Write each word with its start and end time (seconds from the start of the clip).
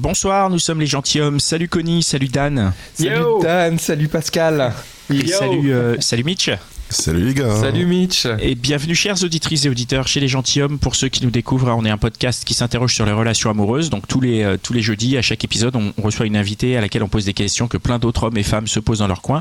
Bonsoir, 0.00 0.48
nous 0.48 0.58
sommes 0.58 0.80
les 0.80 0.86
gentilshommes. 0.86 1.40
Salut 1.40 1.68
Connie, 1.68 2.02
salut 2.02 2.28
Dan. 2.28 2.72
Salut 2.94 3.10
Yo. 3.10 3.42
Dan, 3.42 3.78
salut 3.78 4.08
Pascal. 4.08 4.72
Et 5.12 5.26
salut, 5.26 5.72
euh, 5.72 5.96
salut 6.00 6.24
Mitch. 6.24 6.50
Salut 6.90 7.24
les 7.24 7.34
gars. 7.34 7.54
Salut 7.54 7.86
Mitch. 7.86 8.26
Et 8.40 8.56
bienvenue 8.56 8.96
chers 8.96 9.22
auditrices 9.22 9.64
et 9.64 9.68
auditeurs 9.68 10.08
chez 10.08 10.18
les 10.18 10.26
gentilshommes. 10.26 10.80
Pour 10.80 10.96
ceux 10.96 11.08
qui 11.08 11.24
nous 11.24 11.30
découvrent, 11.30 11.68
on 11.68 11.84
est 11.84 11.90
un 11.90 11.96
podcast 11.96 12.44
qui 12.44 12.52
s'interroge 12.52 12.94
sur 12.94 13.06
les 13.06 13.12
relations 13.12 13.48
amoureuses. 13.48 13.90
Donc 13.90 14.08
tous 14.08 14.20
les, 14.20 14.42
euh, 14.42 14.56
tous 14.60 14.72
les 14.72 14.82
jeudis, 14.82 15.16
à 15.16 15.22
chaque 15.22 15.44
épisode, 15.44 15.76
on, 15.76 15.92
on 15.96 16.02
reçoit 16.02 16.26
une 16.26 16.36
invitée 16.36 16.76
à 16.76 16.80
laquelle 16.80 17.04
on 17.04 17.08
pose 17.08 17.24
des 17.24 17.32
questions 17.32 17.68
que 17.68 17.76
plein 17.76 18.00
d'autres 18.00 18.24
hommes 18.24 18.36
et 18.36 18.42
femmes 18.42 18.66
se 18.66 18.80
posent 18.80 18.98
dans 18.98 19.06
leur 19.06 19.22
coin. 19.22 19.40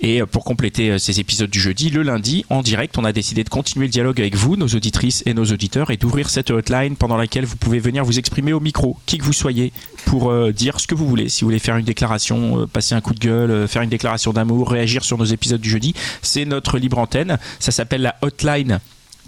Et 0.00 0.22
euh, 0.22 0.26
pour 0.26 0.44
compléter 0.44 0.90
euh, 0.90 0.98
ces 0.98 1.20
épisodes 1.20 1.50
du 1.50 1.60
jeudi, 1.60 1.90
le 1.90 2.02
lundi, 2.02 2.46
en 2.48 2.62
direct, 2.62 2.96
on 2.96 3.04
a 3.04 3.12
décidé 3.12 3.44
de 3.44 3.50
continuer 3.50 3.84
le 3.84 3.92
dialogue 3.92 4.18
avec 4.18 4.34
vous, 4.34 4.56
nos 4.56 4.68
auditrices 4.68 5.22
et 5.26 5.34
nos 5.34 5.44
auditeurs, 5.44 5.90
et 5.90 5.98
d'ouvrir 5.98 6.30
cette 6.30 6.50
hotline 6.50 6.96
pendant 6.96 7.18
laquelle 7.18 7.44
vous 7.44 7.56
pouvez 7.56 7.80
venir 7.80 8.02
vous 8.02 8.18
exprimer 8.18 8.54
au 8.54 8.60
micro, 8.60 8.96
qui 9.04 9.18
que 9.18 9.24
vous 9.24 9.34
soyez, 9.34 9.72
pour 10.08 10.30
euh, 10.30 10.52
dire 10.52 10.80
ce 10.80 10.86
que 10.86 10.94
vous 10.94 11.06
voulez. 11.06 11.28
Si 11.28 11.42
vous 11.42 11.48
voulez 11.48 11.58
faire 11.58 11.76
une 11.76 11.84
déclaration, 11.84 12.62
euh, 12.62 12.66
passer 12.66 12.94
un 12.94 13.02
coup 13.02 13.12
de 13.12 13.18
gueule, 13.20 13.50
euh, 13.50 13.66
faire 13.68 13.82
une 13.82 13.90
déclaration 13.90 14.32
d'amour, 14.32 14.70
réagir 14.70 15.04
sur 15.04 15.18
nos 15.18 15.26
épisodes 15.26 15.60
du 15.60 15.68
jeudi, 15.68 15.92
c'est 16.22 16.46
notre 16.46 16.78
libre 16.78 16.98
antenne. 16.98 17.38
Ça 17.60 17.72
s'appelle 17.72 18.00
la 18.00 18.16
hotline 18.22 18.80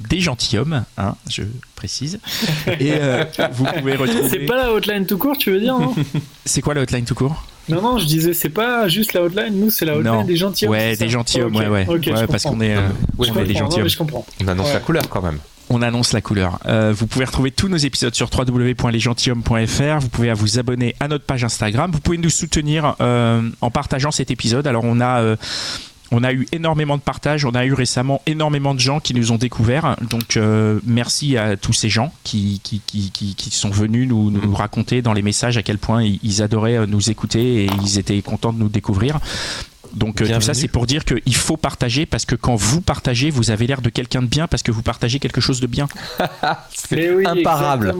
des 0.08 0.20
gentilshommes, 0.20 0.84
hein, 0.96 1.14
je 1.28 1.42
précise. 1.76 2.18
Et 2.80 2.92
euh, 2.94 3.24
vous 3.52 3.66
pouvez 3.66 3.94
retrouver. 3.94 4.28
C'est 4.30 4.46
pas 4.46 4.56
la 4.56 4.72
hotline 4.72 5.04
tout 5.04 5.18
court, 5.18 5.36
tu 5.36 5.50
veux 5.50 5.60
dire, 5.60 5.78
non? 5.78 5.94
C'est 6.46 6.62
quoi 6.62 6.72
la 6.72 6.80
hotline 6.80 7.04
tout 7.04 7.14
court? 7.14 7.44
Non, 7.68 7.82
non, 7.82 7.98
je 7.98 8.06
disais, 8.06 8.32
c'est 8.32 8.48
pas 8.48 8.88
juste 8.88 9.12
la 9.12 9.22
hotline, 9.22 9.54
nous, 9.54 9.70
c'est 9.70 9.84
la 9.84 9.94
hotline 9.96 10.12
Non. 10.12 10.24
des 10.24 10.34
gentilshommes. 10.34 10.72
Ouais, 10.74 10.96
des 10.96 11.08
gentilshommes, 11.08 11.54
ouais, 11.54 11.68
ouais. 11.68 11.86
parce 12.26 12.42
qu'on 12.42 12.60
est, 12.60 12.74
euh, 12.74 12.88
on 13.18 13.24
est 13.24 13.44
des 13.44 13.54
gentilshommes. 13.54 13.82
mais 13.84 13.88
je 13.88 13.98
comprends. 13.98 14.26
On 14.42 14.48
annonce 14.48 14.68
Ouais. 14.68 14.72
la 14.74 14.80
couleur 14.80 15.08
quand 15.08 15.22
même. 15.22 15.38
On 15.72 15.82
annonce 15.82 16.12
la 16.12 16.20
couleur. 16.20 16.58
Euh, 16.66 16.92
vous 16.92 17.06
pouvez 17.06 17.24
retrouver 17.24 17.52
tous 17.52 17.68
nos 17.68 17.76
épisodes 17.76 18.12
sur 18.12 18.28
www.lesgentilhommes.fr. 18.36 20.00
Vous 20.00 20.08
pouvez 20.08 20.32
vous 20.32 20.58
abonner 20.58 20.96
à 20.98 21.06
notre 21.06 21.24
page 21.24 21.44
Instagram. 21.44 21.92
Vous 21.92 22.00
pouvez 22.00 22.18
nous 22.18 22.28
soutenir 22.28 22.96
euh, 23.00 23.48
en 23.60 23.70
partageant 23.70 24.10
cet 24.10 24.32
épisode. 24.32 24.66
Alors 24.66 24.82
on 24.84 25.00
a 25.00 25.20
euh, 25.20 25.36
on 26.10 26.24
a 26.24 26.32
eu 26.32 26.48
énormément 26.50 26.96
de 26.96 27.02
partages. 27.02 27.44
On 27.44 27.54
a 27.54 27.64
eu 27.64 27.72
récemment 27.72 28.20
énormément 28.26 28.74
de 28.74 28.80
gens 28.80 28.98
qui 28.98 29.14
nous 29.14 29.30
ont 29.30 29.36
découverts. 29.36 29.94
Donc 30.10 30.36
euh, 30.36 30.80
merci 30.84 31.36
à 31.36 31.56
tous 31.56 31.72
ces 31.72 31.88
gens 31.88 32.12
qui 32.24 32.60
qui, 32.64 32.80
qui, 32.84 33.12
qui, 33.12 33.50
sont 33.50 33.70
venus 33.70 34.08
nous, 34.08 34.32
nous 34.32 34.54
raconter 34.54 35.02
dans 35.02 35.12
les 35.12 35.22
messages 35.22 35.56
à 35.56 35.62
quel 35.62 35.78
point 35.78 36.02
ils, 36.02 36.42
adoraient 36.42 36.84
nous 36.88 37.10
écouter 37.10 37.64
et 37.64 37.70
ils 37.80 38.00
étaient 38.00 38.20
contents 38.22 38.52
de 38.52 38.58
nous 38.58 38.68
découvrir. 38.68 39.20
Donc 39.94 40.20
euh, 40.22 40.34
tout 40.34 40.40
ça 40.40 40.54
c'est 40.54 40.68
pour 40.68 40.86
dire 40.86 41.04
qu'il 41.04 41.34
faut 41.36 41.56
partager 41.56 42.06
parce 42.06 42.24
que 42.24 42.34
quand 42.34 42.54
vous 42.56 42.80
partagez, 42.80 43.30
vous 43.30 43.50
avez 43.50 43.66
l'air 43.66 43.82
de 43.82 43.90
quelqu'un 43.90 44.22
de 44.22 44.26
bien 44.26 44.46
parce 44.46 44.62
que 44.62 44.70
vous 44.72 44.82
partagez 44.82 45.18
quelque 45.18 45.40
chose 45.40 45.60
de 45.60 45.66
bien. 45.66 45.88
Oui, 46.92 47.24
imparable. 47.26 47.94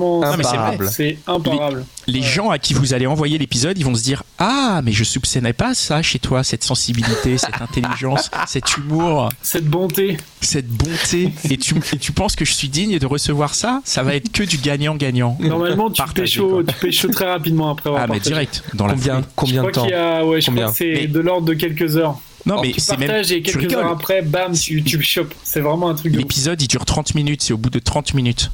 c'est. 0.93 1.19
Imparable. 1.27 1.53
Imparable. 1.53 1.85
les 2.07 2.21
Ouais. 2.21 2.27
gens 2.27 2.51
à 2.51 2.59
qui 2.59 2.75
vous 2.75 2.93
allez 2.95 3.07
envoyer 3.07 3.39
l'épisode, 3.39 3.79
ils 3.79 3.85
vont 3.85 3.95
se 3.95 4.03
dire 4.03 4.25
Ah, 4.39 4.81
mais 4.85 4.91
je 4.93 5.05
soupçonnais 5.05 5.53
pas 5.53 5.75
ça 5.75 6.03
chez 6.03 6.19
toi, 6.19 6.43
cette 6.43 6.65
sensibilité, 6.65 7.39
cette 7.39 7.61
intelligence, 7.63 8.31
cet 8.47 8.77
humour, 8.77 9.29
Cette 9.43 9.67
bonté. 9.67 10.17
cette 10.41 10.67
bonté. 10.69 11.33
Et 11.51 11.57
tu, 11.57 11.75
et 11.93 11.99
tu 11.99 12.13
penses 12.13 12.35
que 12.37 12.45
je 12.45 12.53
suis 12.53 12.69
digne 12.69 12.99
de 12.99 13.07
recevoir 13.07 13.55
ça? 13.55 13.81
Ça 13.85 14.03
va 14.03 14.15
être 14.15 14.33
que 14.33 14.43
du 14.43 14.57
gagnant-gagnant. 14.59 15.37
Normalement, 15.41 15.91
tu 15.91 16.03
pécho, 16.15 16.63
tu 16.65 16.75
pécho 16.75 17.09
très 17.09 17.31
rapidement 17.31 17.71
après 17.71 17.91
avoir 17.91 18.03
Ah, 18.05 18.07
mais 18.09 18.19
direct, 18.21 18.65
dans 18.75 18.87
la 18.87 18.95
Combien, 18.95 19.15
foulée. 19.15 19.27
combien 19.37 19.63
de 19.65 19.71
temps 19.71 19.83
qu'il 19.83 19.91
y 19.91 19.95
a, 19.95 20.25
ouais, 20.27 20.41
je 20.41 20.47
Combien 20.47 20.63
crois 20.65 20.73
que 20.73 20.79
c'est 20.79 20.93
Mais- 20.93 21.07
de 21.07 21.21
l'ordre 21.21 21.47
de 21.47 21.55
quelques 21.55 21.80
heures. 21.83 22.21
Non, 22.47 22.63
mais 22.63 22.73
tu 22.73 22.81
c'est 22.81 22.97
même. 22.97 23.09
partages 23.09 23.33
et 23.33 23.43
quelques 23.43 23.73
heures 23.75 23.91
après, 23.91 24.23
bam, 24.23 24.53
tu, 24.53 24.83
chopes. 25.03 25.35
C'est 25.45 25.61
vraiment 25.61 25.91
un 25.91 25.95
truc. 25.95 26.15
L'épisode, 26.15 26.61
il 26.63 26.69
dure 26.69 26.85
30 26.85 27.15
minutes, 27.15 27.43
c'est 27.43 27.53
au 27.53 27.59
bout 27.59 27.71
de 27.71 27.79
30 27.79 28.15
minutes. 28.15 28.51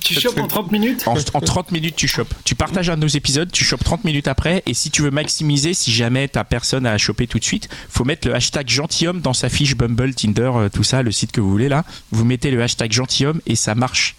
Tu 0.00 0.14
chopes 0.14 0.38
en 0.38 0.48
30 0.48 0.72
minutes 0.72 1.04
En, 1.06 1.14
en 1.34 1.40
30 1.40 1.70
minutes, 1.70 1.94
tu 1.94 2.08
chopes. 2.08 2.34
Tu 2.44 2.56
partages 2.56 2.90
un 2.90 2.96
de 2.96 3.02
nos 3.02 3.08
épisodes, 3.08 3.50
tu 3.52 3.64
chopes 3.64 3.84
30 3.84 4.04
minutes 4.04 4.26
après. 4.26 4.62
Et 4.66 4.74
si 4.74 4.90
tu 4.90 5.02
veux 5.02 5.12
maximiser, 5.12 5.72
si 5.72 5.92
jamais 5.92 6.26
t'as 6.26 6.42
personne 6.42 6.84
à 6.84 6.98
choper 6.98 7.26
tout 7.28 7.38
de 7.38 7.44
suite, 7.44 7.68
faut 7.88 8.04
mettre 8.04 8.26
le 8.26 8.34
hashtag 8.34 8.68
gentilhomme 8.68 9.20
dans 9.20 9.34
sa 9.34 9.48
fiche 9.48 9.76
Bumble, 9.76 10.14
Tinder, 10.14 10.50
euh, 10.54 10.68
tout 10.68 10.82
ça, 10.82 11.02
le 11.02 11.12
site 11.12 11.30
que 11.30 11.40
vous 11.40 11.50
voulez 11.50 11.68
là. 11.68 11.84
Vous 12.10 12.24
mettez 12.24 12.50
le 12.50 12.60
hashtag 12.62 12.92
gentilhomme 12.92 13.40
et 13.46 13.54
ça 13.54 13.74
marche. 13.76 14.16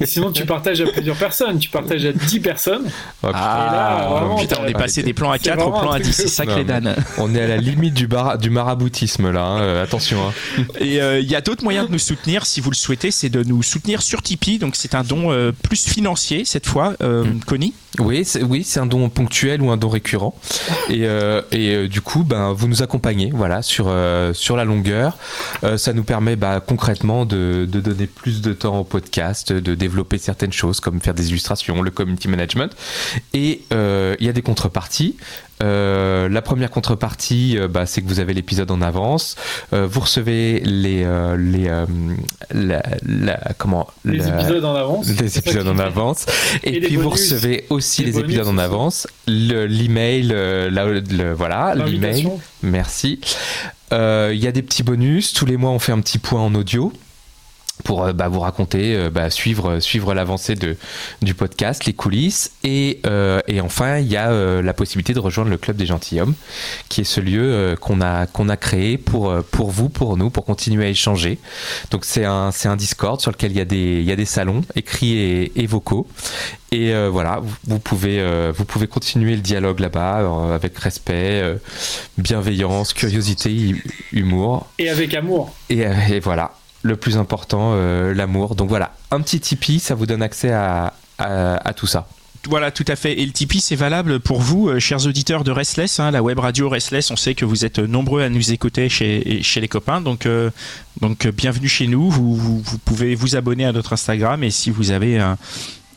Et 0.00 0.06
Sinon, 0.06 0.32
tu 0.32 0.44
partages 0.46 0.80
à 0.80 0.86
plusieurs 0.86 1.16
personnes. 1.16 1.58
Tu 1.58 1.68
partages 1.70 2.04
à 2.04 2.12
10 2.12 2.40
personnes. 2.40 2.84
Oh, 3.22 3.26
putain. 3.28 3.38
là, 3.38 4.08
vraiment, 4.10 4.36
putain, 4.36 4.56
on 4.62 4.66
est 4.66 4.72
passé 4.72 5.02
des 5.02 5.12
plans 5.12 5.30
à 5.30 5.38
c'est 5.38 5.44
4 5.50 5.58
au 5.58 5.70
vraiment 5.70 5.80
plan 5.80 5.90
un 5.92 5.96
à 5.96 6.00
truc 6.00 6.06
10. 6.12 6.16
de 6.16 6.22
C'est 6.22 6.28
sacré 6.28 6.64
Dan. 6.64 6.94
On 7.18 7.34
est 7.34 7.40
à 7.42 7.46
la 7.46 7.56
limite 7.58 7.94
du, 7.94 8.06
bar- 8.06 8.38
du 8.38 8.50
maraboutisme 8.50 9.30
là. 9.30 9.42
hein. 9.44 9.60
Euh, 9.60 9.82
attention. 9.84 10.18
hein. 10.28 10.62
Et 10.80 11.00
euh, 11.00 11.20
il 11.20 11.30
y 11.30 11.34
a 11.34 11.40
d'autres 11.40 11.64
moyens 11.64 11.86
de 11.86 11.92
nous 11.92 11.98
soutenir 11.98 12.46
si 12.46 12.60
vous 12.60 12.70
le 12.70 12.76
souhaitez, 12.76 13.10
c'est 13.10 13.28
de 13.30 13.42
nous 13.42 13.62
soutenir 13.62 14.02
sur 14.02 14.22
Tipeee. 14.22 14.58
Donc 14.58 14.76
c'est 14.76 14.94
un 14.94 15.02
don 15.02 15.30
euh, 15.32 15.52
plus 15.52 15.84
financier 15.88 16.44
cette 16.44 16.66
fois, 16.66 16.94
euh, 17.02 17.24
Mm. 17.24 17.40
Connie. 17.46 17.74
Oui, 17.98 18.24
c'est, 18.26 18.42
oui, 18.42 18.62
c'est 18.62 18.78
un 18.78 18.84
don 18.84 19.08
ponctuel 19.08 19.62
ou 19.62 19.70
un 19.70 19.78
don 19.78 19.88
récurrent. 19.88 20.34
Et, 20.90 21.06
euh, 21.06 21.40
et 21.50 21.70
euh, 21.74 21.88
du 21.88 22.02
coup, 22.02 22.24
ben, 22.24 22.52
vous 22.52 22.68
nous 22.68 22.82
accompagnez, 22.82 23.30
voilà, 23.32 23.62
sur 23.62 23.86
euh, 23.88 24.34
sur 24.34 24.54
la 24.56 24.64
longueur. 24.64 25.16
Euh, 25.64 25.78
ça 25.78 25.94
nous 25.94 26.04
permet, 26.04 26.36
bah, 26.36 26.60
concrètement, 26.64 27.24
de, 27.24 27.66
de 27.70 27.80
donner 27.80 28.06
plus 28.06 28.42
de 28.42 28.52
temps 28.52 28.80
au 28.80 28.84
podcast, 28.84 29.16
de 29.52 29.74
développer 29.74 30.18
certaines 30.18 30.52
choses 30.52 30.80
comme 30.80 31.00
faire 31.00 31.14
des 31.14 31.30
illustrations, 31.30 31.82
le 31.82 31.90
community 31.90 32.28
management. 32.28 32.72
Et 33.34 33.62
euh, 33.72 34.16
il 34.20 34.26
y 34.26 34.28
a 34.28 34.32
des 34.32 34.42
contreparties. 34.42 35.16
Euh, 35.62 36.28
la 36.28 36.42
première 36.42 36.70
contrepartie, 36.70 37.56
euh, 37.58 37.66
bah, 37.66 37.86
c'est 37.86 38.02
que 38.02 38.08
vous 38.08 38.20
avez 38.20 38.34
l'épisode 38.34 38.70
en 38.70 38.82
avance. 38.82 39.36
Euh, 39.72 39.86
vous 39.90 40.00
recevez 40.00 40.60
les 40.60 41.06
les, 41.38 41.70
la, 42.50 42.82
la- 43.06 43.40
comment 43.56 43.86
Les 44.04 44.18
la- 44.18 44.28
épisodes 44.40 44.64
en 44.64 44.74
avance. 44.74 45.08
les 45.08 45.38
épisodes 45.38 45.66
en 45.68 45.78
avance. 45.78 46.26
Et, 46.62 46.80
puis 46.80 46.96
vous 46.96 47.08
recevez 47.10 47.64
aussi 47.70 48.04
Les 48.04 48.12
les, 48.12 48.18
épisodes 48.20 48.48
en 48.48 48.58
avance, 48.58 49.06
le- 49.26 49.66
l'email, 49.66 50.24
la- 50.70 50.84
le, 50.84 51.32
voilà, 51.32 51.74
l'email. 51.74 52.28
Merci. 52.62 53.20
Il 53.92 54.34
y 54.38 54.46
a 54.46 54.52
des 54.52 54.62
petits 54.62 54.82
bonus. 54.82 55.32
Tous 55.32 55.46
les 55.46 55.56
mois, 55.56 55.70
on 55.70 55.78
fait 55.78 55.92
un 55.92 56.00
petit 56.00 56.18
point 56.18 56.40
en 56.42 56.54
audio 56.54 56.92
pour 57.84 58.04
euh, 58.04 58.12
bah, 58.12 58.28
vous 58.28 58.40
raconter, 58.40 58.94
euh, 58.96 59.10
bah, 59.10 59.30
suivre, 59.30 59.80
suivre 59.80 60.14
l'avancée 60.14 60.54
de, 60.54 60.76
du 61.22 61.34
podcast, 61.34 61.84
les 61.84 61.92
coulisses. 61.92 62.52
Et, 62.64 63.00
euh, 63.06 63.40
et 63.46 63.60
enfin, 63.60 63.98
il 63.98 64.06
y 64.06 64.16
a 64.16 64.30
euh, 64.30 64.62
la 64.62 64.72
possibilité 64.72 65.14
de 65.14 65.20
rejoindre 65.20 65.50
le 65.50 65.58
Club 65.58 65.76
des 65.76 65.86
Gentilshommes, 65.86 66.34
qui 66.88 67.02
est 67.02 67.04
ce 67.04 67.20
lieu 67.20 67.42
euh, 67.42 67.76
qu'on 67.76 68.00
a, 68.00 68.26
qu'on 68.26 68.48
a 68.48 68.56
créé 68.56 68.98
pour, 68.98 69.30
euh, 69.30 69.42
pour 69.50 69.70
vous, 69.70 69.88
pour 69.88 70.16
nous, 70.16 70.30
pour 70.30 70.44
continuer 70.44 70.86
à 70.86 70.88
échanger. 70.88 71.38
Donc 71.90 72.04
c'est 72.04 72.24
un, 72.24 72.50
c'est 72.50 72.68
un 72.68 72.76
Discord 72.76 73.20
sur 73.20 73.30
lequel 73.30 73.52
il 73.52 73.58
y 73.58 73.60
a 73.60 73.64
des, 73.64 73.98
il 74.00 74.04
y 74.04 74.12
a 74.12 74.16
des 74.16 74.24
salons 74.24 74.62
écrits 74.74 75.16
et, 75.18 75.52
et 75.62 75.66
vocaux. 75.66 76.06
Et 76.72 76.92
euh, 76.92 77.08
voilà, 77.08 77.38
vous, 77.40 77.54
vous 77.66 77.78
pouvez, 77.78 78.20
euh, 78.20 78.52
vous 78.54 78.64
pouvez 78.64 78.88
continuer 78.88 79.36
le 79.36 79.40
dialogue 79.40 79.78
là-bas 79.78 80.20
euh, 80.22 80.54
avec 80.54 80.76
respect, 80.78 81.40
euh, 81.40 81.56
bienveillance, 82.18 82.92
curiosité, 82.92 83.50
hu- 83.50 83.84
humour. 84.12 84.66
Et 84.78 84.90
avec 84.90 85.14
amour. 85.14 85.54
Et, 85.70 85.86
euh, 85.86 85.92
et 86.10 86.18
voilà, 86.20 86.52
le 86.86 86.96
plus 86.96 87.16
important, 87.18 87.72
euh, 87.74 88.14
l'amour. 88.14 88.54
Donc 88.54 88.68
voilà, 88.68 88.94
un 89.10 89.20
petit 89.20 89.40
Tipeee, 89.40 89.78
ça 89.80 89.94
vous 89.94 90.06
donne 90.06 90.22
accès 90.22 90.52
à, 90.52 90.92
à, 91.18 91.56
à 91.68 91.72
tout 91.74 91.86
ça. 91.86 92.06
Voilà, 92.48 92.70
tout 92.70 92.84
à 92.86 92.94
fait. 92.94 93.20
Et 93.20 93.26
le 93.26 93.32
Tipeee, 93.32 93.60
c'est 93.60 93.76
valable 93.76 94.20
pour 94.20 94.40
vous, 94.40 94.68
euh, 94.68 94.78
chers 94.78 95.04
auditeurs 95.06 95.42
de 95.42 95.50
Restless, 95.50 95.98
hein, 95.98 96.10
la 96.12 96.22
web 96.22 96.38
radio 96.38 96.68
Restless. 96.68 97.10
On 97.10 97.16
sait 97.16 97.34
que 97.34 97.44
vous 97.44 97.64
êtes 97.64 97.78
nombreux 97.80 98.22
à 98.22 98.28
nous 98.28 98.52
écouter 98.52 98.88
chez, 98.88 99.42
chez 99.42 99.60
les 99.60 99.68
copains. 99.68 100.00
Donc, 100.00 100.26
euh, 100.26 100.50
donc 101.00 101.26
euh, 101.26 101.32
bienvenue 101.32 101.68
chez 101.68 101.88
nous. 101.88 102.08
Vous, 102.08 102.36
vous, 102.36 102.60
vous 102.60 102.78
pouvez 102.78 103.14
vous 103.16 103.34
abonner 103.34 103.64
à 103.64 103.72
notre 103.72 103.92
Instagram. 103.92 104.44
Et 104.44 104.50
si 104.50 104.70
vous 104.70 104.92
avez 104.92 105.18
un, 105.18 105.36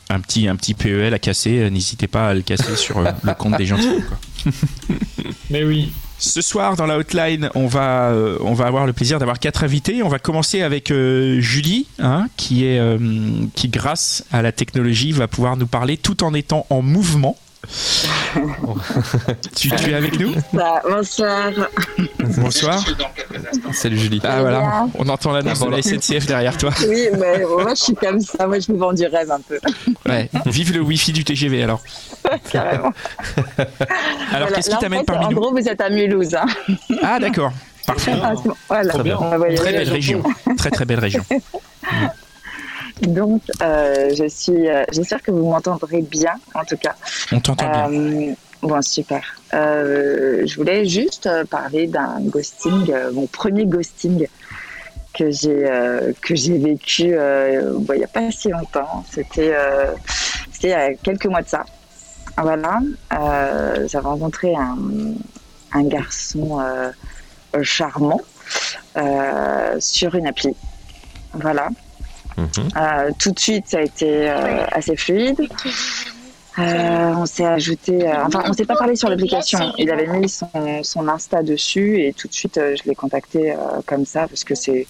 un, 0.08 0.20
petit, 0.20 0.48
un 0.48 0.56
petit 0.56 0.74
PEL 0.74 1.14
à 1.14 1.18
casser, 1.20 1.70
n'hésitez 1.70 2.08
pas 2.08 2.30
à 2.30 2.34
le 2.34 2.42
casser 2.42 2.74
sur 2.74 3.00
le 3.00 3.34
compte 3.34 3.56
des 3.56 3.66
gentils. 3.66 4.02
quoi. 4.08 4.52
Mais 5.50 5.62
oui. 5.62 5.92
Ce 6.20 6.42
soir, 6.42 6.76
dans 6.76 6.84
la 6.84 6.98
hotline, 6.98 7.48
on 7.54 7.66
va, 7.66 8.10
euh, 8.10 8.36
on 8.42 8.52
va 8.52 8.66
avoir 8.66 8.86
le 8.86 8.92
plaisir 8.92 9.18
d'avoir 9.18 9.38
quatre 9.38 9.64
invités. 9.64 10.02
On 10.02 10.08
va 10.08 10.18
commencer 10.18 10.60
avec 10.60 10.90
euh, 10.90 11.40
Julie, 11.40 11.86
hein, 11.98 12.26
euh, 12.52 12.98
qui, 13.54 13.68
grâce 13.68 14.24
à 14.30 14.42
la 14.42 14.52
technologie, 14.52 15.12
va 15.12 15.28
pouvoir 15.28 15.56
nous 15.56 15.66
parler 15.66 15.96
tout 15.96 16.22
en 16.22 16.34
étant 16.34 16.66
en 16.68 16.82
mouvement. 16.82 17.38
tu, 19.54 19.70
tu 19.70 19.90
es 19.90 19.94
avec 19.94 20.18
nous 20.18 20.32
Bah, 20.52 20.80
bonsoir. 20.88 21.50
Bonsoir. 22.38 22.82
Salut 23.72 23.98
Julie. 23.98 24.20
Ah 24.24 24.40
voilà, 24.40 24.86
on 24.98 25.08
entend 25.08 25.32
l'annonce 25.32 25.60
de 25.60 25.68
la 25.68 25.82
SNCF 25.82 26.26
derrière 26.26 26.56
toi. 26.56 26.70
Oui, 26.88 27.08
mais 27.18 27.44
moi 27.44 27.74
je 27.74 27.82
suis 27.82 27.94
comme 27.94 28.20
ça, 28.20 28.46
moi 28.46 28.58
je 28.60 28.72
me 28.72 28.78
vends 28.78 28.92
du 28.92 29.04
rêve 29.06 29.30
un 29.30 29.40
peu. 29.40 29.58
Ouais, 30.08 30.30
vive 30.46 30.72
le 30.74 30.80
wifi 30.80 31.12
du 31.12 31.22
TGV 31.24 31.62
alors. 31.62 31.82
Carrément. 32.50 32.92
Alors 33.58 33.68
Voilà. 34.30 34.46
qu'est-ce 34.52 34.70
qui 34.70 34.76
en 34.76 34.78
t'amène 34.78 35.04
parmi 35.04 35.26
En 35.26 35.30
nous 35.30 35.36
gros, 35.40 35.50
vous 35.52 35.68
êtes 35.68 35.80
à 35.80 35.90
Mulhouse. 35.90 36.34
Hein. 36.34 36.46
Ah 37.02 37.18
d'accord, 37.18 37.52
parfait. 37.86 38.12
Ah, 38.22 38.32
voilà. 38.68 38.98
Bien. 39.02 39.16
Très 39.56 39.72
belle 39.72 39.80
surtout. 39.82 39.92
région, 39.92 40.22
très 40.56 40.70
très 40.70 40.84
belle 40.84 41.00
région. 41.00 41.24
Donc, 43.02 43.42
euh, 43.62 44.10
je 44.14 44.28
suis. 44.28 44.68
euh, 44.68 44.84
J'espère 44.92 45.22
que 45.22 45.30
vous 45.30 45.46
m'entendrez 45.48 46.02
bien, 46.02 46.34
en 46.54 46.64
tout 46.64 46.76
cas. 46.76 46.94
On 47.32 47.40
t'entend 47.40 47.88
bien. 47.88 47.90
Euh, 47.92 48.32
bon, 48.62 48.82
super. 48.82 49.22
Euh, 49.54 50.46
je 50.46 50.56
voulais 50.56 50.84
juste 50.84 51.26
euh, 51.26 51.44
parler 51.44 51.86
d'un 51.86 52.16
ghosting, 52.20 52.90
euh, 52.92 53.10
mon 53.12 53.26
premier 53.26 53.64
ghosting 53.66 54.26
que 55.12 55.30
j'ai 55.30 55.66
euh, 55.68 56.12
que 56.22 56.34
j'ai 56.36 56.56
vécu 56.58 57.14
euh, 57.14 57.72
bon, 57.74 57.94
il 57.94 57.98
n'y 57.98 58.04
a 58.04 58.08
pas 58.08 58.30
si 58.30 58.48
longtemps. 58.48 59.04
C'était 59.10 59.52
euh, 59.54 59.92
c'était 60.52 60.68
il 60.68 60.70
y 60.70 60.74
a 60.74 60.94
quelques 60.94 61.26
mois 61.26 61.42
de 61.42 61.48
ça. 61.48 61.64
Voilà. 62.36 62.78
Euh, 63.18 63.88
J'avais 63.88 64.06
rencontré 64.06 64.54
un, 64.54 64.78
un 65.72 65.82
garçon 65.84 66.60
euh, 66.60 66.90
charmant 67.62 68.20
euh, 68.96 69.76
sur 69.80 70.14
une 70.14 70.26
appli. 70.28 70.54
Voilà. 71.34 71.68
Mhm. 72.40 72.68
Euh, 72.76 73.10
tout 73.18 73.32
de 73.32 73.38
suite, 73.38 73.66
ça 73.68 73.78
a 73.78 73.82
été 73.82 74.30
euh, 74.30 74.64
assez 74.72 74.96
fluide. 74.96 75.40
Euh, 76.58 77.14
on 77.16 77.26
s'est 77.26 77.44
ajouté, 77.46 78.06
euh, 78.08 78.24
enfin, 78.26 78.42
on 78.46 78.52
s'est 78.52 78.64
pas 78.64 78.76
parlé 78.76 78.96
sur 78.96 79.08
l'application. 79.08 79.72
Il 79.78 79.90
avait 79.90 80.06
mis 80.08 80.28
son, 80.28 80.48
son 80.82 81.08
Insta 81.08 81.42
dessus 81.42 82.02
et 82.02 82.12
tout 82.12 82.28
de 82.28 82.34
suite, 82.34 82.58
euh, 82.58 82.74
je 82.76 82.88
l'ai 82.88 82.94
contacté 82.94 83.52
euh, 83.52 83.56
comme 83.86 84.04
ça 84.04 84.26
parce 84.26 84.42
que 84.44 84.54
ses, 84.54 84.86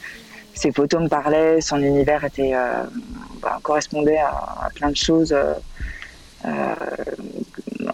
ses 0.54 0.72
photos 0.72 1.02
me 1.02 1.08
parlaient, 1.08 1.60
son 1.60 1.80
univers 1.82 2.24
était, 2.24 2.52
euh, 2.54 2.84
bah, 3.42 3.58
correspondait 3.62 4.18
à, 4.18 4.30
à 4.66 4.68
plein 4.74 4.90
de 4.90 4.96
choses 4.96 5.32
euh, 5.32 5.52
euh, 6.46 6.74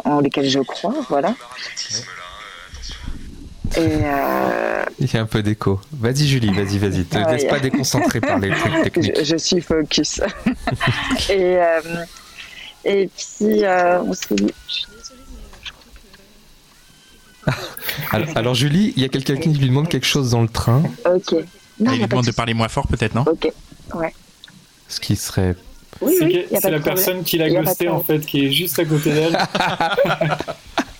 en 0.05 0.21
lesquelles 0.21 0.49
je 0.49 0.61
crois, 0.61 0.95
voilà. 1.09 1.35
Et 3.77 3.81
euh, 3.81 4.85
Il 4.99 5.13
y 5.13 5.17
a 5.17 5.21
un 5.21 5.27
peu 5.27 5.43
d'écho. 5.43 5.81
Vas-y 5.93 6.27
Julie, 6.27 6.53
vas-y, 6.53 6.79
vas-y. 6.79 7.05
Te 7.05 7.19
Ah, 7.19 7.33
laisse 7.33 7.43
ouais. 7.43 7.49
pas 7.49 7.59
déconcentrer 7.61 8.21
par 8.21 8.39
les 8.39 8.51
trucs 8.51 8.83
techniques. 8.85 9.19
je, 9.19 9.25
je 9.25 9.37
suis 9.37 9.61
focus. 9.61 10.21
et, 11.31 11.57
euh, 11.59 11.81
et 12.85 13.09
puis, 13.15 13.65
euh, 13.65 14.01
on 14.03 14.13
s'est 14.15 14.35
dit, 14.35 14.55
Alors, 18.11 18.29
alors, 18.37 18.55
Julie, 18.55 18.93
il 18.97 19.03
y 19.03 19.05
a 19.05 19.09
quelqu'un 19.09 19.37
qui 19.37 19.51
lui 19.51 19.69
demande 19.69 19.89
quelque 19.89 20.07
chose 20.07 20.31
dans 20.31 20.43
le 20.43 20.49
train, 20.49 20.83
ok. 21.05 21.33
Non, 21.79 21.93
Il 21.93 21.99
lui 22.01 22.07
demande 22.09 22.25
de 22.27 22.33
parler 22.33 22.55
moins 22.55 22.69
fort 22.69 22.87
peut-être, 22.89 23.15
non? 23.15 23.25
Ok. 23.27 23.53
ce 24.89 25.01
qui 25.01 25.15
serait... 25.17 25.55
Oui, 26.01 26.15
C'est 26.19 26.25
oui, 26.25 26.47
la 26.71 26.81
personne 26.81 27.23
qui 27.25 27.39
l'a 27.39 27.49
ghosté 27.49 27.89
en 27.89 28.03
fait, 28.03 28.21
qui 28.21 28.47
est 28.47 28.53
juste 28.53 28.79
à 28.79 28.85
côté 28.85 29.13
d'elle. 29.13 29.39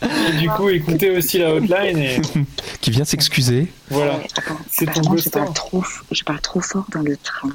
Et 0.03 0.37
du 0.39 0.49
coup, 0.51 0.69
écoutez 0.69 1.11
aussi 1.11 1.39
la 1.39 1.55
hotline 1.55 1.99
et 1.99 2.21
qui 2.81 2.91
vient 2.91 3.05
s'excuser. 3.05 3.69
voilà. 3.91 4.21
C'est 4.71 4.87
ton 4.93 5.17
je 5.17 5.29
parle 5.31 5.53
trop, 5.53 5.85
je 6.11 6.23
parle 6.25 6.41
trop 6.41 6.61
fort 6.61 6.87
dans 6.93 7.03
le 7.03 7.17
train. 7.17 7.51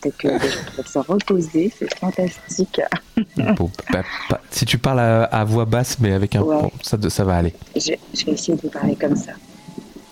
Peut-être 0.00 0.16
que 0.16 0.28
les 0.28 0.38
gens 0.38 0.60
peuvent 0.76 0.86
se 0.86 0.98
reposer, 0.98 1.72
c'est 1.76 1.92
fantastique. 1.98 2.80
Bon, 3.56 3.68
bah, 3.92 4.02
bah, 4.30 4.40
si 4.50 4.64
tu 4.64 4.78
parles 4.78 5.00
à, 5.00 5.24
à 5.24 5.44
voix 5.44 5.64
basse, 5.64 5.98
mais 5.98 6.12
avec 6.12 6.36
un... 6.36 6.42
Ouais. 6.42 6.62
bon, 6.62 6.70
ça, 6.82 6.96
ça 7.08 7.24
va 7.24 7.36
aller. 7.36 7.52
Je, 7.74 7.92
je 8.14 8.24
vais 8.24 8.32
essayer 8.32 8.54
de 8.54 8.62
vous 8.62 8.68
parler 8.68 8.94
comme 8.94 9.16
ça. 9.16 9.32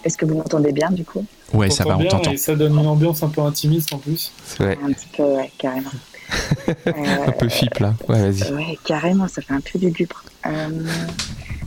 Est-ce 0.03 0.17
que 0.17 0.25
vous 0.25 0.35
m'entendez 0.37 0.73
bien 0.73 0.91
du 0.91 1.05
coup? 1.05 1.25
Ouais, 1.53 1.71
ça 1.71 1.85
va, 1.85 1.91
t'entend 1.91 1.99
on 1.99 2.03
bien 2.03 2.11
t'entend. 2.11 2.31
Et 2.33 2.37
ça 2.37 2.57
donne 2.57 2.77
une 2.79 2.87
ambiance 2.87 3.23
un 3.23 3.29
peu 3.29 3.43
intimiste 3.43 3.93
en 3.93 3.99
plus. 3.99 4.33
C'est 4.45 4.63
vrai. 4.63 4.79
Un 4.85 4.93
petit 4.93 5.09
peu, 5.17 5.23
ouais, 5.23 5.53
carrément. 5.59 5.91
Un 6.87 7.31
peu 7.33 7.49
flip 7.49 7.79
là. 7.79 7.95
Ouais, 8.09 8.31
vas-y. 8.31 8.53
Ouais, 8.53 8.79
carrément, 8.85 9.29
ça 9.29 9.41
fait 9.43 9.55
un 9.55 9.61
peu 9.61 9.79
lugubre. 9.79 10.25
Euh, 10.47 10.69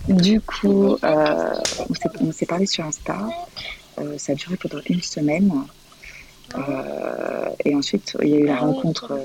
du 0.08 0.42
coup, 0.42 0.98
euh, 1.04 1.54
on 2.22 2.32
s'est- 2.32 2.46
parlé 2.46 2.66
sur 2.66 2.86
Insta. 2.86 3.18
Euh, 4.00 4.18
ça 4.18 4.32
a 4.32 4.36
duré 4.36 4.56
pendant 4.58 4.80
une 4.88 5.02
semaine. 5.02 5.52
Et 7.66 7.76
ensuite, 7.76 8.18
il 8.24 8.30
y 8.30 8.34
a 8.36 8.40
eu 8.40 8.46
la 8.46 8.58
rencontre 8.58 9.20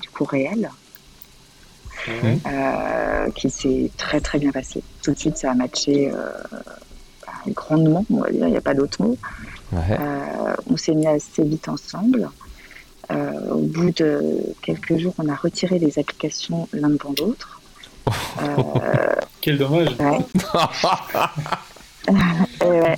du 0.00 0.08
coup 0.10 0.24
réelle 0.24 0.70
euh, 2.46 3.30
qui 3.34 3.50
s'est 3.50 3.90
très 3.96 4.20
très 4.20 4.38
bien 4.38 4.52
passée. 4.52 4.82
Tout 5.02 5.12
de 5.12 5.18
suite, 5.18 5.36
ça 5.36 5.50
a 5.50 5.54
matché 5.54 6.10
euh, 6.12 6.30
grandement, 7.48 8.04
on 8.10 8.20
va 8.20 8.30
dire, 8.30 8.46
il 8.46 8.52
n'y 8.52 8.56
a 8.56 8.60
pas 8.60 8.74
d'autre 8.74 9.02
mot. 9.02 9.18
Ouais. 9.72 9.80
Euh, 9.98 10.54
on 10.70 10.76
s'est 10.76 10.94
mis 10.94 11.06
assez 11.08 11.42
vite 11.42 11.68
ensemble. 11.68 12.30
Au 13.10 13.58
bout 13.58 13.90
de 13.90 14.22
quelques 14.62 14.96
jours, 14.98 15.14
on 15.18 15.28
a 15.28 15.34
retiré 15.34 15.80
les 15.80 15.98
applications 15.98 16.68
l'un 16.72 16.90
devant 16.90 17.12
l'autre. 17.18 17.59
Euh, 18.42 19.14
Quel 19.40 19.58
dommage. 19.58 19.88
ouais. 19.98 20.18
Et 22.62 22.64
ouais, 22.64 22.96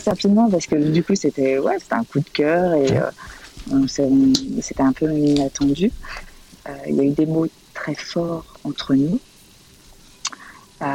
fait 0.00 0.04
rapidement 0.10 0.50
parce 0.50 0.66
que 0.66 0.74
du 0.76 1.02
coup, 1.04 1.14
c'était 1.14 1.58
ouais, 1.58 1.76
c'était 1.80 1.94
un 1.94 2.04
coup 2.04 2.18
de 2.20 2.28
cœur 2.32 2.74
et 2.74 2.96
euh, 2.96 3.86
c'était 3.86 4.82
un 4.82 4.92
peu 4.92 5.12
inattendu. 5.16 5.90
Euh, 6.68 6.72
Il 6.88 6.94
y 6.96 7.00
a 7.00 7.04
eu 7.04 7.10
des 7.10 7.26
mots 7.26 7.46
très 7.74 7.94
forts 7.94 8.44
entre 8.64 8.94
nous. 8.94 9.20
Euh, 10.82 10.86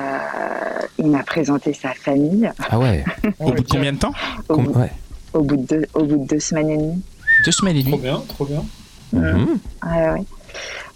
il 0.98 1.08
m'a 1.08 1.24
présenté 1.24 1.74
sa 1.74 1.94
famille 1.94 2.52
Ah 2.70 2.78
ouais. 2.80 3.04
Au 3.40 3.52
bout 3.52 3.64
de 3.64 3.68
combien 3.70 3.94
de 3.94 3.98
temps 3.98 4.12
au, 4.50 4.56
Com- 4.56 4.66
bout, 4.66 4.80
ouais. 4.80 4.92
au 5.34 5.42
bout 5.42 5.56
de 5.58 5.64
deux, 5.66 5.86
au 5.94 6.04
bout 6.04 6.18
de 6.18 6.28
deux 6.28 6.40
semaines 6.40 6.70
et 6.72 6.78
demie. 6.78 7.02
Deux 7.46 7.52
semaines 7.52 7.78
et 7.78 7.82
Trop 7.84 7.92
demie. 7.92 8.02
bien, 8.02 8.22
trop 8.28 8.46
bien. 8.46 8.66
Mhm. 9.14 9.60
Ouais, 9.86 10.10
ouais. 10.12 10.24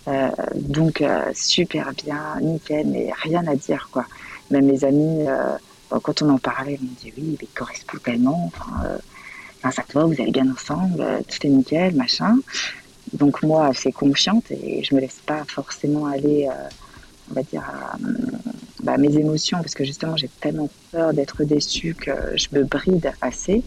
Euh, 0.07 0.29
donc 0.55 1.01
euh, 1.01 1.31
super 1.33 1.91
bien, 1.93 2.37
nickel, 2.41 2.87
mais 2.87 3.11
rien 3.21 3.45
à 3.47 3.55
dire 3.55 3.89
quoi. 3.91 4.05
Même 4.51 4.65
mes 4.65 4.83
amis, 4.83 5.25
euh, 5.27 5.55
bon, 5.89 5.99
quand 5.99 6.21
on 6.21 6.29
en 6.29 6.37
parlait, 6.37 6.77
ils 6.79 6.85
m'ont 6.85 6.95
dit 7.01 7.13
oui, 7.17 7.37
mais 7.39 7.47
il 7.47 7.55
correspond 7.55 7.97
tellement. 8.03 8.51
Enfin, 8.53 9.71
ça 9.71 9.83
te 9.83 9.93
va, 9.93 10.05
vous 10.05 10.21
allez 10.21 10.31
bien 10.31 10.51
ensemble, 10.51 11.05
tout 11.29 11.47
est 11.47 11.49
nickel, 11.49 11.95
machin. 11.95 12.37
Donc 13.13 13.43
moi, 13.43 13.67
assez 13.67 13.91
confiante 13.91 14.51
et 14.51 14.83
je 14.83 14.93
me 14.95 14.99
laisse 14.99 15.21
pas 15.25 15.43
forcément 15.47 16.07
aller, 16.07 16.49
on 17.31 17.33
va 17.33 17.43
dire, 17.43 17.61
à, 17.61 17.97
bah, 18.83 18.97
mes 18.97 19.17
émotions 19.17 19.59
parce 19.59 19.73
que 19.73 19.85
justement 19.85 20.17
j'ai 20.17 20.27
tellement 20.41 20.69
peur 20.91 21.13
d'être 21.13 21.45
déçue 21.45 21.95
que 21.95 22.11
je 22.35 22.47
me 22.51 22.63
bride 22.65 23.13
assez. 23.21 23.63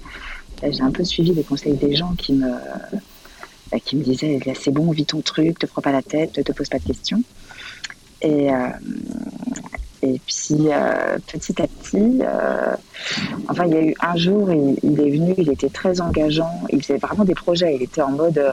J'ai 0.62 0.82
un 0.82 0.90
peu 0.90 1.04
suivi 1.04 1.32
les 1.32 1.44
conseils 1.44 1.76
des 1.76 1.94
gens 1.94 2.14
qui 2.14 2.34
me 2.34 2.50
bah, 2.50 3.00
qui 3.84 3.96
me 3.96 4.02
disait 4.02 4.40
c'est 4.58 4.70
bon, 4.70 4.90
vis 4.90 5.06
ton 5.06 5.20
truc, 5.20 5.58
te 5.58 5.66
prends 5.66 5.82
pas 5.82 5.92
la 5.92 6.02
tête, 6.02 6.36
ne 6.38 6.42
te 6.42 6.52
pose 6.52 6.68
pas 6.68 6.78
de 6.78 6.84
questions. 6.84 7.22
Et, 8.22 8.50
euh, 8.52 8.68
et 10.02 10.20
puis 10.26 10.68
euh, 10.72 11.18
petit 11.26 11.60
à 11.60 11.66
petit, 11.66 12.20
euh, 12.22 12.74
enfin 13.48 13.64
il 13.66 13.72
y 13.72 13.76
a 13.76 13.82
eu 13.82 13.94
un 14.00 14.16
jour, 14.16 14.50
il, 14.52 14.78
il 14.82 15.00
est 15.00 15.10
venu, 15.10 15.34
il 15.36 15.50
était 15.50 15.68
très 15.68 16.00
engageant, 16.00 16.62
il 16.70 16.82
faisait 16.82 16.98
vraiment 16.98 17.24
des 17.24 17.34
projets, 17.34 17.74
il 17.74 17.82
était 17.82 18.02
en 18.02 18.12
mode 18.12 18.38
euh, 18.38 18.52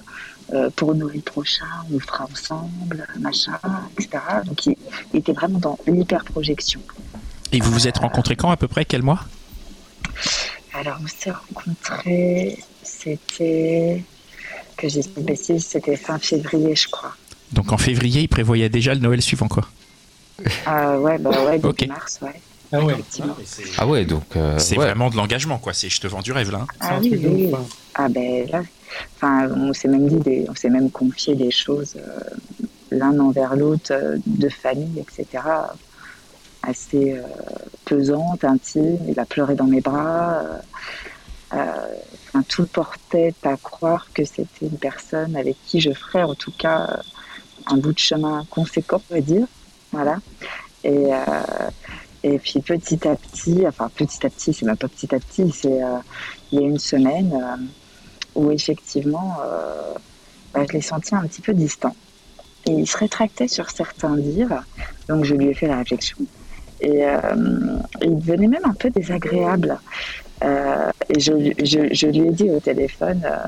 euh, 0.53 0.69
pour 0.75 0.93
Noël 0.95 1.21
prochain, 1.21 1.65
on 1.89 1.93
le 1.93 1.99
fera 1.99 2.25
ensemble, 2.31 3.07
machin, 3.19 3.59
etc. 3.97 4.23
Donc 4.45 4.65
il, 4.65 4.75
il 5.13 5.19
était 5.19 5.33
vraiment 5.33 5.59
dans 5.59 5.77
l'hyper 5.87 6.23
projection. 6.25 6.81
Et 7.51 7.59
vous 7.59 7.71
vous 7.71 7.87
êtes 7.87 7.99
rencontrés 7.99 8.35
quand 8.35 8.49
à 8.49 8.57
peu 8.57 8.67
près? 8.67 8.83
Quel 8.83 9.03
mois? 9.03 9.21
Alors 10.73 10.97
on 11.03 11.07
s'est 11.07 11.31
rencontrés, 11.31 12.57
c'était 12.81 14.03
que 14.75 14.87
j'ai 14.89 15.01
dit 15.01 15.09
une 15.17 15.23
bêtise, 15.23 15.65
c'était 15.65 15.95
fin 15.95 16.19
février, 16.19 16.75
je 16.75 16.87
crois. 16.89 17.15
Donc 17.51 17.71
en 17.71 17.77
février, 17.77 18.21
il 18.21 18.27
prévoyait 18.27 18.69
déjà 18.69 18.93
le 18.93 18.99
Noël 18.99 19.21
suivant 19.21 19.47
quoi. 19.47 19.67
Euh, 20.67 20.97
ouais, 20.99 21.17
bah 21.19 21.29
ouais, 21.45 21.59
début 21.59 21.87
mars, 21.87 22.19
ouais. 22.21 22.41
Ah 22.71 22.83
ouais, 22.83 22.93
Effectivement. 22.93 23.35
Ah 23.77 23.85
ouais, 23.87 24.03
donc. 24.03 24.23
euh, 24.35 24.57
C'est 24.57 24.77
ouais. 24.77 24.85
vraiment 24.85 25.11
de 25.11 25.15
l'engagement 25.15 25.59
quoi. 25.59 25.73
C'est 25.73 25.89
je 25.89 26.01
te 26.01 26.07
vends 26.07 26.21
du 26.23 26.31
rêve 26.31 26.51
là. 26.51 26.61
hein. 26.63 26.67
Ah 26.79 26.95
un 26.95 27.01
oui, 27.01 27.19
oui, 27.23 27.51
hein. 27.53 27.59
Ah 27.93 28.09
ben 28.09 28.47
là, 28.49 28.63
enfin, 29.15 29.47
on 29.55 29.73
s'est 29.73 29.87
même 29.87 30.07
dit, 30.07 30.15
des, 30.15 30.45
on 30.49 30.55
s'est 30.55 30.69
même 30.71 30.89
confié 30.89 31.35
des 31.35 31.51
choses 31.51 31.95
euh, 31.97 32.19
l'un 32.89 33.19
envers 33.19 33.55
l'autre, 33.55 33.91
euh, 33.91 34.17
de 34.25 34.49
famille, 34.49 34.99
etc. 34.99 35.43
Assez 36.63 37.13
euh, 37.13 37.21
pesantes, 37.85 38.43
intimes. 38.43 38.97
Il 39.07 39.19
a 39.19 39.25
pleuré 39.25 39.53
dans 39.53 39.65
mes 39.67 39.81
bras. 39.81 40.41
Euh, 41.53 41.95
enfin, 42.29 42.43
tout 42.47 42.65
portait 42.65 43.33
à 43.43 43.57
croire 43.57 44.07
que 44.13 44.23
c'était 44.23 44.65
une 44.65 44.77
personne 44.77 45.35
avec 45.35 45.55
qui 45.65 45.81
je 45.81 45.91
ferais 45.91 46.23
en 46.23 46.33
tout 46.33 46.51
cas 46.57 46.87
euh, 46.89 46.97
un 47.67 47.77
bout 47.77 47.93
de 47.93 47.99
chemin 47.99 48.45
conséquent, 48.49 49.01
on 49.11 49.15
va 49.15 49.21
dire. 49.21 49.45
Voilà. 49.91 50.17
Et, 50.83 51.13
euh, 51.13 51.69
et 52.23 52.39
puis 52.39 52.59
petit 52.61 53.07
à 53.07 53.15
petit, 53.15 53.65
enfin 53.67 53.89
petit 53.93 54.25
à 54.25 54.29
petit, 54.29 54.53
c'est 54.53 54.65
même 54.65 54.77
pas 54.77 54.87
petit 54.87 55.13
à 55.13 55.19
petit, 55.19 55.51
c'est 55.51 55.81
il 56.51 56.59
y 56.59 56.63
a 56.63 56.65
une 56.65 56.79
semaine 56.79 57.39
où 58.33 58.49
effectivement, 58.49 59.37
bah, 60.53 60.61
je 60.67 60.73
l'ai 60.73 60.81
senti 60.81 61.13
un 61.13 61.21
petit 61.27 61.41
peu 61.41 61.53
distant. 61.53 61.95
et 62.65 62.71
il 62.71 62.87
se 62.87 62.97
rétractait 62.97 63.47
sur 63.47 63.69
certains 63.69 64.15
dires. 64.17 64.63
Donc 65.07 65.25
je 65.25 65.35
lui 65.35 65.47
ai 65.47 65.53
fait 65.53 65.67
la 65.67 65.77
réflexion. 65.77 66.17
Et 66.81 67.03
il 68.01 68.19
devenait 68.19 68.47
même 68.47 68.65
un 68.65 68.73
peu 68.73 68.89
désagréable. 68.89 69.77
Euh, 70.43 70.91
et 71.09 71.19
je, 71.19 71.31
lui 71.33 72.27
ai 72.27 72.31
dit 72.31 72.49
au 72.49 72.59
téléphone, 72.59 73.21
euh, 73.25 73.47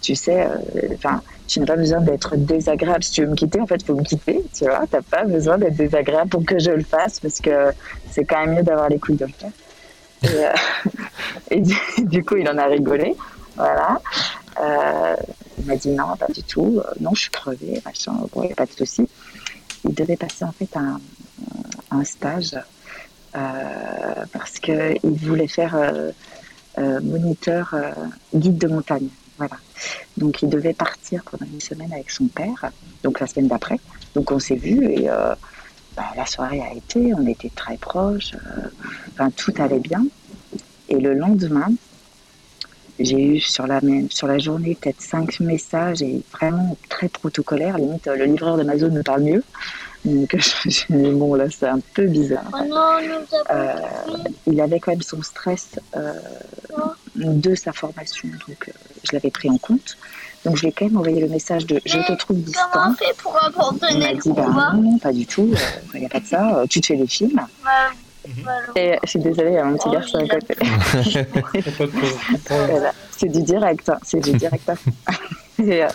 tu, 0.00 0.14
sais, 0.14 0.46
enfin, 0.94 1.22
tu 1.46 1.60
n'as 1.60 1.66
pas 1.66 1.76
besoin 1.76 2.00
d'être 2.00 2.36
désagréable. 2.36 3.04
Si 3.04 3.12
tu 3.12 3.22
veux 3.22 3.30
me 3.30 3.36
quitter, 3.36 3.60
en 3.60 3.66
fait, 3.66 3.76
il 3.76 3.84
faut 3.84 3.94
me 3.94 4.02
quitter. 4.02 4.42
Tu 4.54 4.64
vois, 4.64 4.86
tu 4.86 4.96
n'as 4.96 5.02
pas 5.02 5.24
besoin 5.24 5.58
d'être 5.58 5.76
désagréable 5.76 6.30
pour 6.30 6.44
que 6.44 6.58
je 6.58 6.70
le 6.70 6.82
fasse 6.82 7.20
parce 7.20 7.40
que 7.40 7.72
c'est 8.10 8.24
quand 8.24 8.44
même 8.46 8.56
mieux 8.56 8.62
d'avoir 8.62 8.88
les 8.88 8.98
couilles 8.98 9.16
de 9.16 9.26
le 9.26 9.32
faire. 9.32 10.54
Et, 11.50 11.60
du, 12.04 12.24
coup, 12.24 12.36
il 12.36 12.48
en 12.48 12.58
a 12.58 12.66
rigolé. 12.66 13.14
Voilà. 13.56 14.00
il 15.58 15.66
m'a 15.66 15.76
dit 15.76 15.90
non, 15.90 16.16
pas 16.16 16.28
du 16.28 16.42
tout. 16.42 16.80
non, 17.00 17.14
je 17.14 17.22
suis 17.22 17.30
crevée, 17.30 17.80
machin. 17.84 18.12
Bon, 18.32 18.42
il 18.42 18.46
n'y 18.46 18.52
a 18.52 18.56
pas 18.56 18.66
de 18.66 18.72
souci. 18.72 19.08
Il 19.84 19.94
devait 19.94 20.16
passer 20.16 20.44
en 20.44 20.52
fait 20.52 20.68
un, 20.76 22.04
stage 22.04 22.54
euh, 22.54 22.60
parce 23.32 24.58
qu'il 24.60 25.00
voulait 25.04 25.48
faire 25.48 25.74
euh, 25.74 26.10
euh, 26.78 27.00
moniteur 27.00 27.74
guide 28.34 28.58
de 28.58 28.68
montagne. 28.68 29.08
Voilà. 29.38 29.56
Donc 30.16 30.42
il 30.42 30.48
devait 30.48 30.74
partir 30.74 31.22
pendant 31.24 31.46
une 31.50 31.60
semaine 31.60 31.92
avec 31.92 32.10
son 32.10 32.26
père, 32.26 32.70
donc 33.02 33.20
la 33.20 33.26
semaine 33.26 33.48
d'après. 33.48 33.78
Donc 34.14 34.30
on 34.30 34.38
s'est 34.38 34.56
vu 34.56 34.84
et 34.84 35.08
bah, 35.96 36.04
la 36.16 36.26
soirée 36.26 36.60
a 36.60 36.72
été, 36.74 37.12
on 37.14 37.26
était 37.26 37.50
très 37.54 37.76
proches, 37.76 38.32
enfin, 39.12 39.30
tout 39.30 39.52
allait 39.58 39.80
bien. 39.80 40.04
Et 40.88 40.96
le 41.00 41.14
lendemain, 41.14 41.68
j'ai 42.98 43.20
eu 43.20 43.40
sur 43.40 43.66
la, 43.66 43.80
même, 43.80 44.10
sur 44.10 44.26
la 44.26 44.38
journée 44.38 44.76
peut-être 44.80 45.00
cinq 45.00 45.40
messages 45.40 46.02
et 46.02 46.22
vraiment 46.32 46.76
très 46.88 47.08
protocolaires. 47.08 47.78
Limite, 47.78 48.06
le 48.06 48.24
livreur 48.24 48.56
d'Amazon 48.56 48.90
me 48.90 49.02
parle 49.02 49.22
mieux. 49.22 49.42
Donc 50.04 50.30
je 50.32 50.36
me 50.36 50.70
suis 50.70 50.86
dit, 50.90 51.10
bon, 51.10 51.34
là, 51.34 51.44
c'est 51.50 51.68
un 51.68 51.78
peu 51.94 52.06
bizarre. 52.06 52.44
Oh 52.52 52.58
euh, 53.50 53.72
il 54.46 54.60
avait 54.60 54.80
quand 54.80 54.90
même 54.92 55.02
son 55.02 55.22
stress 55.22 55.78
euh, 55.96 56.12
de 57.14 57.54
sa 57.54 57.72
formation, 57.72 58.28
donc 58.48 58.68
euh, 58.68 58.72
je 59.04 59.12
l'avais 59.12 59.30
pris 59.30 59.48
en 59.48 59.58
compte. 59.58 59.96
Donc 60.44 60.56
je 60.56 60.62
lui 60.62 60.68
ai 60.68 60.72
quand 60.72 60.86
même 60.86 60.96
envoyé 60.96 61.20
le 61.20 61.28
message 61.28 61.66
de 61.66 61.80
je 61.86 61.98
te 61.98 62.12
trouve 62.14 62.38
distant. 62.38 62.62
Comment 62.72 62.94
fait 62.96 63.16
pour 63.18 63.40
abandonner 63.44 63.92
Il 63.92 63.98
m'a 63.98 64.14
dit, 64.14 64.32
bah, 64.32 64.72
non, 64.74 64.82
non, 64.82 64.98
pas 64.98 65.12
du 65.12 65.24
tout, 65.24 65.54
il 65.94 66.00
n'y 66.00 66.06
a 66.06 66.08
pas 66.08 66.18
de 66.20 66.26
ça, 66.26 66.64
tu 66.68 66.80
te 66.80 66.86
fais 66.86 66.96
des 66.96 67.06
films. 67.06 67.40
Et 68.76 68.96
je 69.04 69.08
suis 69.10 69.18
désolée, 69.20 69.50
il 69.50 69.54
y 69.54 69.58
a 69.58 69.64
mon 69.64 69.76
petit 69.76 69.88
Oh, 69.88 69.92
garçon 69.92 70.18
à 70.18 70.28
côté. 70.28 70.54
Voilà. 72.48 72.92
C'est 73.16 73.28
du 73.28 73.42
direct, 73.42 73.88
hein, 73.88 73.98
c'est 74.02 74.20
du 74.20 74.32
direct. 74.32 74.68
hein. 74.68 74.74
et, 75.64 75.84
euh, 75.84 75.88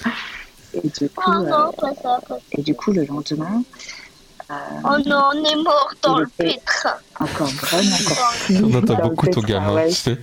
et 0.83 0.89
du 0.89 1.09
coup, 1.09 1.23
Oh 1.27 1.31
euh, 1.31 1.49
non, 1.49 1.71
pas 1.73 1.93
ça, 1.95 2.01
pas 2.01 2.19
ça. 2.27 2.37
et 2.51 2.61
du 2.61 2.73
coup, 2.75 2.91
le 2.91 3.05
lendemain, 3.05 3.63
euh, 4.49 4.53
Oh 4.85 4.97
non, 5.05 5.29
on 5.35 5.43
est 5.43 5.55
mort 5.63 5.91
dans 6.03 6.17
le 6.19 6.27
pétrin. 6.37 6.93
encore 7.19 7.47
vraiment 7.47 7.95
encore 7.95 8.33
plus 8.45 8.63
On 8.63 8.73
entend 8.75 8.93
dans 8.93 9.03
le 9.03 9.09
beaucoup 9.09 9.27
ton 9.27 9.41
gamin. 9.41 9.73
ouais. 9.73 9.87
tu 9.89 9.93
sais. 9.95 10.17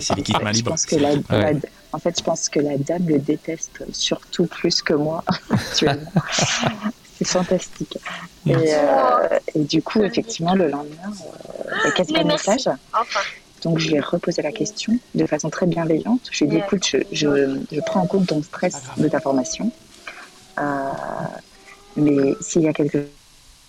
C'est 0.00 0.14
l'équipe 0.16 0.42
main 0.42 0.52
Je 0.52 0.56
libre. 0.58 0.70
pense 0.72 0.84
que 0.86 0.96
la, 0.96 1.10
Ouais. 1.12 1.52
la- 1.54 1.60
en 1.92 1.98
fait, 1.98 2.18
je 2.18 2.22
pense 2.22 2.48
que 2.50 2.60
la 2.60 2.76
dame 2.76 3.06
le 3.08 3.18
déteste 3.18 3.82
surtout 3.92 4.44
plus 4.46 4.82
que 4.82 4.92
moi 4.92 5.24
actuellement. 5.50 6.12
C'est 7.18 7.26
fantastique. 7.26 7.96
Et, 8.44 8.54
euh, 8.54 9.38
et 9.54 9.60
du 9.60 9.80
coup, 9.82 10.02
effectivement, 10.04 10.54
le 10.54 10.68
lendemain, 10.68 11.10
euh, 11.70 11.90
qu'est-ce 11.96 12.12
Mais 12.12 12.18
que 12.18 12.24
le 12.24 12.32
message 12.34 12.68
Enfin, 12.92 13.20
Donc, 13.66 13.80
je 13.80 13.88
lui 13.90 13.96
ai 13.96 14.00
reposé 14.00 14.42
la 14.42 14.52
question 14.52 15.00
de 15.14 15.26
façon 15.26 15.50
très 15.50 15.66
bienveillante. 15.66 16.22
Je 16.32 16.44
lui 16.44 16.52
ai 16.52 16.56
dit, 16.56 16.64
écoute, 16.64 16.86
je, 16.86 16.98
je, 17.12 17.60
je 17.72 17.80
prends 17.82 18.02
en 18.02 18.08
compte 18.08 18.28
ton 18.28 18.42
stress 18.42 18.92
de 18.96 19.08
ta 19.08 19.20
formation. 19.20 19.72
Euh, 20.60 20.64
mais 21.96 22.36
s'il 22.40 22.62
y 22.62 22.68
a 22.68 22.72
quelque 22.72 23.10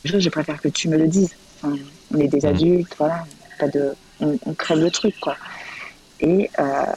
chose, 0.06 0.24
je 0.24 0.30
préfère 0.30 0.62
que 0.62 0.70
tu 0.70 0.90
me 0.90 0.98
le 0.98 1.08
dises. 1.08 1.36
Enfin, 1.62 1.78
on 2.14 2.20
est 2.20 2.28
des 2.30 2.42
Mhm. 2.44 2.50
adultes, 2.50 2.96
voilà. 2.98 3.28
Pas 3.60 3.68
de, 3.70 3.96
on, 4.20 4.38
on 4.46 4.56
crève 4.56 4.80
le 4.80 4.92
truc, 4.92 5.16
quoi. 5.20 5.38
Et, 6.20 6.52
euh, 6.60 6.94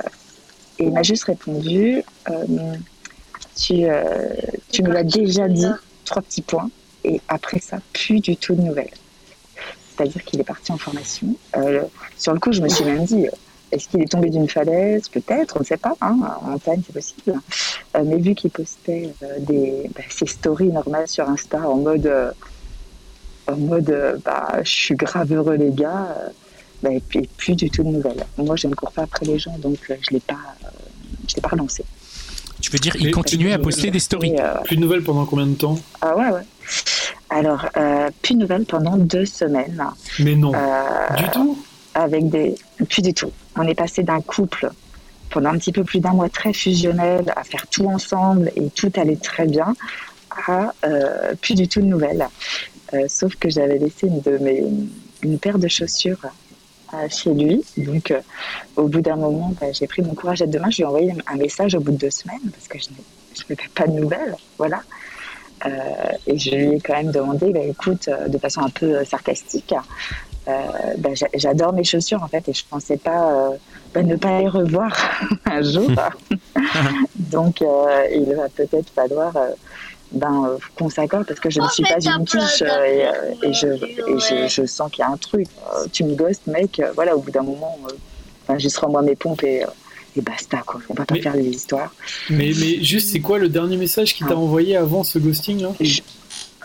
et 0.78 0.84
il 0.84 0.92
m'a 0.92 1.02
juste 1.02 1.24
répondu, 1.24 2.04
euh, 2.30 2.76
tu, 3.54 3.84
tu 4.72 4.82
me 4.82 4.92
l'as 4.92 5.04
déjà 5.04 5.48
dit, 5.48 5.80
trois 6.04 6.22
petits 6.22 6.42
points. 6.42 6.70
Et 7.04 7.20
après 7.28 7.60
ça, 7.60 7.78
plus 7.92 8.20
du 8.20 8.36
tout 8.36 8.54
de 8.54 8.62
nouvelles. 8.62 8.90
C'est-à-dire 10.00 10.24
qu'il 10.24 10.40
est 10.40 10.44
parti 10.44 10.72
en 10.72 10.78
formation. 10.78 11.36
Euh, 11.58 11.82
sur 12.16 12.32
le 12.32 12.40
coup, 12.40 12.52
je 12.52 12.62
me 12.62 12.68
suis 12.70 12.84
même 12.84 13.04
dit, 13.04 13.26
euh, 13.26 13.30
est-ce 13.70 13.86
qu'il 13.86 14.00
est 14.00 14.10
tombé 14.10 14.30
d'une 14.30 14.48
falaise? 14.48 15.10
Peut-être, 15.10 15.56
on 15.56 15.60
ne 15.60 15.64
sait 15.64 15.76
pas. 15.76 15.94
Hein, 16.00 16.18
en 16.40 16.52
montagne, 16.52 16.80
c'est 16.86 16.94
possible. 16.94 17.38
Euh, 17.94 18.02
mais 18.06 18.16
vu 18.16 18.34
qu'il 18.34 18.50
postait 18.50 19.12
euh, 19.22 19.38
des, 19.40 19.90
bah, 19.94 20.00
ses 20.08 20.24
stories 20.24 20.68
normales 20.68 21.06
sur 21.06 21.28
Insta 21.28 21.68
en 21.68 21.76
mode, 21.76 22.06
euh, 22.06 22.30
en 23.46 23.56
mode 23.56 24.22
bah, 24.24 24.62
je 24.62 24.70
suis 24.70 24.94
grave 24.94 25.34
heureux, 25.34 25.56
les 25.56 25.70
gars, 25.70 26.16
euh, 26.18 26.28
bah, 26.82 26.92
et 26.94 27.00
puis 27.00 27.28
plus 27.36 27.54
du 27.54 27.68
tout 27.68 27.82
de 27.82 27.88
nouvelles. 27.88 28.24
Moi, 28.38 28.56
je 28.56 28.68
ne 28.68 28.74
cours 28.74 28.92
pas 28.92 29.02
après 29.02 29.26
les 29.26 29.38
gens, 29.38 29.58
donc 29.58 29.78
euh, 29.90 29.96
je 30.00 30.08
ne 30.12 30.14
l'ai 30.14 30.20
pas, 30.20 30.38
euh, 30.64 30.68
je 31.28 31.36
l'ai 31.36 31.42
pas 31.42 31.50
relancé. 31.50 31.84
Tu 32.62 32.70
veux 32.70 32.78
dire, 32.78 32.96
il 32.96 33.10
continuait 33.10 33.52
à 33.52 33.58
poster 33.58 33.90
des 33.90 34.00
stories? 34.00 34.30
Et, 34.30 34.40
euh, 34.40 34.54
Plus 34.64 34.76
de 34.76 34.80
nouvelles 34.80 35.04
pendant 35.04 35.26
combien 35.26 35.46
de 35.46 35.54
temps? 35.54 35.78
Ah 36.00 36.16
ouais, 36.16 36.30
ouais. 36.30 36.42
Alors, 37.28 37.66
euh, 37.76 38.10
plus 38.22 38.34
de 38.34 38.40
nouvelles 38.40 38.64
pendant 38.64 38.96
deux 38.96 39.24
semaines. 39.26 39.84
Mais 40.18 40.34
non. 40.34 40.52
Euh, 40.54 41.14
Du 41.16 41.28
tout? 41.30 41.58
avec 41.94 42.28
des. 42.28 42.54
Plus 42.88 43.02
du 43.02 43.12
tout. 43.12 43.32
On 43.56 43.62
est 43.66 43.74
passé 43.74 44.02
d'un 44.04 44.20
couple 44.20 44.70
pendant 45.28 45.50
un 45.50 45.58
petit 45.58 45.72
peu 45.72 45.84
plus 45.84 46.00
d'un 46.00 46.12
mois 46.12 46.28
très 46.28 46.52
fusionnel, 46.52 47.32
à 47.36 47.42
faire 47.44 47.66
tout 47.68 47.86
ensemble 47.86 48.50
et 48.56 48.68
tout 48.70 48.92
allait 48.96 49.16
très 49.16 49.46
bien, 49.46 49.74
à 50.48 50.72
euh, 50.84 51.34
plus 51.40 51.54
du 51.54 51.68
tout 51.68 51.80
de 51.80 51.86
nouvelles. 51.86 52.26
Euh, 52.94 53.04
sauf 53.08 53.34
que 53.36 53.48
j'avais 53.50 53.78
laissé 53.78 54.06
une, 54.08 54.20
de 54.20 54.38
mes, 54.38 54.64
une 55.22 55.38
paire 55.38 55.58
de 55.58 55.68
chaussures 55.68 56.18
euh, 56.94 57.08
chez 57.08 57.32
lui. 57.34 57.62
Donc, 57.76 58.12
au 58.76 58.88
bout 58.88 59.00
d'un 59.00 59.16
moment, 59.16 59.52
bah, 59.60 59.68
j'ai 59.72 59.86
pris 59.86 60.02
mon 60.02 60.14
courage 60.14 60.42
à 60.42 60.46
deux 60.46 60.58
mains. 60.58 60.70
Je 60.70 60.78
lui 60.78 60.82
ai 60.82 60.86
envoyé 60.86 61.14
un 61.26 61.36
message 61.36 61.74
au 61.74 61.80
bout 61.80 61.92
de 61.92 61.96
deux 61.98 62.10
semaines 62.10 62.40
parce 62.52 62.66
que 62.68 62.78
je 62.78 62.88
n'ai- 62.90 63.04
je 63.36 63.42
n'avais 63.48 63.68
pas 63.74 63.86
de 63.86 63.92
nouvelles. 64.00 64.36
Voilà. 64.58 64.82
Euh, 65.66 65.70
et 66.26 66.38
je 66.38 66.50
lui 66.54 66.76
ai 66.76 66.80
quand 66.80 66.94
même 66.94 67.10
demandé, 67.12 67.52
bah, 67.52 67.60
écoute, 67.60 68.08
euh, 68.08 68.28
de 68.28 68.38
façon 68.38 68.62
un 68.62 68.70
peu 68.70 68.98
euh, 68.98 69.04
sarcastique, 69.04 69.74
bah, 70.98 71.14
j'a- 71.14 71.28
j'adore 71.34 71.72
mes 71.72 71.84
chaussures 71.84 72.22
en 72.22 72.28
fait 72.28 72.48
et 72.48 72.52
je 72.52 72.64
pensais 72.68 72.96
pas 72.96 73.50
bah, 73.94 74.02
ne 74.02 74.16
pas 74.16 74.40
les 74.40 74.48
revoir 74.48 74.90
un 75.44 75.62
jour. 75.62 75.90
Donc 77.14 77.60
il 77.60 78.34
va 78.36 78.48
peut-être 78.48 78.90
falloir 78.94 79.32
ben, 80.10 80.56
qu'on 80.76 80.88
s'accorde 80.88 81.26
parce 81.26 81.40
que 81.40 81.50
je 81.50 81.60
ne 81.60 81.66
Oh, 81.66 81.70
suis 81.70 81.84
pas 81.84 81.98
une 82.02 82.24
quiche 82.24 82.62
et, 82.62 83.08
et 83.42 83.52
je, 83.52 83.68
et 83.68 84.18
je, 84.18 84.48
je 84.48 84.66
sens 84.66 84.90
qu'il 84.90 85.02
y 85.04 85.06
a 85.06 85.10
un 85.10 85.16
truc. 85.16 85.48
Tu 85.92 86.04
me 86.04 86.14
ghostes 86.14 86.46
mec, 86.46 86.82
voilà 86.94 87.16
au 87.16 87.20
bout 87.20 87.30
d'un 87.30 87.42
moment, 87.42 87.78
ben, 88.48 88.58
juste 88.58 88.78
rends-moi 88.78 89.02
mes 89.02 89.16
pompes 89.16 89.42
et, 89.44 89.64
et 90.16 90.20
basta 90.20 90.58
quoi. 90.66 90.80
On 90.88 90.94
va 90.94 91.04
pas 91.04 91.14
Mais- 91.14 91.22
faire 91.22 91.34
des 91.34 91.44
histoires. 91.48 91.92
mais, 92.30 92.52
mais 92.58 92.82
juste, 92.82 93.10
c'est 93.12 93.20
quoi 93.20 93.38
le 93.38 93.48
dernier 93.48 93.76
message 93.76 94.14
qu'il 94.14 94.26
t'a 94.26 94.36
envoyé 94.36 94.76
avant 94.76 95.04
ce 95.04 95.18
ghosting 95.18 95.62
là? 95.62 95.72
Je- 95.80 96.00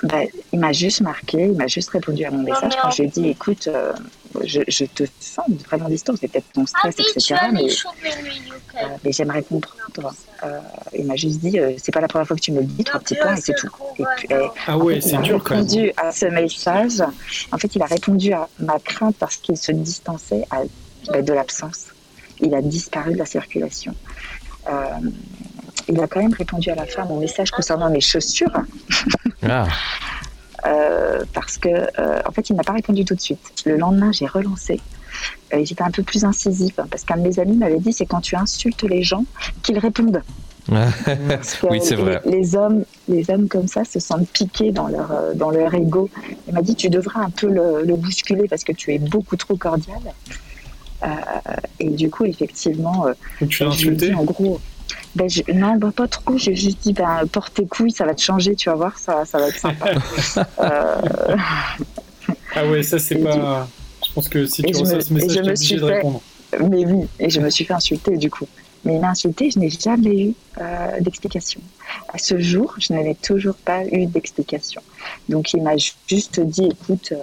bah, 0.03 0.19
il 0.51 0.59
m'a 0.59 0.73
juste 0.73 1.01
marqué, 1.01 1.43
il 1.45 1.53
m'a 1.53 1.67
juste 1.67 1.89
répondu 1.89 2.25
à 2.25 2.31
mon 2.31 2.43
message 2.43 2.63
mais 2.73 2.81
quand 2.81 2.87
en- 2.89 2.91
je 2.91 3.01
lui 3.03 3.07
ai 3.07 3.11
dit 3.11 3.27
écoute, 3.29 3.67
euh, 3.67 3.93
je, 4.43 4.59
je 4.67 4.85
te 4.85 5.03
sens 5.21 5.45
vraiment 5.69 5.87
distant, 5.87 6.13
c'est 6.19 6.27
peut-être 6.27 6.51
ton 6.53 6.63
Ah 6.63 6.91
stress, 6.91 6.95
oui, 6.99 7.05
etc. 7.15 7.35
Mais, 7.53 7.61
les 7.63 7.69
euh, 7.71 8.87
mais 9.03 9.11
j'aimerais 9.13 9.41
comprendre. 9.41 10.13
Euh, 10.43 10.59
il 10.97 11.05
m'a 11.05 11.15
juste 11.15 11.39
dit 11.39 11.57
euh, 11.57 11.71
c'est 11.81 11.93
pas 11.93 12.01
la 12.01 12.09
première 12.09 12.27
fois 12.27 12.35
que 12.35 12.41
tu 12.41 12.51
me 12.51 12.59
le 12.59 12.65
dis, 12.65 12.83
trois 12.83 12.99
petits 12.99 13.15
points 13.15 13.35
et 13.37 13.41
c'est 13.41 13.53
tout. 13.55 13.69
Et 13.97 14.03
puis, 14.17 14.27
Ah 14.67 14.77
ouais, 14.77 14.97
il 14.97 15.01
c'est 15.01 15.15
a 15.15 15.21
dur 15.21 15.41
quand 15.43 15.55
même. 15.55 15.63
répondu 15.65 15.91
à 15.95 16.11
ce 16.11 16.25
message. 16.25 17.01
En 17.53 17.57
fait, 17.57 17.73
il 17.75 17.81
a 17.81 17.85
répondu 17.85 18.33
à 18.33 18.49
ma 18.59 18.77
crainte 18.79 19.15
parce 19.17 19.37
qu'il 19.37 19.55
se 19.57 19.71
distançait 19.71 20.43
à- 20.51 20.63
bah, 21.07 21.21
de 21.21 21.33
l'absence. 21.33 21.85
Il 22.41 22.53
a 22.53 22.61
disparu 22.61 23.13
de 23.13 23.17
la 23.19 23.25
circulation. 23.25 23.93
Euh, 24.69 24.73
il 25.87 25.99
a 25.99 26.07
quand 26.07 26.19
même 26.21 26.33
répondu 26.33 26.69
à 26.71 26.75
la 26.75 26.85
fin 26.85 27.03
à 27.03 27.05
mon 27.05 27.19
message 27.19 27.51
concernant 27.51 27.89
mes 27.89 28.01
chaussures. 28.01 28.51
Ah, 29.43 29.67
Euh, 30.65 31.23
parce 31.33 31.59
que 31.59 31.69
euh, 31.69 32.21
en 32.25 32.31
fait 32.31 32.49
il 32.49 32.55
n'a 32.55 32.63
pas 32.63 32.73
répondu 32.73 33.05
tout 33.05 33.13
de 33.13 33.21
suite. 33.21 33.39
Le 33.67 33.77
lendemain 33.77 34.11
j'ai 34.11 34.25
relancé 34.25 34.81
et 35.51 35.63
j'étais 35.63 35.83
un 35.83 35.91
peu 35.91 36.01
plus 36.01 36.25
incisive 36.25 36.73
hein, 36.79 36.87
parce 36.89 37.03
qu'un 37.03 37.17
de 37.17 37.21
mes 37.21 37.37
amis 37.37 37.55
m'avait 37.57 37.77
dit 37.77 37.93
c'est 37.93 38.07
quand 38.07 38.21
tu 38.21 38.35
insultes 38.35 38.81
les 38.81 39.03
gens 39.03 39.25
qu'ils 39.61 39.77
répondent. 39.77 40.23
Parce 40.67 41.53
que 41.53 41.67
Oui, 41.69 41.81
c'est 41.83 41.95
les- 41.97 42.01
vrai. 42.01 42.21
Les, 42.25 42.55
hommes, 42.55 42.83
les 43.07 43.29
hommes 43.29 43.47
comme 43.47 43.67
ça 43.67 43.85
se 43.85 43.99
sentent 43.99 44.27
piqués 44.29 44.71
dans 44.71 44.87
leur 44.87 45.35
dans 45.35 45.51
leur 45.51 45.71
ego. 45.75 46.09
Il 46.47 46.55
m'a 46.55 46.63
dit 46.63 46.73
tu 46.73 46.89
devras 46.89 47.19
un 47.19 47.29
peu 47.29 47.47
le, 47.47 47.83
le 47.83 47.95
bousculer 47.95 48.47
parce 48.47 48.63
que 48.63 48.71
tu 48.71 48.91
es 48.91 48.97
beaucoup 48.97 49.35
trop 49.35 49.57
cordial. 49.57 49.99
Euh, 51.05 51.09
et 51.79 51.89
du 51.89 52.09
coup 52.09 52.25
effectivement 52.25 53.05
euh, 53.07 53.13
tu 53.39 53.47
dit, 53.47 53.63
insulté 53.63 54.13
en 54.13 54.23
gros. 54.23 54.59
Ben, 55.15 55.29
je- 55.29 55.43
non, 55.53 55.75
bah, 55.77 55.91
pas 55.95 56.07
trop. 56.07 56.37
J'ai 56.37 56.55
juste 56.55 56.79
dit, 56.83 56.91
ben, 56.93 57.25
porte 57.31 57.53
tes 57.53 57.65
couilles, 57.65 57.91
ça 57.91 58.05
va 58.05 58.13
te 58.13 58.21
changer, 58.21 58.53
tu 58.55 58.69
vas 58.69 58.75
voir, 58.75 58.97
ça, 58.99 59.23
ça 59.25 59.37
va 59.39 59.47
être 59.47 59.57
sympa. 59.59 59.91
Euh, 60.59 61.35
Ah 62.55 62.65
ouais, 62.67 62.83
ça 62.83 62.99
c'est 62.99 63.17
pas. 63.17 63.67
Je 64.07 64.13
pense 64.13 64.29
que 64.29 64.45
si 64.45 64.61
tu 64.63 64.75
reçois 64.77 64.95
me- 64.97 65.01
ce 65.01 65.13
message, 65.13 65.37
me 65.37 65.41
obligé 65.43 65.55
suis 65.55 65.75
de 65.75 65.87
fait- 65.87 65.93
répondre. 65.95 66.21
mais 66.59 66.85
oui, 66.85 67.07
et 67.19 67.29
je 67.29 67.39
me 67.41 67.49
suis 67.49 67.65
fait 67.65 67.73
insulter 67.73 68.17
du 68.17 68.29
coup. 68.29 68.47
Mais 68.83 68.95
il 68.95 69.01
m'a 69.01 69.09
insulté, 69.09 69.49
je 69.49 69.57
n'ai 69.59 69.69
jamais 69.69 70.25
eu 70.27 70.33
euh, 70.61 70.99
d'explication. 71.01 71.59
À 72.13 72.17
ce 72.19 72.37
jour, 72.39 72.75
je 72.77 72.93
n'avais 72.93 73.15
toujours 73.15 73.55
pas 73.55 73.83
eu 73.85 74.05
d'explication. 74.05 74.81
Donc 75.27 75.53
il 75.53 75.63
m'a 75.63 75.75
juste 76.07 76.39
dit, 76.39 76.69
écoute, 76.71 77.09
euh, 77.11 77.17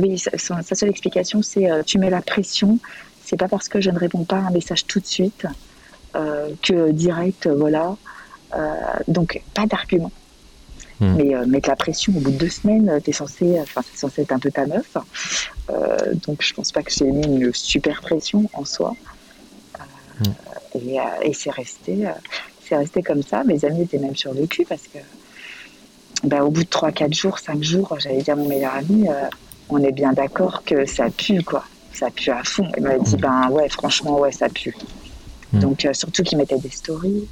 oui, 0.00 0.18
sa, 0.18 0.62
seule 0.62 0.88
explication, 0.88 1.42
c'est 1.42 1.70
euh, 1.70 1.82
tu 1.82 1.98
mets 1.98 2.10
la 2.10 2.22
pression. 2.22 2.78
C'est 3.24 3.36
pas 3.36 3.48
parce 3.48 3.68
que 3.68 3.80
je 3.80 3.90
ne 3.90 3.98
réponds 3.98 4.24
pas 4.24 4.36
à 4.36 4.46
un 4.48 4.50
message 4.50 4.86
tout 4.86 5.00
de 5.00 5.06
suite 5.06 5.46
euh, 6.14 6.50
que 6.62 6.90
direct, 6.90 7.46
euh, 7.46 7.54
voilà. 7.54 7.96
Euh, 8.54 8.74
donc 9.08 9.42
pas 9.54 9.66
d'argument. 9.66 10.12
Hmm. 11.00 11.14
Mais 11.16 11.34
euh, 11.34 11.44
mettre 11.46 11.68
la 11.68 11.76
pression 11.76 12.12
au 12.16 12.20
bout 12.20 12.30
de 12.30 12.36
deux 12.36 12.50
semaines, 12.50 13.00
t'es 13.02 13.12
censé, 13.12 13.58
enfin 13.60 13.82
c'est 13.82 13.98
censé 13.98 14.22
être 14.22 14.32
un 14.32 14.38
peu 14.38 14.50
ta 14.50 14.66
meuf. 14.66 14.96
Euh, 15.70 16.14
donc 16.26 16.42
je 16.42 16.54
pense 16.54 16.70
pas 16.70 16.82
que 16.82 16.92
j'ai 16.92 17.06
mis 17.06 17.26
une 17.26 17.52
super 17.52 18.00
pression 18.00 18.48
en 18.52 18.64
soi. 18.64 18.94
Euh, 20.20 20.30
Et, 20.74 21.00
euh, 21.00 21.02
et 21.22 21.32
c'est 21.32 21.50
resté, 21.50 22.06
euh, 22.06 22.10
c'est 22.64 22.76
resté 22.76 23.02
comme 23.02 23.22
ça. 23.22 23.42
Mes 23.44 23.64
amis 23.64 23.82
étaient 23.82 23.98
même 23.98 24.16
sur 24.16 24.34
le 24.34 24.46
cul 24.46 24.64
parce 24.68 24.82
que, 24.82 24.98
bah, 26.24 26.44
au 26.44 26.50
bout 26.50 26.64
de 26.64 26.68
3, 26.68 26.92
4 26.92 27.12
jours, 27.12 27.38
5 27.38 27.62
jours, 27.62 27.96
j'allais 27.98 28.22
dire 28.22 28.34
à 28.34 28.36
mon 28.36 28.48
meilleur 28.48 28.74
ami, 28.74 29.08
euh, 29.08 29.28
on 29.68 29.82
est 29.82 29.92
bien 29.92 30.12
d'accord 30.12 30.62
que 30.64 30.86
ça 30.86 31.10
pue, 31.10 31.42
quoi. 31.42 31.64
Ça 31.92 32.10
pue 32.10 32.30
à 32.30 32.42
fond. 32.44 32.66
Il 32.76 32.82
m'a 32.82 32.98
dit, 32.98 33.16
ben 33.16 33.48
ouais, 33.50 33.68
franchement, 33.68 34.18
ouais, 34.20 34.32
ça 34.32 34.48
pue. 34.48 34.74
Mm. 35.52 35.58
Donc, 35.60 35.84
euh, 35.84 35.92
surtout 35.92 36.22
qu'il 36.22 36.38
mettait 36.38 36.58
des 36.58 36.70
stories. 36.70 37.28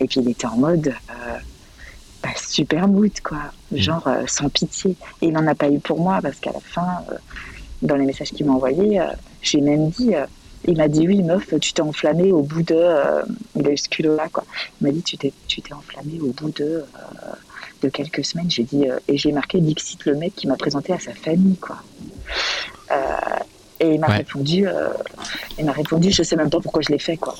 Et 0.00 0.06
puis, 0.06 0.20
il 0.20 0.28
était 0.30 0.46
en 0.46 0.56
mode 0.56 0.88
euh, 0.88 1.36
bah, 2.22 2.30
super 2.36 2.88
mood, 2.88 3.12
quoi. 3.22 3.52
Genre 3.72 4.06
euh, 4.06 4.24
sans 4.26 4.48
pitié. 4.48 4.96
Et 5.20 5.26
il 5.26 5.32
n'en 5.32 5.46
a 5.46 5.54
pas 5.54 5.70
eu 5.70 5.78
pour 5.78 6.00
moi 6.00 6.20
parce 6.22 6.40
qu'à 6.40 6.52
la 6.52 6.60
fin, 6.60 7.04
dans 7.82 7.96
les 7.96 8.06
messages 8.06 8.30
qu'il 8.30 8.46
m'a 8.46 8.52
envoyés, 8.52 9.00
j'ai 9.42 9.60
même 9.60 9.90
dit. 9.90 10.12
il 10.66 10.76
m'a 10.76 10.88
dit 10.88 11.06
oui 11.06 11.22
meuf 11.22 11.54
tu 11.60 11.72
t'es 11.72 11.82
enflammée 11.82 12.32
au 12.32 12.42
bout 12.42 12.62
de 12.62 12.82
il 13.54 13.66
a 13.66 13.70
eu 13.70 13.76
ce 13.76 13.88
culot 13.88 14.16
là 14.16 14.26
quoi 14.32 14.44
il 14.80 14.86
m'a 14.88 14.92
dit 14.92 15.02
tu 15.02 15.16
t'es 15.16 15.32
tu 15.46 15.62
t'es 15.62 15.72
enflammée 15.72 16.18
au 16.20 16.32
bout 16.32 16.50
de 16.50 16.82
de 17.82 17.88
quelques 17.88 18.24
semaines 18.24 18.50
j'ai 18.50 18.64
dit 18.64 18.88
euh, 18.88 18.98
et 19.08 19.16
j'ai 19.18 19.32
marqué 19.32 19.60
Dixit 19.60 20.04
le 20.06 20.14
mec 20.14 20.34
qui 20.36 20.46
m'a 20.46 20.56
présenté 20.56 20.92
à 20.92 20.98
sa 20.98 21.12
famille 21.14 21.56
quoi 21.56 21.76
Euh, 22.90 22.94
et 23.80 23.94
il 23.94 24.00
m'a 24.00 24.08
Ouais. 24.08 24.16
répondu 24.18 24.66
euh, 24.66 24.88
il 25.58 25.64
m'a 25.64 25.72
répondu 25.72 26.10
je 26.10 26.22
sais 26.22 26.36
même 26.36 26.50
pas 26.50 26.58
pourquoi 26.60 26.82
je 26.82 26.90
l'ai 26.92 26.98
fait 26.98 27.16
quoi 27.16 27.34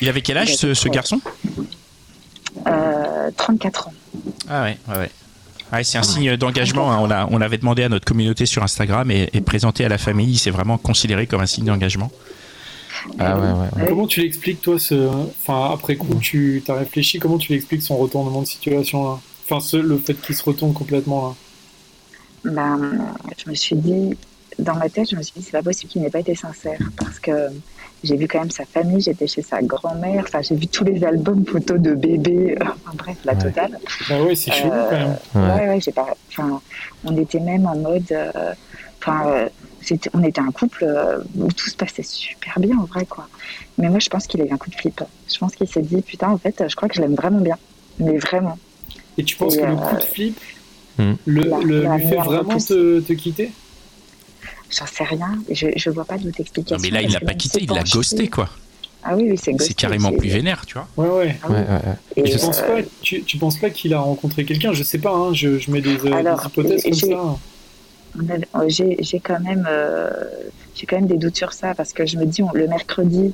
Il 0.00 0.08
avait 0.08 0.22
quel 0.22 0.38
âge 0.38 0.56
ce, 0.56 0.74
ce 0.74 0.88
garçon? 0.88 1.20
Euh, 2.66 3.30
34 3.36 3.88
ans 3.88 3.92
Ah 4.48 4.62
ouais, 4.64 4.78
ouais, 4.88 4.96
ouais. 4.98 5.10
Ouais, 5.72 5.84
c'est 5.84 5.96
un 5.96 6.02
signe 6.02 6.36
d'engagement. 6.36 6.92
hein. 6.92 6.98
On, 7.00 7.10
a, 7.10 7.26
on 7.30 7.40
avait 7.40 7.56
demandé 7.56 7.82
à 7.82 7.88
notre 7.88 8.04
communauté 8.04 8.44
sur 8.44 8.62
Instagram 8.62 9.10
et, 9.10 9.30
et 9.32 9.40
présenté 9.40 9.84
à 9.86 9.88
la 9.88 9.96
famille. 9.96 10.36
C'est 10.36 10.50
vraiment 10.50 10.76
considéré 10.76 11.26
comme 11.26 11.40
un 11.40 11.46
signe 11.46 11.64
d'engagement. 11.64 12.10
Ah 13.18 13.38
ouais, 13.38 13.42
ouais, 13.46 13.52
ouais. 13.52 13.82
Ouais. 13.82 13.88
Comment 13.88 14.06
tu 14.06 14.20
l'expliques, 14.20 14.60
toi, 14.60 14.78
ce... 14.78 14.94
enfin, 15.40 15.70
après 15.74 15.96
coup, 15.96 16.14
tu 16.20 16.62
as 16.68 16.74
réfléchi, 16.74 17.18
comment 17.18 17.38
tu 17.38 17.52
l'expliques 17.52 17.82
son 17.82 17.96
retournement 17.96 18.40
de 18.42 18.46
situation 18.46 19.04
là? 19.04 19.18
Enfin, 19.44 19.60
ce- 19.60 19.76
le 19.76 19.98
fait 19.98 20.14
qu'il 20.14 20.34
se 20.36 20.42
retourne 20.44 20.72
complètement 20.72 21.28
là? 21.28 21.34
ben, 22.44 23.14
je 23.42 23.48
me 23.50 23.54
suis 23.54 23.76
dit, 23.76 24.16
dans 24.58 24.74
ma 24.74 24.88
tête, 24.88 25.10
je 25.10 25.16
me 25.16 25.22
suis 25.22 25.32
dit, 25.36 25.42
c'est 25.42 25.52
pas 25.52 25.62
possible 25.62 25.90
qu'il 25.92 26.02
n'ait 26.02 26.10
pas 26.10 26.20
été 26.20 26.34
sincère 26.34 26.78
parce 26.96 27.18
que 27.20 27.48
j'ai 28.04 28.16
vu 28.16 28.26
quand 28.26 28.40
même 28.40 28.50
sa 28.50 28.64
famille, 28.64 29.00
j'étais 29.00 29.28
chez 29.28 29.42
sa 29.42 29.62
grand-mère, 29.62 30.24
enfin, 30.26 30.42
j'ai 30.42 30.56
vu 30.56 30.66
tous 30.66 30.82
les 30.84 31.04
albums 31.04 31.44
photos 31.46 31.78
de 31.80 31.94
bébés, 31.94 32.56
enfin, 32.60 32.74
bref, 32.94 33.16
la 33.24 33.32
Ouais. 33.34 33.38
totale. 33.38 33.78
Bah 34.08 34.20
ouais, 34.22 34.34
c'est 34.34 34.50
chelou 34.52 34.72
Euh, 34.72 34.90
quand 34.90 34.98
même. 34.98 35.18
Ouais. 35.34 35.54
Ouais, 35.62 35.68
ouais, 35.68 35.80
j'ai 35.80 35.92
pas, 35.92 36.06
enfin, 36.28 36.60
on 37.04 37.16
était 37.16 37.38
même 37.40 37.64
en 37.66 37.76
mode, 37.76 38.10
euh, 38.10 38.32
enfin, 39.00 39.22
euh, 39.28 39.48
on 40.14 40.22
était 40.22 40.40
un 40.40 40.50
couple 40.50 40.84
euh, 40.84 41.18
où 41.36 41.50
tout 41.52 41.68
se 41.70 41.76
passait 41.76 42.02
super 42.02 42.58
bien 42.58 42.76
en 42.78 42.84
vrai, 42.84 43.04
quoi. 43.06 43.28
Mais 43.78 43.88
moi, 43.88 43.98
je 43.98 44.08
pense 44.08 44.26
qu'il 44.26 44.40
a 44.42 44.44
eu 44.44 44.52
un 44.52 44.56
coup 44.58 44.70
de 44.70 44.74
flip. 44.76 45.00
Je 45.32 45.38
pense 45.38 45.54
qu'il 45.54 45.68
s'est 45.68 45.82
dit, 45.82 46.02
putain, 46.02 46.30
en 46.30 46.38
fait, 46.38 46.64
je 46.68 46.74
crois 46.76 46.88
que 46.88 46.94
je 46.94 47.00
l'aime 47.00 47.14
vraiment 47.14 47.40
bien. 47.40 47.56
Mais 47.98 48.18
vraiment. 48.18 48.58
Et 49.18 49.24
tu 49.24 49.36
penses 49.36 49.54
Et, 49.56 49.60
que 49.60 49.66
le 49.66 49.72
euh, 49.72 49.76
coup 49.76 49.96
de 49.96 50.04
flip 50.04 50.40
Hmm. 50.98 51.14
le, 51.24 51.42
la- 51.44 51.58
le- 51.58 51.82
la 51.84 51.96
lui 51.96 52.06
fait 52.06 52.16
vraiment 52.16 52.58
te, 52.58 53.00
te 53.00 53.12
quitter? 53.14 53.50
J'en 54.70 54.86
sais 54.86 55.04
rien. 55.04 55.38
Je, 55.50 55.68
je 55.74 55.90
vois 55.90 56.04
pas 56.04 56.18
d'autre 56.18 56.38
explication. 56.38 56.76
Non, 56.76 56.82
mais 56.82 56.90
là, 56.90 57.00
il 57.00 57.10
l'a 57.10 57.20
pas 57.20 57.32
quitté, 57.32 57.62
il 57.62 57.70
l'a 57.70 57.82
ghosté, 57.82 58.28
quoi. 58.28 58.50
Ah 59.02 59.16
oui, 59.16 59.26
oui, 59.30 59.38
c'est 59.42 59.52
ghosté. 59.52 59.68
C'est 59.68 59.74
carrément 59.74 60.12
plus 60.12 60.28
vénère, 60.28 60.64
tu 60.66 60.74
vois. 60.74 60.86
Ouais, 60.96 61.08
ouais. 61.08 61.36
Ah 61.42 61.46
oui. 61.48 61.54
Ouais, 61.56 61.60
ouais, 61.62 61.66
ouais. 61.70 61.96
Et, 62.16 62.22
Tu 62.24 62.32
Je 62.32 62.38
penses 62.38 62.60
euh, 62.60 62.82
pas, 62.82 62.88
tu, 63.00 63.24
tu 63.24 63.36
penses 63.38 63.56
pas 63.58 63.70
qu'il 63.70 63.94
a 63.94 64.00
rencontré 64.00 64.44
quelqu'un? 64.44 64.72
Je 64.72 64.82
sais 64.82 64.98
pas, 64.98 65.12
hein, 65.14 65.32
je, 65.32 65.58
je 65.58 65.70
mets 65.70 65.80
des, 65.80 65.96
euh, 66.06 66.12
Alors, 66.12 66.40
des 66.40 66.46
hypothèses 66.46 66.82
comme 66.84 66.92
ça. 66.92 67.38
Euh, 68.18 68.64
j'ai 68.68 68.96
j'ai 69.00 69.20
quand 69.20 69.40
même 69.40 69.66
euh, 69.68 70.10
j'ai 70.74 70.86
quand 70.86 70.96
même 70.96 71.06
des 71.06 71.16
doutes 71.16 71.36
sur 71.36 71.52
ça 71.52 71.74
parce 71.74 71.92
que 71.92 72.04
je 72.06 72.16
me 72.18 72.26
dis 72.26 72.42
on- 72.42 72.52
le 72.52 72.66
mercredi 72.66 73.32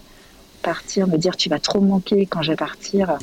partir 0.63 1.07
me 1.09 1.17
dire 1.19 1.37
tu 1.37 1.49
vas 1.49 1.59
trop 1.59 1.81
me 1.81 1.89
manquer 1.89 2.27
quand 2.27 2.43
je 2.43 2.53
vais 2.53 2.57
partir. 2.57 3.19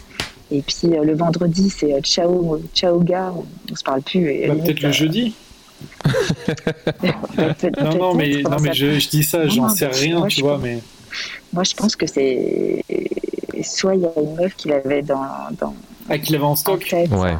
Et 0.51 0.61
puis 0.61 0.95
euh, 0.95 1.03
le 1.03 1.15
vendredi 1.15 1.69
c'est 1.69 1.93
euh, 1.93 2.01
ciao 2.01 2.61
ciao 2.73 2.99
gars. 2.99 3.33
On, 3.35 3.45
on 3.71 3.75
se 3.75 3.83
parle 3.83 4.01
plus 4.01 4.29
et 4.29 4.47
Bah, 4.47 4.53
limite, 4.53 4.65
peut-être 4.65 4.81
le 4.81 4.89
euh, 4.89 4.91
jeudi. 4.91 5.33
peut-être- 7.35 7.81
Non, 7.83 7.95
non, 7.97 8.13
mais, 8.13 8.41
non, 8.43 8.57
mais 8.61 8.73
je, 8.73 8.97
je 8.99 9.09
dis 9.09 9.23
ça, 9.23 9.43
Non, 9.43 9.49
j'en 9.49 9.69
sais 9.69 9.87
rien, 9.87 10.19
moi, 10.19 10.27
tu 10.27 10.37
je 10.37 10.41
vois, 10.41 10.53
pense- 10.55 10.63
mais 10.63 10.79
moi 11.53 11.63
je 11.63 11.73
pense 11.73 11.95
que 11.95 12.05
c'est 12.07 12.83
soit 13.63 13.95
il 13.95 14.01
y 14.01 14.05
a 14.05 14.11
une 14.21 14.35
meuf 14.35 14.55
qu'il 14.55 14.71
avait 14.73 15.01
dans 15.01 15.25
dans 15.59 15.73
ah, 16.09 16.17
qu'il 16.19 16.35
avait 16.35 16.43
en 16.43 16.51
en 16.51 16.55
stock 16.55 16.85
tête. 16.87 17.09
Ouais. 17.11 17.35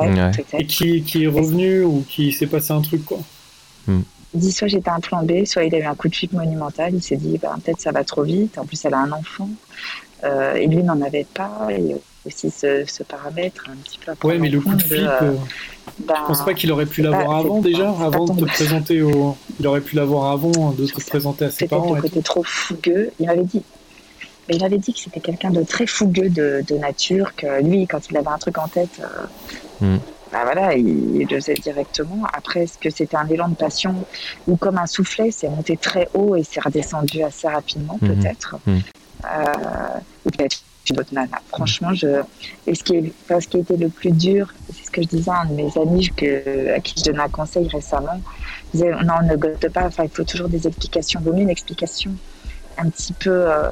Ouais, 0.00 0.08
Ouais. 0.08 0.30
et 0.30 0.42
peut-être 0.42 0.66
qui, 0.66 1.02
qui 1.02 1.24
est 1.24 1.26
revenu 1.28 1.82
ou 1.84 2.04
qui 2.08 2.32
s'est 2.32 2.46
passé 2.46 2.72
un 2.72 2.80
truc, 2.80 3.04
quoi. 3.04 3.18
Il 3.88 4.38
dit 4.38 4.52
soit 4.52 4.68
j'étais 4.68 4.90
un 4.90 5.00
plan 5.00 5.24
B, 5.24 5.44
soit 5.44 5.64
il 5.64 5.74
a 5.74 5.78
eu 5.78 5.82
un 5.84 5.94
coup 5.96 6.08
de 6.08 6.14
flip 6.14 6.32
monumental. 6.32 6.94
Il 6.94 7.02
s'est 7.02 7.16
dit 7.16 7.36
bah, 7.38 7.56
peut-être 7.64 7.80
ça 7.80 7.90
va 7.90 8.04
trop 8.04 8.22
vite. 8.22 8.58
En 8.58 8.64
plus, 8.64 8.84
elle 8.84 8.94
a 8.94 8.98
un 8.98 9.10
enfant. 9.10 9.48
Euh, 10.22 10.54
et 10.54 10.66
lui 10.68 10.82
n'en 10.84 11.00
avait 11.00 11.26
pas. 11.34 11.66
Et 11.70 11.96
aussi 12.26 12.50
ce, 12.50 12.84
ce 12.86 13.02
paramètre 13.02 13.64
un 13.68 13.76
petit 13.82 13.98
peu 13.98 14.12
Ouais, 14.28 14.38
mais 14.38 14.48
le 14.50 14.60
coup 14.60 14.74
de 14.74 14.82
flip, 14.82 15.00
euh, 15.00 15.18
euh, 15.22 15.32
ben, 16.06 16.14
je 16.20 16.26
pense 16.28 16.44
pas 16.44 16.54
qu'il 16.54 16.70
aurait 16.70 16.86
pu 16.86 17.00
l'avoir 17.02 17.38
avant 17.38 17.60
déjà, 17.60 17.90
avant 17.90 18.26
de 18.26 18.40
te 18.40 18.44
présenter 18.44 19.02
au. 19.02 19.36
Il 19.58 19.66
aurait 19.66 19.80
pu 19.80 19.96
l'avoir 19.96 20.30
avant 20.30 20.70
de 20.72 20.86
te 20.86 21.00
présenter 21.06 21.46
à 21.46 21.50
ses 21.50 21.66
peut-être 21.66 21.70
parents. 21.70 21.94
le 21.94 21.98
et 21.98 22.02
tout. 22.02 22.08
côté 22.08 22.22
trop 22.22 22.42
fougueux. 22.44 23.10
Il 23.18 23.26
m'avait 23.26 23.42
dit. 23.42 23.62
Mais 24.50 24.56
il 24.56 24.64
avait 24.64 24.78
dit 24.78 24.92
que 24.92 24.98
c'était 24.98 25.20
quelqu'un 25.20 25.50
de 25.50 25.62
très 25.62 25.86
fougueux 25.86 26.28
de, 26.28 26.64
de 26.66 26.74
nature, 26.76 27.34
que 27.36 27.62
lui, 27.62 27.86
quand 27.86 28.10
il 28.10 28.16
avait 28.16 28.26
un 28.28 28.38
truc 28.38 28.58
en 28.58 28.66
tête, 28.68 29.00
euh, 29.00 29.06
Mm. 29.82 29.96
bah 30.30 30.40
voilà, 30.44 30.74
il, 30.74 31.16
il 31.22 31.26
le 31.26 31.36
faisait 31.40 31.54
directement. 31.54 32.24
Après, 32.34 32.64
est-ce 32.64 32.76
que 32.78 32.90
c'était 32.90 33.16
un 33.16 33.26
élan 33.28 33.48
de 33.48 33.54
passion 33.54 33.94
ou 34.46 34.56
comme 34.56 34.76
un 34.76 34.86
soufflet, 34.86 35.30
c'est 35.30 35.48
monté 35.48 35.76
très 35.78 36.06
haut 36.12 36.36
et 36.36 36.42
c'est 36.42 36.60
redescendu 36.60 37.22
assez 37.22 37.48
rapidement, 37.48 37.96
Mhm. 38.02 38.08
peut-être. 38.16 38.56
Mm. 38.66 38.78
Euh, 39.24 39.98
ou 40.26 40.30
peut-être 40.30 40.58
une 40.90 40.98
autre 41.00 41.14
nana. 41.14 41.38
Franchement, 41.48 41.94
je... 41.94 42.20
et 42.66 42.74
ce 42.74 42.82
qui, 42.84 42.96
est... 42.96 43.12
enfin, 43.24 43.40
ce 43.40 43.46
qui 43.48 43.56
a 43.58 43.60
été 43.60 43.76
le 43.76 43.88
plus 43.88 44.10
dur, 44.10 44.52
c'est 44.74 44.84
ce 44.86 44.90
que 44.90 45.00
je 45.02 45.06
disais 45.08 45.30
à 45.30 45.42
un 45.42 45.46
de 45.46 45.54
mes 45.54 45.70
amis 45.78 46.10
que... 46.14 46.74
à 46.74 46.80
qui 46.80 46.94
je 46.98 47.04
donnais 47.04 47.22
un 47.22 47.28
conseil 47.28 47.68
récemment. 47.68 48.20
Il 48.74 48.80
disait 48.80 48.90
non, 49.04 49.22
ne 49.26 49.36
gote 49.36 49.68
pas, 49.70 49.86
enfin, 49.86 50.04
il 50.04 50.10
faut 50.10 50.24
toujours 50.24 50.48
des 50.48 50.66
explications. 50.66 51.20
Vaut 51.20 51.32
mieux 51.32 51.42
une 51.42 51.50
explication 51.50 52.10
un 52.76 52.88
petit 52.90 53.12
peu. 53.14 53.30
euh, 53.30 53.70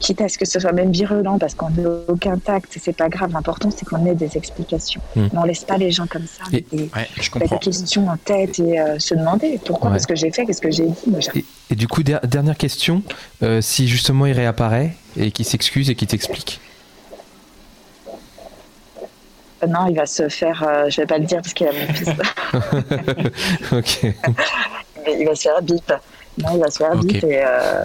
quitte 0.00 0.20
à 0.20 0.28
ce 0.28 0.38
que 0.38 0.44
ce 0.44 0.60
soit 0.60 0.72
même 0.72 0.92
virulent 0.92 1.38
parce 1.38 1.54
qu'on 1.54 1.70
n'a 1.70 1.88
aucun 2.08 2.38
tact, 2.38 2.78
c'est 2.80 2.96
pas 2.96 3.08
grave. 3.08 3.32
L'important, 3.32 3.70
c'est 3.70 3.84
qu'on 3.84 4.06
ait 4.06 4.14
des 4.14 4.36
explications. 4.36 5.00
Mm. 5.16 5.22
Mais 5.32 5.38
on 5.38 5.44
laisse 5.44 5.64
pas 5.64 5.76
les 5.76 5.90
gens 5.90 6.06
comme 6.06 6.26
ça. 6.26 6.44
Et- 6.52 6.64
Et, 6.72 6.82
Ouais, 6.94 7.08
je 7.16 7.22
la 7.34 7.40
comprends. 7.40 7.58
question 7.58 8.08
en 8.08 8.16
tête 8.16 8.58
et 8.60 8.80
euh, 8.80 8.98
se 8.98 9.14
demander 9.14 9.58
pourquoi, 9.64 9.90
Ouais. 9.90 9.96
qu'est-ce 9.96 10.06
que 10.06 10.14
j'ai 10.14 10.30
fait, 10.30 10.46
qu'est-ce 10.46 10.60
que 10.62 10.70
j'ai 10.70 10.86
dit. 10.86 10.94
Et, 11.34 11.44
et 11.70 11.74
du 11.74 11.88
coup, 11.88 12.02
der- 12.02 12.20
dernière 12.26 12.56
question, 12.56 13.02
euh, 13.42 13.60
si 13.60 13.88
justement 13.88 14.26
il 14.26 14.32
réapparaît 14.32 14.94
et 15.16 15.30
qu'il 15.32 15.44
s'excuse 15.44 15.90
et 15.90 15.94
qu'il 15.94 16.08
t'explique. 16.08 16.60
Euh, 19.62 19.66
Non, 19.66 19.86
il 19.88 19.94
va 19.96 20.06
se 20.06 20.28
faire. 20.28 20.64
je 20.88 21.00
vais 21.00 21.06
pas 21.06 21.18
le 21.18 21.24
dire 21.24 21.40
parce 21.42 21.54
qu'il 21.54 21.66
a 21.68 21.72
mon 21.72 21.92
fils. 21.94 22.08
ok. 23.72 24.14
Mais 25.04 25.16
il 25.20 25.26
va 25.26 25.34
se 25.34 25.42
faire 25.42 25.62
bip. 25.62 25.92
Non, 26.38 26.48
il 26.54 26.60
va 26.60 26.70
se 26.70 26.78
faire 26.78 26.92
Ok. 26.92 27.04
bip 27.06 27.24
et. 27.24 27.42
Euh, 27.44 27.84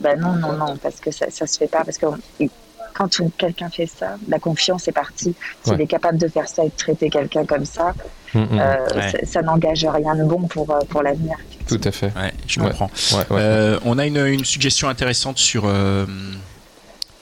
bah 0.00 0.14
non, 0.16 0.32
non, 0.34 0.52
non, 0.52 0.76
parce 0.76 1.00
que 1.00 1.10
ça, 1.10 1.26
ça 1.30 1.46
se 1.46 1.58
fait 1.58 1.66
pas. 1.66 1.84
Parce 1.84 1.98
que 1.98 2.06
on- 2.06 2.48
quand 2.94 3.20
quelqu'un 3.38 3.70
fait 3.70 3.86
ça, 3.86 4.16
la 4.28 4.38
confiance 4.38 4.86
est 4.88 4.92
partie. 4.92 5.34
S'il 5.64 5.74
Ouais. 5.74 5.82
est 5.84 5.86
capable 5.86 6.18
de 6.18 6.28
faire 6.28 6.48
ça 6.48 6.64
et 6.64 6.68
de 6.68 6.76
traiter 6.76 7.08
quelqu'un 7.08 7.46
comme 7.46 7.64
ça, 7.64 7.94
Mm, 8.34 8.38
mm. 8.40 8.46
euh, 8.60 8.86
Ouais. 8.96 9.10
ça, 9.10 9.18
ça 9.26 9.42
n'engage 9.42 9.84
rien 9.86 10.14
de 10.14 10.24
bon 10.24 10.42
pour, 10.48 10.70
euh, 10.70 10.78
pour 10.88 11.02
l'avenir. 11.02 11.36
Tout 11.66 11.80
à 11.82 11.90
fait. 11.90 12.12
Ouais, 12.16 12.32
je 12.46 12.60
comprends. 12.60 12.90
Ouais, 13.12 13.18
ouais. 13.18 13.24
Euh, 13.40 13.78
on 13.84 13.98
a 13.98 14.06
une, 14.06 14.24
une 14.26 14.44
suggestion 14.44 14.88
intéressante 14.88 15.38
sur, 15.38 15.64
euh, 15.66 16.04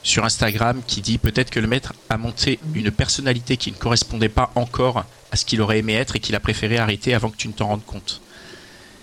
sur 0.03 0.23
Instagram 0.25 0.81
qui 0.85 1.01
dit 1.01 1.17
peut-être 1.17 1.49
que 1.49 1.59
le 1.59 1.67
maître 1.67 1.93
a 2.09 2.17
monté 2.17 2.59
une 2.73 2.91
personnalité 2.91 3.57
qui 3.57 3.71
ne 3.71 3.75
correspondait 3.77 4.29
pas 4.29 4.51
encore 4.55 5.05
à 5.31 5.35
ce 5.35 5.45
qu'il 5.45 5.61
aurait 5.61 5.79
aimé 5.79 5.93
être 5.95 6.15
et 6.15 6.19
qu'il 6.19 6.35
a 6.35 6.39
préféré 6.39 6.77
arrêter 6.77 7.13
avant 7.13 7.29
que 7.29 7.37
tu 7.37 7.47
ne 7.47 7.53
t'en 7.53 7.67
rendes 7.67 7.85
compte. 7.85 8.21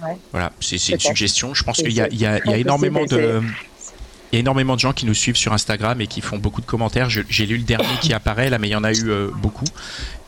Ouais. 0.03 0.17
Voilà, 0.33 0.53
c'est 0.61 0.77
une 0.89 1.01
suggestion. 1.01 1.55
Je 1.55 1.63
pense 1.65 1.79
qu'il 1.79 1.93
y 1.93 2.01
a, 2.01 2.09
y 2.09 2.25
y 2.25 2.61
énormément 2.61 3.05
de. 3.05 3.43
Il 4.33 4.37
y 4.37 4.39
a 4.39 4.41
énormément 4.41 4.75
de 4.75 4.81
gens 4.81 4.93
qui 4.93 5.07
nous 5.07 5.15
suivent 5.15 5.37
sur 5.37 5.53
Instagram 5.53 6.01
et 6.01 6.09
qui 6.09 6.21
font 6.21 6.37
beaucoup 6.37 6.61
de 6.61 6.67
commentaires. 6.67 7.09
J'ai 7.09 7.47
lu 7.47 7.59
le 7.59 7.63
dernier 7.63 7.97
qui 8.01 8.13
apparaît 8.13 8.51
là, 8.51 8.59
mais 8.59 8.69
il 8.69 8.73
y 8.73 8.77
en 8.77 8.83
a 8.83 8.93
eu 8.93 9.09
euh, 9.09 9.29
beaucoup. 9.37 9.65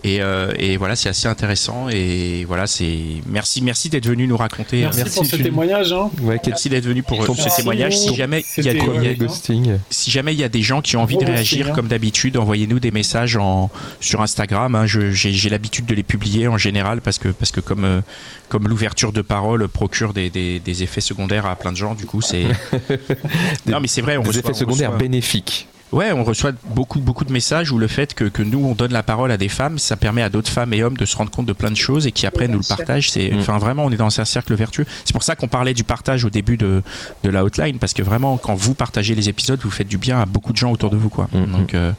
Et, 0.04 0.22
euh, 0.22 0.52
et 0.58 0.76
voilà, 0.76 0.94
c'est 0.94 1.08
assez 1.08 1.26
intéressant. 1.26 1.88
Et 1.90 2.44
voilà, 2.46 2.68
c'est 2.68 2.98
merci, 3.26 3.60
merci 3.62 3.88
d'être 3.90 4.06
venu 4.06 4.28
nous 4.28 4.36
raconter. 4.36 4.82
Merci, 4.82 4.98
Merci, 4.98 5.14
pour 5.18 5.26
ce 5.26 5.36
témoignage. 5.36 5.92
Hein. 5.92 6.08
Ouais, 6.22 6.38
Merci 6.46 6.68
d'être 6.68 6.84
venu 6.84 7.02
pour 7.02 7.24
Ton 7.24 7.34
ce 7.34 7.54
témoignage. 7.56 7.96
Si 7.98 8.14
jamais 8.14 8.44
il 8.56 8.64
y 8.64 8.68
a 8.68 8.72
C'était 8.72 8.86
des, 8.86 8.92
il 8.94 9.02
y 9.02 9.06
a- 9.06 9.10
ouais. 9.10 9.16
ghosting. 9.16 9.78
si 9.90 10.10
jamais 10.12 10.32
il 10.34 10.38
y 10.38 10.44
a 10.44 10.48
des 10.48 10.62
gens 10.62 10.82
qui 10.82 10.96
ont 10.96 11.02
envie 11.02 11.16
de 11.16 11.24
réagir 11.24 11.68
hein. 11.70 11.72
comme 11.74 11.88
d'habitude, 11.88 12.36
envoyez-nous 12.36 12.78
des 12.78 12.92
messages 12.92 13.36
en, 13.36 13.70
sur 14.00 14.22
Instagram. 14.22 14.76
hein. 14.76 14.86
Je- 14.86 15.10
J'ai 15.10 15.32
j'ai 15.32 15.50
l'habitude 15.50 15.86
de 15.86 15.94
les 15.96 16.04
publier 16.04 16.46
en 16.46 16.58
général 16.58 17.00
parce 17.00 17.18
que, 17.18 17.28
parce 17.28 17.50
que 17.50 17.60
comme, 17.60 17.84
euh, 17.84 18.00
comme 18.48 18.68
l'ouverture 18.68 19.12
de 19.12 19.20
parole 19.20 19.66
procure 19.66 20.12
des, 20.14 20.30
des, 20.30 20.60
des 20.60 20.82
effets 20.84 21.00
secondaires 21.00 21.44
à 21.46 21.56
plein 21.56 21.72
de 21.72 21.76
gens, 21.76 21.94
du 21.96 22.06
coup, 22.06 22.20
c'est. 22.22 22.44
non, 23.66 23.80
mais 23.80 23.88
c'est 23.88 24.00
vrai, 24.00 24.16
on 24.16 24.22
Des 24.22 24.28
reçoit, 24.28 24.40
effets 24.40 24.50
on 24.50 24.54
secondaires 24.54 24.90
reçoit- 24.90 24.98
bénéfiques. 25.00 25.66
Ouais, 25.90 26.12
on 26.12 26.22
reçoit 26.22 26.52
beaucoup, 26.66 27.00
beaucoup 27.00 27.24
de 27.24 27.32
messages 27.32 27.72
où 27.72 27.78
le 27.78 27.86
fait 27.88 28.12
que, 28.12 28.24
que 28.24 28.42
nous, 28.42 28.58
on 28.64 28.74
donne 28.74 28.92
la 28.92 29.02
parole 29.02 29.30
à 29.32 29.38
des 29.38 29.48
femmes, 29.48 29.78
ça 29.78 29.96
permet 29.96 30.20
à 30.22 30.28
d'autres 30.28 30.50
femmes 30.50 30.74
et 30.74 30.82
hommes 30.82 30.96
de 30.98 31.06
se 31.06 31.16
rendre 31.16 31.30
compte 31.30 31.46
de 31.46 31.54
plein 31.54 31.70
de 31.70 31.76
choses 31.76 32.06
et 32.06 32.12
qui 32.12 32.26
après 32.26 32.46
nous 32.46 32.58
le 32.58 32.64
partagent. 32.68 33.10
C'est, 33.10 33.30
Mm. 33.30 33.38
enfin, 33.38 33.56
vraiment, 33.58 33.84
on 33.86 33.90
est 33.90 33.96
dans 33.96 34.20
un 34.20 34.24
cercle 34.26 34.54
vertueux. 34.54 34.84
C'est 35.06 35.12
pour 35.14 35.22
ça 35.22 35.34
qu'on 35.34 35.48
parlait 35.48 35.72
du 35.74 35.84
partage 35.84 36.24
au 36.26 36.30
début 36.30 36.56
de, 36.58 36.82
de 37.24 37.30
la 37.30 37.42
hotline, 37.44 37.78
parce 37.78 37.94
que 37.94 38.02
vraiment, 38.02 38.36
quand 38.36 38.54
vous 38.54 38.74
partagez 38.74 39.14
les 39.14 39.28
épisodes, 39.30 39.58
vous 39.62 39.70
faites 39.70 39.88
du 39.88 39.96
bien 39.98 40.20
à 40.20 40.26
beaucoup 40.26 40.52
de 40.52 40.58
gens 40.58 40.70
autour 40.72 40.90
de 40.90 40.96
vous, 40.96 41.08
quoi. 41.08 41.28
Mm. 41.32 41.46
Donc, 41.52 41.74
euh, 41.74 41.92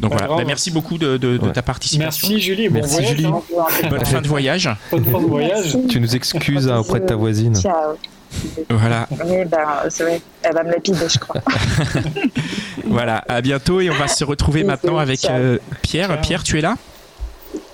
donc 0.00 0.12
voilà. 0.12 0.28
Bah, 0.28 0.44
merci 0.46 0.70
beaucoup 0.70 0.96
de, 0.96 1.16
de, 1.18 1.36
ta 1.50 1.60
participation. 1.62 2.28
Merci 2.28 2.40
Julie. 2.40 2.68
Bon 2.68 2.76
Merci, 2.76 2.90
voyage. 2.94 3.10
Julie. 3.10 3.26
hein. 3.26 3.42
Bonne 3.90 4.04
fin 4.06 4.22
de 4.22 4.28
voyage. 4.28 4.70
Bonne 4.90 5.04
fin 5.04 5.20
de 5.20 5.26
voyage. 5.26 5.74
Merci. 5.74 5.86
Tu 5.88 6.00
nous 6.00 6.16
excuses 6.16 6.68
hein, 6.68 6.78
auprès 6.78 7.00
de 7.00 7.06
ta 7.06 7.16
voisine. 7.16 7.54
Ciao. 7.54 7.96
Voilà, 8.70 9.08
Oui, 9.10 9.44
ben, 9.46 9.66
c'est 9.88 10.02
vrai. 10.04 10.20
Elle 10.42 10.54
va 10.54 10.62
me 10.62 10.70
lapider, 10.72 11.08
je 11.08 11.18
crois. 11.18 11.40
voilà. 12.84 13.24
À 13.28 13.40
bientôt 13.40 13.80
et 13.80 13.90
on 13.90 13.94
va 13.94 14.08
se 14.08 14.24
retrouver 14.24 14.60
Oui, 14.60 14.66
maintenant 14.66 14.98
avec 14.98 15.24
euh, 15.24 15.58
Pierre. 15.82 16.08
Ciao. 16.08 16.20
Pierre, 16.20 16.42
tu 16.42 16.58
es 16.58 16.60
là? 16.60 16.76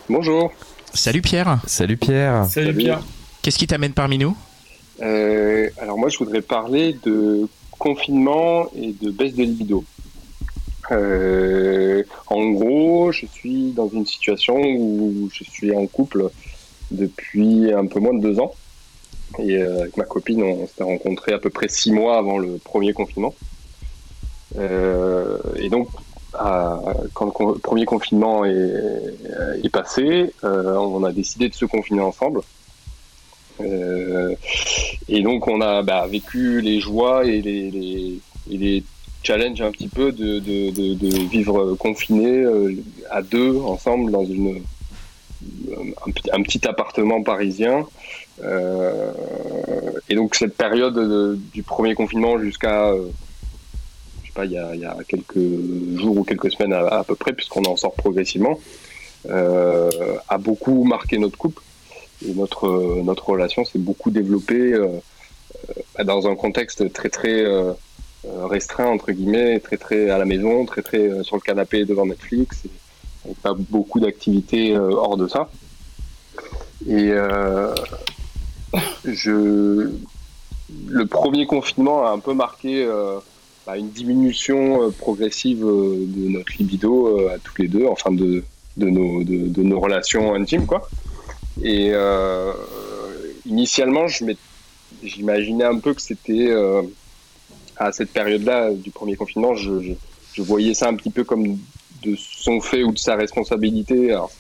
Bonjour. 0.09 0.53
Salut 0.93 1.23
Pierre. 1.23 1.59
Salut 1.67 1.97
Pierre. 1.97 2.47
Salut 2.47 2.67
Salut. 2.67 2.79
Pierre. 2.79 3.01
Qu'est-ce 3.43 3.59
qui 3.59 3.67
t'amène 3.67 3.93
parmi 3.93 4.19
nous? 4.19 4.37
Euh, 5.03 5.69
alors 5.81 5.99
moi, 5.99 6.09
je 6.09 6.19
voudrais 6.19 6.43
parler 6.43 6.97
de 7.05 7.49
confinement 7.79 8.67
et 8.77 8.95
de 9.01 9.11
baisse 9.11 9.35
de 9.35 9.43
libido. 9.43 9.85
Euh, 10.93 12.03
en 12.29 12.51
gros, 12.51 13.11
je 13.13 13.27
suis 13.27 13.73
dans 13.73 13.89
une 13.89 14.07
situation 14.07 14.57
où 14.57 15.29
je 15.33 15.45
suis 15.45 15.75
en 15.75 15.87
couple 15.87 16.31
depuis 16.91 17.73
un 17.73 17.87
peu 17.87 18.01
moins 18.01 18.15
de 18.15 18.21
deux 18.21 18.39
ans. 18.39 18.55
Et 19.39 19.57
euh, 19.59 19.81
avec 19.83 19.97
ma 19.97 20.05
copine, 20.05 20.43
on 20.43 20.67
s'était 20.67 20.85
rencontrés 20.85 21.33
à 21.33 21.39
peu 21.39 21.51
près 21.51 21.69
six 21.69 21.93
mois 21.93 22.19
avant 22.19 22.39
le 22.39 22.59
premier 22.59 22.93
confinement. 22.93 23.35
Euh, 24.57 25.39
et 25.57 25.69
donc, 25.69 25.89
à- 26.35 26.81
quand 27.15 27.27
le 27.41 27.59
premier 27.59 27.85
confinement 27.85 28.45
est, 28.45 28.73
est 29.63 29.69
passé, 29.71 30.33
euh, 30.45 30.75
on 30.77 31.03
a 31.05 31.13
décidé 31.13 31.49
de 31.49 31.55
se 31.55 31.65
confiner 31.65 32.01
ensemble. 32.01 32.41
Euh, 33.61 34.35
et 35.09 35.23
donc 35.23 35.47
on 35.47 35.61
a 35.61 35.83
bah, 35.83 36.09
vécu 36.09 36.61
les 36.61 36.81
joies 36.81 37.25
et 37.25 37.41
les, 37.41 37.71
les, 37.71 38.19
et 38.51 38.57
les 38.59 38.85
challenges 39.23 39.61
un 39.63 39.71
petit 39.71 39.87
peu 39.87 40.11
de, 40.11 40.41
de, 40.41 40.71
de, 40.71 40.95
de 40.95 41.19
vivre 41.29 41.75
confiné 41.77 42.27
euh, 42.41 42.75
à 43.11 43.23
deux 43.23 43.57
ensemble 43.61 44.11
dans 44.11 44.25
une 44.25 44.61
un, 46.33 46.43
petit- 46.43 46.67
appartement 46.67 47.23
parisien. 47.23 47.87
Euh, 48.43 49.13
et 50.09 50.15
donc 50.17 50.35
cette 50.35 50.57
période 50.57 50.95
de- 50.95 51.39
du 51.53 51.63
premier 51.63 51.95
confinement 51.95 52.39
jusqu'à 52.39 52.89
euh, 52.89 53.07
je 54.23 54.29
sais 54.29 54.35
pas 54.35 54.45
il 54.45 54.51
y 54.53 54.59
a, 54.59 54.75
il 54.75 54.81
y 54.81 54.85
a 54.85 54.97
quelques 55.07 55.39
jours 56.01 56.17
ou 56.19 56.25
quelques 56.25 56.51
semaines 56.51 56.73
à, 56.73 57.05
peu 57.05 57.15
près 57.15 57.33
puisqu'on 57.33 57.63
en 57.63 57.77
sort 57.77 57.95
progressivement 57.95 58.59
euh, 59.29 59.89
a 60.29 60.39
beaucoup 60.39 60.83
marqué 60.83 61.19
notre 61.19 61.39
couple 61.39 61.63
et 62.27 62.35
notre 62.35 62.67
notre 63.05 63.29
relation 63.29 63.65
s'est 63.65 63.79
beaucoup 63.79 64.11
développée 64.11 64.73
euh, 64.73 64.89
euh, 66.01 66.05
dans 66.05 66.27
un 66.27 66.35
contexte 66.35 66.93
très 66.93 67.11
très 67.11 67.45
restreint 68.51 68.89
entre 68.89 69.13
guillemets, 69.13 69.61
très 69.61 69.77
très 69.77 70.11
à 70.11 70.19
la 70.19 70.25
maison, 70.25 70.65
très 70.65 70.83
très 70.83 71.23
sur 71.23 71.37
le 71.37 71.41
canapé 71.43 71.85
devant 71.85 72.07
Netflix, 72.07 72.63
et, 72.65 72.71
pas 73.43 73.55
beaucoup 73.55 74.01
d'activités 74.01 74.75
euh, 74.75 74.91
hors 74.91 75.17
de 75.17 75.29
ça. 75.29 75.49
Et 76.87 77.11
euh, 77.13 77.75
je 79.05 79.91
le 80.89 81.07
premier 81.07 81.47
confinement 81.47 82.07
a 82.07 82.11
un 82.11 82.19
peu 82.19 82.35
marqué 82.35 82.85
euh, 82.85 83.19
bah, 83.67 83.77
une 83.77 83.91
diminution 83.91 84.91
progressive 84.93 85.61
de 85.61 86.29
notre 86.29 86.53
libido 86.59 87.29
à 87.29 87.39
tous 87.39 87.63
les 87.63 87.69
deux, 87.69 87.87
enfin 87.87 88.11
de 88.11 88.45
de 88.77 88.89
nos 88.89 89.23
de, 89.23 89.63
nos 89.63 89.81
relations 89.81 90.35
intimes 90.35 90.67
quoi. 90.67 90.89
Et 91.63 91.91
euh, 91.93 92.53
initialement, 93.47 94.07
j'imaginais 95.03 95.65
un 95.65 95.79
peu 95.79 95.95
que 95.95 96.03
c'était 96.03 96.53
à 97.77 97.93
cette 97.93 98.11
période-là 98.13 98.73
du 98.73 98.91
premier 98.91 99.15
confinement, 99.15 99.55
je 99.55 100.43
voyais 100.43 100.75
ça 100.75 100.89
un 100.89 100.95
petit 100.95 101.11
peu 101.11 101.23
comme 101.23 101.59
de 102.05 102.17
son 102.17 102.61
fait 102.61 102.83
ou 102.83 102.93
de 102.93 102.99
sa 102.99 103.17
responsabilité. 103.17 104.11
Alors, 104.13 104.31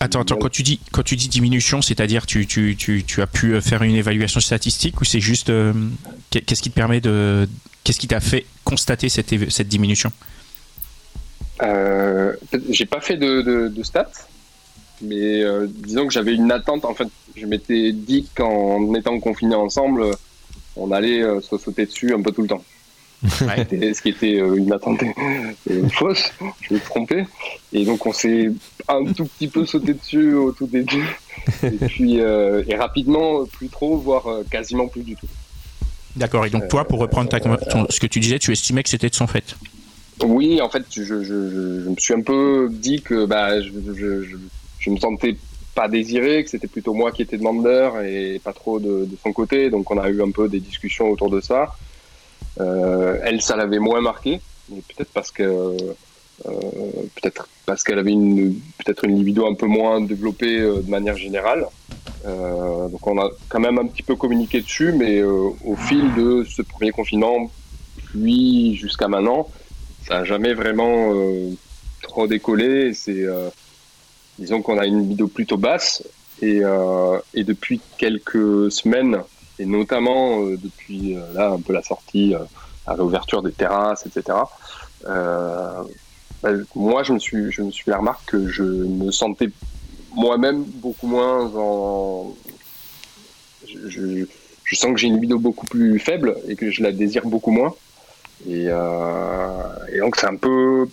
Attends, 0.00 0.20
attends, 0.20 0.36
quand 0.36 0.48
tu 0.50 0.62
dis, 0.62 0.78
quand 0.92 1.02
tu 1.02 1.16
dis 1.16 1.28
diminution, 1.28 1.82
c'est-à-dire 1.82 2.26
tu, 2.26 2.46
tu, 2.46 2.76
tu, 2.76 3.04
tu 3.04 3.22
as 3.22 3.26
pu 3.26 3.60
faire 3.60 3.82
une 3.82 3.94
évaluation 3.96 4.40
statistique 4.40 5.00
ou 5.00 5.04
c'est 5.04 5.20
juste. 5.20 5.50
euh, 5.50 5.72
qu'est- 6.30 6.42
qu'est-ce 6.42 6.62
qui 6.62 6.70
te 6.70 6.74
permet 6.74 7.00
de. 7.00 7.48
Qu'est-ce 7.84 7.98
qui 8.00 8.08
t'a 8.08 8.20
fait 8.20 8.44
constater 8.64 9.08
cette, 9.08 9.32
cette 9.50 9.68
diminution? 9.68 10.10
Euh, 11.62 12.34
j'ai 12.70 12.84
pas 12.86 13.00
fait 13.00 13.16
de, 13.16 13.40
de, 13.42 13.68
de 13.68 13.82
stats, 13.82 14.10
mais 15.00 15.42
euh, 15.42 15.66
disons 15.70 16.06
que 16.06 16.12
j'avais 16.12 16.34
une 16.34 16.52
attente. 16.52 16.84
En 16.84 16.94
fait, 16.94 17.08
je 17.36 17.46
m'étais 17.46 17.92
dit 17.92 18.26
qu'en 18.34 18.94
étant 18.94 19.18
confinés 19.20 19.54
ensemble, 19.54 20.04
on 20.76 20.90
allait 20.92 21.22
euh, 21.22 21.40
se 21.40 21.56
sauter 21.56 21.86
dessus 21.86 22.12
un 22.14 22.20
peu 22.20 22.32
tout 22.32 22.42
le 22.42 22.48
temps. 22.48 22.62
Ouais. 23.22 23.66
Ce 23.94 24.02
qui 24.02 24.10
était 24.10 24.40
euh, 24.40 24.54
une 24.56 24.72
attente 24.72 25.00
euh, 25.70 25.88
fausse, 25.88 26.32
je 26.60 26.74
me 26.74 26.80
trompais. 26.80 27.26
Et 27.72 27.84
donc 27.84 28.04
on 28.06 28.12
s'est 28.12 28.50
un 28.88 29.04
tout 29.12 29.24
petit 29.24 29.48
peu 29.48 29.64
sauté 29.66 29.94
dessus 29.94 30.34
au 30.34 30.52
tout 30.52 30.66
début, 30.66 31.06
et 31.62 31.70
puis 31.86 32.20
euh, 32.20 32.62
et 32.68 32.76
rapidement 32.76 33.44
plus 33.46 33.68
trop, 33.68 33.96
voire 33.96 34.24
quasiment 34.50 34.86
plus 34.88 35.02
du 35.02 35.16
tout. 35.16 35.28
D'accord, 36.14 36.46
et 36.46 36.50
donc 36.50 36.68
toi, 36.68 36.86
pour 36.86 36.98
reprendre 37.00 37.28
ta, 37.28 37.40
ton- 37.40 37.86
ce 37.90 38.00
que 38.00 38.06
tu 38.06 38.20
disais, 38.20 38.38
tu 38.38 38.50
estimais 38.52 38.82
que 38.82 38.88
c'était 38.88 39.10
de 39.10 39.14
son 39.14 39.26
fait. 39.26 39.54
Oui, 40.24 40.62
en 40.62 40.70
fait, 40.70 40.82
je, 40.90 41.02
je, 41.02 41.22
je, 41.22 41.82
je 41.84 41.90
me 41.90 41.96
suis 41.98 42.14
un 42.14 42.22
peu 42.22 42.68
dit 42.70 43.02
que 43.02 43.26
bah, 43.26 43.60
je, 43.60 43.70
me 44.90 44.96
sentais 44.98 45.36
pas 45.74 45.88
désiré, 45.88 46.42
que 46.42 46.48
c'était 46.48 46.68
plutôt 46.68 46.94
moi 46.94 47.12
qui 47.12 47.20
étais 47.20 47.36
demandeur 47.36 48.00
et 48.00 48.40
pas 48.42 48.54
trop 48.54 48.80
de, 48.80 49.04
de 49.04 49.16
son 49.22 49.32
côté. 49.34 49.68
Donc 49.68 49.90
on 49.90 49.98
a 49.98 50.08
eu 50.08 50.22
un 50.22 50.30
peu 50.30 50.48
des 50.48 50.60
discussions 50.60 51.10
autour 51.10 51.28
de 51.28 51.42
ça. 51.42 51.76
Euh, 52.60 53.18
elle, 53.22 53.42
ça 53.42 53.56
l'avait 53.56 53.78
moins 53.78 54.00
marqué, 54.00 54.40
mais 54.70 54.82
peut-être 54.88 55.10
parce 55.12 55.30
que 55.30 55.42
euh, 55.42 56.50
peut-être 57.14 57.48
parce 57.64 57.82
qu'elle 57.82 57.98
avait 57.98 58.12
une 58.12 58.54
peut-être 58.78 59.04
une 59.04 59.16
libido 59.16 59.46
un 59.46 59.54
peu 59.54 59.66
moins 59.66 60.00
développée 60.00 60.60
euh, 60.60 60.82
de 60.82 60.90
manière 60.90 61.16
générale. 61.16 61.66
Donc 62.24 63.06
on 63.06 63.20
a 63.20 63.30
quand 63.48 63.60
même 63.60 63.78
un 63.78 63.86
petit 63.86 64.02
peu 64.02 64.16
communiqué 64.16 64.60
dessus, 64.60 64.90
mais 64.90 65.22
au 65.22 65.76
fil 65.76 66.12
de 66.14 66.44
ce 66.44 66.60
premier 66.60 66.90
confinement, 66.90 67.52
puis 68.06 68.74
jusqu'à 68.74 69.06
maintenant, 69.06 69.48
ça 70.08 70.14
n'a 70.18 70.24
jamais 70.24 70.52
vraiment 70.52 71.12
trop 72.02 72.26
décollé. 72.26 72.94
C'est, 72.94 73.24
disons 74.40 74.60
qu'on 74.60 74.78
a 74.78 74.86
une 74.86 75.02
libido 75.02 75.28
plutôt 75.28 75.56
basse 75.56 76.02
et, 76.42 76.60
euh, 76.62 77.18
et 77.34 77.44
depuis 77.44 77.80
quelques 77.98 78.70
semaines 78.70 79.18
et 79.58 79.66
notamment 79.66 80.42
euh, 80.42 80.56
depuis 80.56 81.16
euh, 81.16 81.20
là 81.34 81.50
un 81.50 81.60
peu 81.60 81.72
la 81.72 81.82
sortie, 81.82 82.34
euh, 82.34 82.38
la 82.86 82.94
réouverture 82.94 83.42
des 83.42 83.52
terrasses, 83.52 84.06
etc. 84.06 84.38
Bah, 86.42 86.50
moi, 86.74 87.02
je 87.02 87.14
me 87.14 87.18
suis, 87.18 87.50
je 87.50 87.62
me 87.62 87.70
suis 87.70 87.84
fait 87.84 87.92
la 87.92 87.98
remarque 87.98 88.26
que 88.26 88.48
je 88.48 88.62
me 88.62 89.10
sentais 89.10 89.50
moi-même 90.14 90.64
beaucoup 90.64 91.06
moins 91.06 91.50
en. 91.56 92.34
Je, 93.66 94.26
sens 94.72 94.92
que 94.92 94.98
j'ai 94.98 95.06
une 95.06 95.14
libido 95.14 95.38
beaucoup 95.38 95.64
plus 95.64 95.98
faible 95.98 96.36
et 96.46 96.56
que 96.56 96.70
je 96.70 96.82
la 96.82 96.92
désire 96.92 97.24
beaucoup 97.26 97.50
moins. 97.50 97.74
Et, 98.46 98.64
et 98.64 99.98
donc 99.98 100.16
c'est 100.16 100.26
un 100.26 100.36
peu 100.36 100.86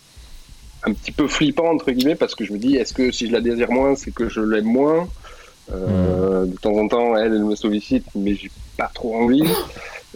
un 0.86 0.94
petit 0.94 1.12
peu 1.12 1.28
flippant 1.28 1.70
entre 1.70 1.92
guillemets 1.92 2.16
parce 2.16 2.36
que 2.36 2.46
je 2.46 2.54
me 2.54 2.58
dis 2.58 2.78
est-ce 2.78 2.94
que 2.94 3.12
si 3.12 3.28
je 3.28 3.34
la 3.34 3.42
désire 3.42 3.72
moins 3.72 3.96
c'est 3.96 4.12
que 4.12 4.30
je 4.30 4.40
l'aime 4.40 4.66
moins? 4.66 5.10
Euh, 5.72 6.46
de 6.46 6.56
temps 6.58 6.76
en 6.76 6.88
temps 6.88 7.16
elle 7.18 7.34
elle 7.34 7.46
me 7.46 7.56
sollicite 7.56 8.06
mais 8.16 8.36
j'ai 8.36 8.52
pas 8.78 8.92
trop 8.94 9.16
envie 9.16 9.44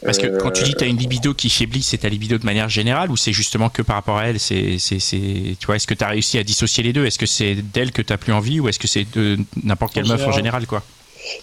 Parce 0.04 0.18
que 0.20 0.28
Euh, 0.28 0.38
quand 0.40 0.52
tu 0.52 0.64
dis 0.64 0.74
que 0.74 0.80
tu 0.80 0.84
as 0.84 0.88
une 0.88 0.98
libido 0.98 1.34
qui 1.34 1.50
faiblit, 1.50 1.82
c'est 1.82 2.00
ta 2.00 2.10
libido 2.10 2.38
de 2.38 2.46
manière 2.46 2.70
générale 2.70 3.10
ou 3.10 3.18
c'est 3.18 3.34
justement 3.34 3.70
que 3.70 3.82
par 3.82 3.96
rapport 3.96 4.18
à 4.18 4.28
elle 4.28 4.40
c'est, 4.40 4.78
c'est, 4.78 5.00
c'est- 5.00 5.56
tu 5.60 5.66
vois, 5.66 5.76
Est-ce 5.78 5.88
que 5.88 5.96
tu 5.96 6.04
as 6.04 6.10
réussi 6.10 6.38
à 6.38 6.44
dissocier 6.44 6.84
les 6.84 6.94
deux? 6.94 7.06
Est-ce 7.06 7.18
que 7.18 7.26
c'est 7.26 7.56
d'elle 7.56 7.92
que 7.92 8.02
tu 8.04 8.16
plus 8.18 8.34
envie 8.34 8.60
ou 8.60 8.68
est-ce 8.70 8.78
que 8.80 8.88
c'est 8.88 9.08
de 9.16 9.38
n'importe 9.64 9.94
quelle 9.94 10.06
En 10.06 10.10
meuf 10.10 10.28
en 10.28 10.32
général. 10.32 10.68
quoi? 10.68 10.84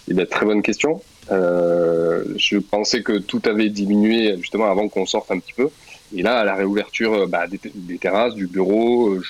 Eh 0.07 0.13
bien, 0.13 0.25
très 0.25 0.45
bonne 0.45 0.61
question. 0.61 1.01
Euh, 1.31 2.23
je 2.37 2.57
pensais 2.57 3.01
que 3.01 3.17
tout 3.17 3.41
avait 3.45 3.69
diminué 3.69 4.35
justement 4.39 4.65
avant 4.71 4.87
qu'on 4.87 5.05
sorte 5.05 5.31
un 5.31 5.39
petit 5.39 5.53
peu. 5.53 5.69
Et 6.15 6.21
là, 6.21 6.39
à 6.39 6.43
la 6.45 6.55
réouverture 6.55 7.13
euh, 7.13 7.27
bah, 7.27 7.47
des, 7.47 7.59
des 7.73 7.97
terrasses, 7.97 8.35
du 8.35 8.47
bureau, 8.47 9.09
euh, 9.09 9.21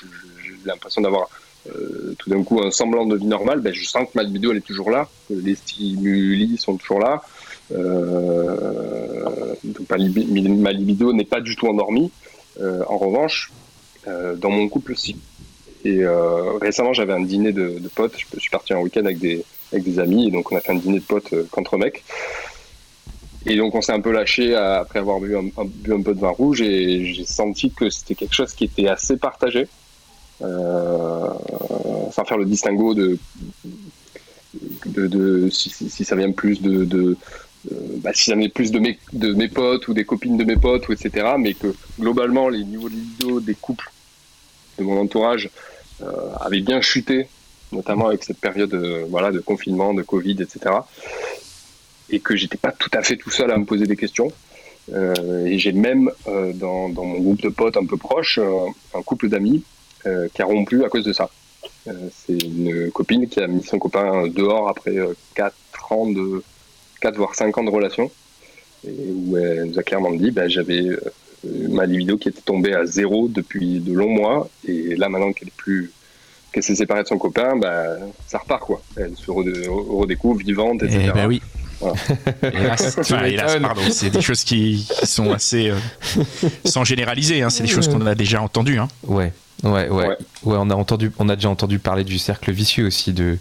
j'ai 0.43 0.53
l'impression 0.65 1.01
d'avoir 1.01 1.29
euh, 1.67 2.15
tout 2.19 2.29
d'un 2.29 2.43
coup 2.43 2.61
un 2.61 2.71
semblant 2.71 3.05
de 3.05 3.15
vie 3.17 3.25
normale, 3.25 3.59
ben, 3.59 3.73
je 3.73 3.85
sens 3.85 4.03
que 4.03 4.11
ma 4.15 4.23
libido 4.23 4.51
elle 4.51 4.57
est 4.57 4.61
toujours 4.61 4.91
là, 4.91 5.07
que 5.27 5.33
les 5.33 5.55
stimuli 5.55 6.57
sont 6.57 6.77
toujours 6.77 6.99
là. 6.99 7.21
Euh, 7.71 9.55
donc 9.63 9.89
ma, 9.89 9.97
libi- 9.97 10.25
ma 10.49 10.71
libido 10.71 11.13
n'est 11.13 11.25
pas 11.25 11.41
du 11.41 11.55
tout 11.55 11.67
endormie. 11.67 12.11
Euh, 12.61 12.83
en 12.87 12.97
revanche, 12.97 13.51
dans 14.37 14.49
mon 14.51 14.69
couple, 14.69 14.95
si. 14.95 15.15
Et 15.83 16.01
récemment, 16.61 16.93
j'avais 16.93 17.13
un 17.13 17.21
dîner 17.21 17.51
de, 17.51 17.79
de 17.79 17.87
potes. 17.89 18.15
Je 18.33 18.39
suis 18.39 18.49
parti 18.51 18.73
en 18.73 18.81
week-end 18.81 19.05
avec 19.05 19.19
des, 19.19 19.43
avec 19.71 19.83
des 19.83 19.99
amis, 19.99 20.27
et 20.27 20.31
donc 20.31 20.51
on 20.51 20.57
a 20.57 20.61
fait 20.61 20.71
un 20.71 20.75
dîner 20.75 20.99
de 20.99 21.03
potes 21.03 21.33
contre 21.49 21.77
mecs. 21.77 22.03
Et 23.47 23.55
donc 23.57 23.75
on 23.75 23.81
s'est 23.81 23.91
un 23.91 24.01
peu 24.01 24.11
lâché 24.11 24.55
après 24.55 24.99
avoir 24.99 25.19
bu 25.19 25.35
un, 25.35 25.45
un- 25.57 25.65
bu 25.65 25.93
un 25.93 26.01
peu 26.01 26.13
de 26.15 26.19
vin 26.19 26.29
rouge, 26.29 26.61
et 26.61 27.05
j'ai 27.13 27.25
senti 27.25 27.71
que 27.71 27.89
c'était 27.89 28.15
quelque 28.15 28.33
chose 28.33 28.53
qui 28.53 28.65
était 28.65 28.87
assez 28.87 29.17
partagé. 29.17 29.67
Euh, 30.41 31.29
sans 32.11 32.25
faire 32.25 32.37
le 32.37 32.45
distinguo 32.45 32.93
de, 32.93 33.17
de, 34.85 35.07
de- 35.07 35.49
si, 35.49 35.69
si- 35.69 36.03
ça 36.05 36.15
vient 36.15 36.31
plus 36.31 36.61
de, 36.61 36.83
de 36.85 37.15
euh, 37.71 37.75
bah, 38.03 38.11
si 38.13 38.25
ça 38.31 38.35
vient 38.35 38.49
plus 38.49 38.71
de 38.71 38.79
mes, 38.79 38.97
de 39.13 39.33
mes 39.33 39.47
potes 39.47 39.87
ou 39.87 39.93
des 39.93 40.03
copines 40.05 40.37
de 40.37 40.43
mes 40.43 40.57
potes 40.57 40.87
ou 40.89 40.93
etc 40.93 41.35
mais 41.39 41.53
que 41.53 41.73
globalement 41.99 42.49
les 42.49 42.63
niveaux 42.65 42.89
de 42.89 42.95
libido 42.95 43.39
des 43.39 43.55
couples 43.55 43.89
de 44.77 44.83
mon 44.83 44.99
entourage 44.99 45.49
euh, 46.01 46.11
avaient 46.41 46.61
bien 46.61 46.81
chuté 46.81 47.27
notamment 47.71 48.07
avec 48.07 48.23
cette 48.23 48.39
période 48.39 48.73
euh, 48.73 49.05
voilà 49.09 49.31
de 49.31 49.39
confinement 49.39 49.93
de 49.93 50.01
covid 50.03 50.37
etc 50.41 50.75
et 52.09 52.19
que 52.19 52.35
j'étais 52.35 52.57
pas 52.57 52.71
tout 52.73 52.91
à 52.93 53.01
fait 53.03 53.15
tout 53.17 53.31
seul 53.31 53.51
à 53.51 53.57
me 53.57 53.65
poser 53.65 53.85
des 53.87 53.95
questions. 53.95 54.27
Euh, 54.93 55.45
et 55.47 55.57
j'ai 55.57 55.71
même 55.71 56.11
dans, 56.53 56.87
dans 56.89 57.03
mon 57.03 57.19
groupe 57.19 57.41
de 57.41 57.49
potes 57.49 57.77
un 57.77 57.85
peu 57.87 57.97
proche 57.97 58.37
euh, 58.37 58.67
un 58.93 59.01
couple 59.01 59.27
d'amis 59.29 59.63
qui 60.33 60.41
a 60.41 60.45
rompu 60.45 60.83
à 60.85 60.89
cause 60.89 61.03
de 61.05 61.13
ça. 61.13 61.29
Euh, 61.87 61.91
c'est 62.25 62.37
une 62.43 62.91
copine 62.91 63.27
qui 63.27 63.39
a 63.39 63.47
mis 63.47 63.63
son 63.63 63.79
copain 63.79 64.27
dehors 64.27 64.69
après 64.69 64.95
4 65.35 65.53
ans 65.91 66.09
de 66.09 66.43
4 67.01 67.15
voire 67.17 67.35
5 67.35 67.57
ans 67.57 67.63
de 67.63 67.69
relation 67.69 68.09
et 68.87 68.91
où 69.15 69.37
elle 69.37 69.65
nous 69.65 69.79
a 69.79 69.83
clairement 69.83 70.11
dit 70.11 70.31
bah, 70.31 70.47
j'avais 70.47 70.81
euh, 70.87 70.99
ma 71.69 71.85
libido 71.85 72.17
qui 72.17 72.29
était 72.29 72.41
tombée 72.41 72.73
à 72.73 72.85
zéro 72.85 73.27
depuis 73.27 73.79
de 73.79 73.93
longs 73.93 74.09
mois 74.15 74.49
et 74.67 74.95
là 74.95 75.09
maintenant 75.09 75.31
qu'elle 75.33 75.49
est 75.49 75.57
plus 75.57 75.91
qu'elle 76.51 76.63
s'est 76.63 76.75
séparée 76.75 77.03
de 77.03 77.07
son 77.07 77.17
copain 77.17 77.55
bah 77.55 77.97
ça 78.27 78.37
repart 78.39 78.61
quoi 78.61 78.81
elle 78.97 79.15
se 79.15 79.29
rede- 79.29 79.67
redécouvre 79.67 80.39
vivante 80.39 80.81
etc 80.83 81.01
Eh 81.09 81.11
ben 81.11 81.27
oui. 81.27 81.41
Voilà. 81.81 81.95
Hélas, 82.53 82.97
enfin, 82.99 83.25
hélas, 83.25 83.57
pardon, 83.61 83.81
c'est 83.91 84.09
des 84.09 84.21
choses 84.21 84.45
qui, 84.45 84.87
qui 84.97 85.05
sont 85.07 85.33
assez. 85.33 85.69
euh, 85.69 85.77
sans 86.63 86.85
généraliser, 86.85 87.41
hein, 87.41 87.49
c'est 87.49 87.63
des 87.63 87.69
choses 87.69 87.89
qu'on 87.89 88.05
a 88.05 88.15
déjà 88.15 88.41
entendues. 88.41 88.77
Hein. 88.79 88.87
Ouais, 89.03 89.33
ouais, 89.63 89.71
ouais, 89.71 89.89
ouais. 89.89 90.07
Ouais. 90.43 90.57
on 90.57 90.69
a 90.69 90.75
entendu, 90.75 91.11
on 91.19 91.29
a 91.29 91.35
déjà 91.35 91.49
entendu 91.49 91.79
parler 91.79 92.03
du 92.03 92.17
cercle 92.17 92.51
vicieux 92.51 92.87
aussi 92.87 93.13
de 93.13 93.37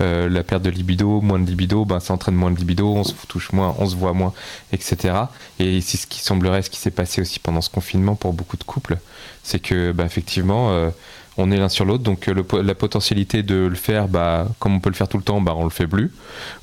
euh, 0.00 0.28
la 0.28 0.42
perte 0.42 0.62
de 0.62 0.70
libido, 0.70 1.20
moins 1.20 1.38
de 1.38 1.46
libido, 1.46 1.84
ben 1.84 2.00
ça 2.00 2.12
entraîne 2.12 2.34
moins 2.34 2.50
de 2.50 2.58
libido, 2.58 2.94
on 2.94 3.04
se 3.04 3.14
touche 3.28 3.52
moins, 3.52 3.74
on 3.78 3.86
se 3.86 3.96
voit 3.96 4.12
moins, 4.12 4.32
etc. 4.72 5.14
Et 5.58 5.80
c'est 5.80 5.96
ce 5.96 6.06
qui 6.06 6.20
semblerait 6.20 6.62
ce 6.62 6.70
qui 6.70 6.78
s'est 6.78 6.90
passé 6.90 7.20
aussi 7.20 7.38
pendant 7.38 7.60
ce 7.60 7.70
confinement 7.70 8.14
pour 8.14 8.32
beaucoup 8.32 8.56
de 8.56 8.64
couples, 8.64 8.98
c'est 9.42 9.58
que 9.58 9.92
bah, 9.92 10.04
effectivement 10.04 10.70
euh, 10.70 10.90
on 11.38 11.50
est 11.50 11.56
l'un 11.56 11.68
sur 11.68 11.84
l'autre, 11.84 12.02
donc 12.02 12.28
euh, 12.28 12.34
le 12.34 12.62
la 12.62 12.74
potentialité 12.74 13.42
de 13.42 13.54
le 13.54 13.74
faire, 13.74 14.08
bah, 14.08 14.48
comme 14.58 14.74
on 14.76 14.80
peut 14.80 14.90
le 14.90 14.94
faire 14.94 15.08
tout 15.08 15.18
le 15.18 15.22
temps, 15.22 15.40
bah, 15.40 15.54
on 15.56 15.64
le 15.64 15.70
fait 15.70 15.86
plus 15.86 16.12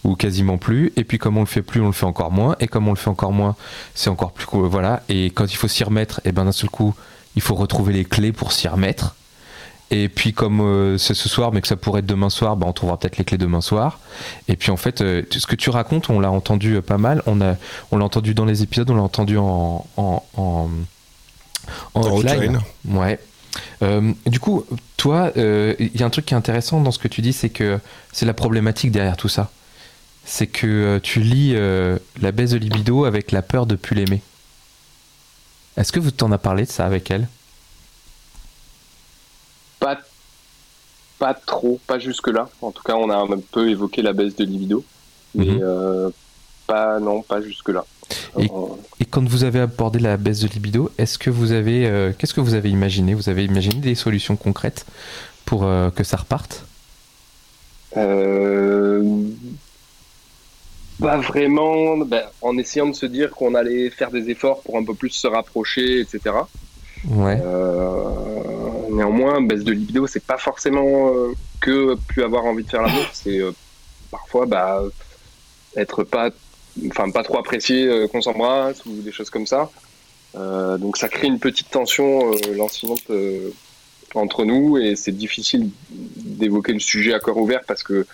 ou 0.03 0.15
quasiment 0.15 0.57
plus. 0.57 0.91
Et 0.95 1.03
puis 1.03 1.17
comme 1.17 1.37
on 1.37 1.41
le 1.41 1.45
fait 1.45 1.61
plus, 1.61 1.81
on 1.81 1.87
le 1.87 1.91
fait 1.91 2.05
encore 2.05 2.31
moins. 2.31 2.55
Et 2.59 2.67
comme 2.67 2.87
on 2.87 2.91
le 2.91 2.97
fait 2.97 3.09
encore 3.09 3.31
moins, 3.31 3.55
c'est 3.93 4.09
encore 4.09 4.31
plus 4.31 4.45
cool. 4.45 4.67
Voilà. 4.67 5.03
Et 5.09 5.25
quand 5.27 5.45
il 5.51 5.55
faut 5.55 5.67
s'y 5.67 5.83
remettre, 5.83 6.21
et 6.25 6.31
ben 6.31 6.45
d'un 6.45 6.51
seul 6.51 6.69
coup, 6.69 6.95
il 7.35 7.41
faut 7.41 7.55
retrouver 7.55 7.93
les 7.93 8.05
clés 8.05 8.31
pour 8.31 8.51
s'y 8.51 8.67
remettre. 8.67 9.15
Et 9.91 10.09
puis 10.09 10.33
comme 10.33 10.59
euh, 10.61 10.97
c'est 10.97 11.13
ce 11.13 11.29
soir, 11.29 11.51
mais 11.51 11.61
que 11.61 11.67
ça 11.67 11.75
pourrait 11.75 11.99
être 11.99 12.07
demain 12.07 12.31
soir, 12.31 12.57
bah, 12.57 12.65
on 12.67 12.73
trouvera 12.73 12.97
peut-être 12.97 13.17
les 13.17 13.25
clés 13.25 13.37
demain 13.37 13.61
soir. 13.61 13.99
Et 14.47 14.55
puis 14.55 14.71
en 14.71 14.77
fait, 14.77 15.01
euh, 15.01 15.21
ce 15.29 15.45
que 15.45 15.55
tu 15.55 15.69
racontes, 15.69 16.09
on 16.09 16.19
l'a 16.19 16.31
entendu 16.31 16.75
euh, 16.75 16.81
pas 16.81 16.97
mal. 16.97 17.21
On 17.27 17.41
a, 17.41 17.57
on 17.91 17.97
l'a 17.97 18.05
entendu 18.05 18.33
dans 18.33 18.45
les 18.45 18.63
épisodes, 18.63 18.89
on 18.89 18.95
l'a 18.95 19.03
entendu 19.03 19.37
en, 19.37 19.85
en, 19.97 20.23
en, 20.35 20.69
en. 21.93 22.01
Ouais. 22.89 23.19
Du 24.25 24.39
coup, 24.39 24.65
toi, 24.97 25.31
il 25.35 25.91
y 25.93 26.01
a 26.01 26.05
un 26.05 26.09
truc 26.09 26.25
qui 26.25 26.33
est 26.33 26.37
intéressant 26.37 26.81
dans 26.81 26.91
ce 26.91 26.97
que 26.97 27.07
tu 27.07 27.21
dis, 27.21 27.33
c'est 27.33 27.49
que 27.49 27.79
c'est 28.11 28.25
la 28.25 28.33
problématique 28.33 28.91
derrière 28.91 29.17
tout 29.17 29.29
ça. 29.29 29.51
C'est 30.25 30.47
que 30.47 30.99
tu 31.03 31.19
lis 31.19 31.53
la 31.53 32.31
baisse 32.31 32.51
de 32.51 32.57
libido 32.57 33.05
avec 33.05 33.31
la 33.31 33.41
peur 33.41 33.65
de 33.65 33.75
plus 33.75 33.95
l'aimer. 33.95 34.21
Est-ce 35.77 35.91
que 35.91 35.99
vous 35.99 36.11
t'en 36.11 36.31
as 36.31 36.37
parlé 36.37 36.63
de 36.65 36.69
ça 36.71 36.85
avec 36.85 37.09
elle? 37.11 37.27
Pas 39.79 39.97
pas 41.19 41.33
trop 41.33 41.79
pas 41.87 41.99
jusque 41.99 42.27
là 42.27 42.49
en 42.61 42.71
tout 42.71 42.83
cas 42.83 42.95
on 42.95 43.09
a 43.09 43.15
un 43.15 43.39
peu 43.51 43.69
évoqué 43.69 44.01
la 44.01 44.13
baisse 44.13 44.35
de 44.35 44.43
libido. 44.45 44.83
Mais 45.35 45.45
Mhm. 45.45 45.59
euh, 45.63 46.09
pas 46.67 46.99
non 46.99 47.21
pas 47.21 47.41
jusque 47.41 47.69
là 47.69 47.85
Et- 48.39 48.49
Et 48.99 49.05
quand 49.05 49.27
vous 49.27 49.43
avez 49.43 49.59
abordé 49.61 49.99
la 49.99 50.17
baisse 50.17 50.39
de 50.41 50.47
libido, 50.47 50.91
est-ce 50.97 51.17
que 51.17 51.29
vous 51.29 51.51
avez, 51.51 51.87
euh, 51.87 52.11
qu'est-ce 52.17 52.33
que 52.33 52.41
vous 52.41 52.53
avez 52.53 52.69
imaginé? 52.69 53.13
Vous 53.13 53.29
avez 53.29 53.43
imaginé 53.45 53.75
des 53.75 53.95
solutions 53.95 54.35
concrètes 54.35 54.85
pour 55.45 55.63
euh, 55.63 55.89
que 55.89 56.03
ça 56.03 56.17
reparte? 56.17 56.65
Euh, 57.97 59.01
pas 61.03 61.17
vraiment, 61.17 61.97
ben, 61.97 62.23
en 62.41 62.57
essayant 62.57 62.87
de 62.87 62.93
se 62.93 63.05
dire 63.05 63.31
qu'on 63.31 63.55
allait 63.55 63.89
faire 63.89 64.09
des 64.09 64.29
efforts 64.29 64.61
pour 64.61 64.77
un 64.77 64.85
peu 64.85 64.93
plus 64.93 65.09
se 65.09 65.27
rapprocher, 65.27 65.99
etc. 65.99 66.21
Ouais. 67.09 67.37
Euh, 67.43 68.89
néanmoins, 68.89 69.41
baisse 69.41 69.65
de 69.65 69.73
libido, 69.73 70.07
c'est 70.07 70.23
pas 70.23 70.37
forcément 70.37 71.13
euh, 71.13 71.33
que 71.59 71.95
plus 72.07 72.23
avoir 72.23 72.45
envie 72.45 72.63
de 72.63 72.69
faire 72.69 72.81
l'amour, 72.81 73.05
c'est 73.11 73.39
euh, 73.39 73.51
parfois 74.11 74.45
bah, 74.45 74.81
être 75.75 76.05
pas, 76.05 76.29
enfin 76.87 77.11
pas 77.11 77.23
trop 77.23 77.37
apprécié 77.37 78.07
qu'on 78.09 78.21
s'embrasse 78.21 78.85
ou 78.85 79.01
des 79.01 79.11
choses 79.11 79.29
comme 79.29 79.45
ça. 79.45 79.69
Donc 80.35 80.97
ça 80.97 81.09
crée 81.09 81.27
une 81.27 81.39
petite 81.39 81.69
tension 81.69 82.31
lancinante 82.55 83.11
entre 84.15 84.45
nous 84.45 84.77
et 84.77 84.95
c'est 84.95 85.11
difficile 85.11 85.69
d'évoquer 85.89 86.73
le 86.73 86.79
sujet 86.79 87.13
à 87.13 87.19
cœur 87.19 87.37
ouvert 87.37 87.61
parce 87.67 87.83
que 87.83 88.05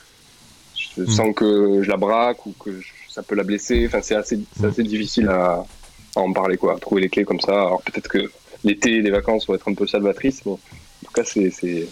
je 1.08 1.12
sens 1.12 1.34
que 1.36 1.82
je 1.84 1.90
la 1.90 1.98
braque 1.98 2.46
ou 2.46 2.54
que 2.60 2.80
je- 2.80 2.88
ça 3.10 3.24
peut 3.24 3.36
la 3.36 3.44
blesser. 3.44 3.86
Enfin, 3.88 4.00
c'est 4.02 4.16
assez, 4.16 4.40
assez 4.64 4.84
difficile 4.84 5.28
à, 5.30 5.66
à 6.16 6.20
en 6.20 6.32
parler, 6.34 6.58
quoi, 6.58 6.76
à 6.76 6.80
trouver 6.80 7.02
les 7.02 7.10
clés 7.10 7.26
comme 7.26 7.40
ça. 7.40 7.52
Alors 7.54 7.82
peut-être 7.82 8.08
que 8.08 8.32
l'été 8.64 8.98
et 8.98 9.02
les 9.02 9.12
vacances 9.12 9.48
vont 9.48 9.56
être 9.56 9.68
un 9.70 9.74
peu 9.74 9.88
salvatrices, 9.88 10.42
mais 10.46 10.52
en 10.54 10.60
tout 11.06 11.12
cas, 11.14 11.24
c'est. 11.24 11.88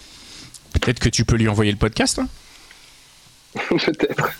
Peut-être 0.72 0.98
que 1.00 1.08
tu 1.08 1.24
peux 1.24 1.36
lui 1.36 1.48
envoyer 1.48 1.72
le 1.72 1.78
podcast. 1.78 2.18
hein 2.20 2.28
peut-être. 3.68 4.30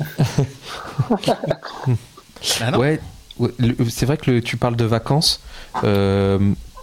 Ah 2.60 2.78
Ouais, 2.78 3.00
c'est 3.90 4.06
vrai 4.06 4.16
que 4.16 4.30
le- 4.30 4.42
tu 4.42 4.56
parles 4.56 4.76
de 4.76 4.84
vacances. 4.84 5.40
Euh, 5.84 6.38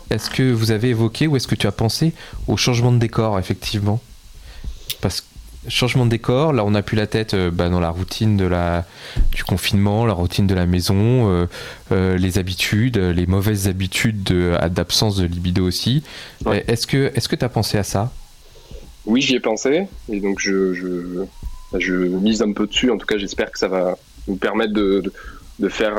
est-ce 0.09 0.29
que 0.29 0.51
vous 0.51 0.71
avez 0.71 0.89
évoqué 0.89 1.27
ou 1.27 1.35
est-ce 1.37 1.47
que 1.47 1.55
tu 1.55 1.65
as 1.67 1.71
pensé 1.71 2.13
au 2.47 2.57
changement 2.57 2.91
de 2.91 2.97
décor, 2.97 3.39
effectivement? 3.39 4.01
Parce 5.01 5.21
que 5.21 5.25
changement 5.69 6.05
de 6.05 6.11
décor, 6.11 6.53
là 6.53 6.63
on 6.65 6.73
a 6.75 6.81
plus 6.81 6.95
la 6.95 7.07
tête 7.07 7.33
euh, 7.33 7.51
bah, 7.51 7.69
dans 7.69 7.79
la 7.79 7.89
routine 7.89 8.37
de 8.37 8.45
la, 8.45 8.85
du 9.33 9.43
confinement, 9.43 10.05
la 10.05 10.13
routine 10.13 10.47
de 10.47 10.55
la 10.55 10.65
maison, 10.65 11.29
euh, 11.29 11.45
euh, 11.91 12.17
les 12.17 12.37
habitudes, 12.37 12.97
les 12.97 13.25
mauvaises 13.25 13.67
habitudes 13.67 14.23
de- 14.23 14.55
d'absence 14.69 15.17
de 15.17 15.25
libido 15.25 15.65
aussi. 15.65 16.03
Ouais. 16.45 16.63
Est-ce 16.67 16.87
que 16.87 17.35
tu 17.35 17.45
as 17.45 17.49
pensé 17.49 17.77
à 17.77 17.83
ça? 17.83 18.11
Oui, 19.05 19.21
j'y 19.21 19.35
ai 19.35 19.39
pensé, 19.39 19.87
et 20.11 20.19
donc 20.19 20.39
je, 20.39 20.73
je, 20.73 20.87
bah, 21.71 21.79
je 21.79 21.93
mise 21.93 22.41
un 22.41 22.51
peu 22.53 22.65
dessus. 22.67 22.89
En 22.91 22.97
tout 22.97 23.05
cas, 23.05 23.17
j'espère 23.17 23.51
que 23.51 23.59
ça 23.59 23.67
va 23.67 23.97
nous 24.27 24.35
permettre 24.35 24.73
de, 24.73 25.01
de, 25.01 25.13
de 25.59 25.69
faire, 25.69 25.95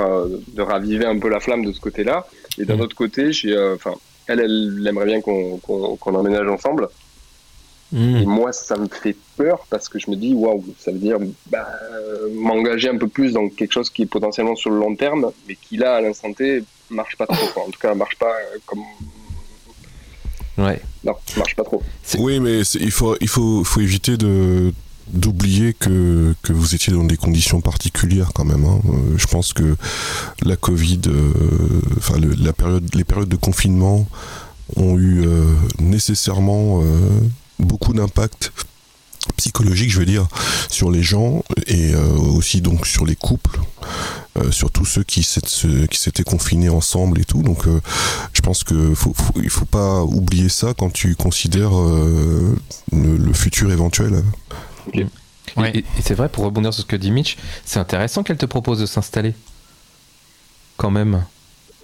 de 0.54 0.62
raviver 0.62 1.06
un 1.06 1.18
peu 1.18 1.28
la 1.28 1.38
flamme 1.40 1.64
de 1.64 1.72
ce 1.72 1.80
côté-là. 1.80 2.26
Et 2.58 2.64
d'un 2.64 2.74
Mhm. 2.74 2.80
autre 2.80 2.96
côté, 2.96 3.32
j'ai, 3.32 3.56
enfin, 3.74 3.94
elle, 4.26 4.40
elle 4.40 4.84
aimerait 4.88 5.06
bien 5.06 5.20
qu'on, 5.20 5.58
qu'on 5.58 6.14
emménage 6.14 6.48
ensemble. 6.48 6.88
Hmm. 7.92 8.16
Et 8.16 8.26
moi, 8.26 8.52
ça 8.52 8.76
me 8.76 8.88
fait 8.88 9.16
peur 9.36 9.64
parce 9.70 9.88
que 9.88 9.98
je 9.98 10.10
me 10.10 10.16
dis, 10.16 10.34
waouh, 10.34 10.64
ça 10.78 10.90
veut 10.90 10.98
dire 10.98 11.18
bah, 11.50 11.68
m'engager 12.34 12.88
un 12.88 12.98
peu 12.98 13.06
plus 13.08 13.32
dans 13.32 13.48
quelque 13.48 13.72
chose 13.72 13.90
qui 13.90 14.02
est 14.02 14.06
potentiellement 14.06 14.56
sur 14.56 14.70
le 14.70 14.78
long 14.78 14.96
terme, 14.96 15.30
mais 15.46 15.54
qui 15.56 15.76
là, 15.76 15.96
à 15.96 16.00
l'instant 16.00 16.32
T, 16.32 16.64
marche 16.90 17.16
pas 17.16 17.26
trop. 17.26 17.46
quoi. 17.54 17.62
En 17.64 17.70
tout 17.70 17.78
cas, 17.80 17.94
marche 17.94 18.16
pas 18.18 18.26
euh, 18.26 18.58
comme. 18.66 18.82
Ouais. 20.58 20.80
Non, 21.04 21.14
marche 21.36 21.54
pas 21.54 21.64
trop. 21.64 21.82
Oui, 22.18 22.40
mais 22.40 22.60
il 22.80 22.90
faut, 22.90 23.16
il 23.20 23.28
faut, 23.28 23.62
faut 23.64 23.80
éviter 23.80 24.16
de 24.16 24.72
d'oublier 25.08 25.72
que, 25.72 26.34
que 26.42 26.52
vous 26.52 26.74
étiez 26.74 26.92
dans 26.92 27.04
des 27.04 27.16
conditions 27.16 27.60
particulières 27.60 28.32
quand 28.34 28.44
même. 28.44 28.64
hein. 28.64 28.80
Euh, 28.88 29.16
je 29.16 29.26
pense 29.28 29.52
que 29.52 29.76
la 30.42 30.56
Covid, 30.56 31.02
euh, 31.06 31.32
enfin 31.96 32.18
le- 32.18 32.34
la 32.34 32.52
période, 32.52 32.92
les 32.92 33.04
périodes 33.04 33.28
de 33.28 33.36
confinement 33.36 34.04
ont 34.74 34.98
eu 34.98 35.24
euh, 35.24 35.44
nécessairement 35.78 36.80
euh, 36.82 36.84
beaucoup 37.58 37.92
d'impact 37.92 38.52
psychologique, 39.36 39.90
je 39.90 39.98
veux 39.98 40.06
dire, 40.06 40.26
sur 40.70 40.90
les 40.90 41.02
gens 41.02 41.42
et 41.66 41.94
euh, 41.94 42.10
aussi 42.16 42.60
donc 42.60 42.86
sur 42.86 43.04
les 43.04 43.16
couples, 43.16 43.58
euh, 44.38 44.52
sur 44.52 44.70
tous 44.70 44.84
ceux 44.84 45.02
qui 45.02 45.22
s'étaient 45.24 46.22
confinés 46.24 46.68
ensemble 46.68 47.20
et 47.20 47.24
tout. 47.24 47.42
Donc, 47.42 47.66
euh, 47.66 47.80
je 48.32 48.40
pense 48.40 48.62
que 48.62 48.94
faut, 48.94 49.12
faut- 49.14 49.40
il 49.42 49.50
faut 49.50 49.64
pas 49.64 50.02
oublier 50.04 50.48
ça 50.48 50.74
quand 50.78 50.90
tu 50.92 51.16
considères 51.16 51.76
euh, 51.76 52.56
le, 52.92 53.16
le 53.16 53.32
futur 53.32 53.72
éventuel. 53.72 54.22
Et- 54.94 55.06
Ouais. 55.56 55.70
Et, 55.74 55.78
et 55.78 56.02
c'est 56.04 56.12
vrai, 56.14 56.28
pour 56.28 56.44
rebondir 56.44 56.74
sur 56.74 56.82
ce 56.82 56.86
que 56.86 56.96
dit 56.96 57.10
Mitch, 57.10 57.36
c'est 57.64 57.78
intéressant 57.78 58.22
qu'elle 58.22 58.36
te 58.36 58.44
propose 58.46 58.78
de 58.80 58.84
s'installer. 58.84 59.32
Quand 60.76 60.90
même. 60.90 61.24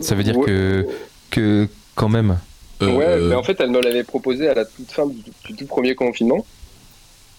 Ça 0.01 0.15
veut 0.15 0.25
dire 0.25 0.37
Ouais. 0.37 0.47
que, 0.47 0.87
que. 1.31 1.69
Quand 1.95 2.09
même. 2.11 2.39
Euh, 2.83 2.97
Ouais, 2.97 3.17
mais 3.21 3.35
en 3.35 3.43
fait, 3.43 3.61
elle 3.61 3.71
me 3.71 3.81
l'avait 3.81 4.05
proposé 4.05 4.49
à 4.49 4.55
la 4.55 4.65
toute 4.65 4.91
fin 4.91 5.07
du, 5.07 5.17
du 5.47 5.55
tout 5.57 5.67
premier 5.67 5.95
confinement. 5.95 6.45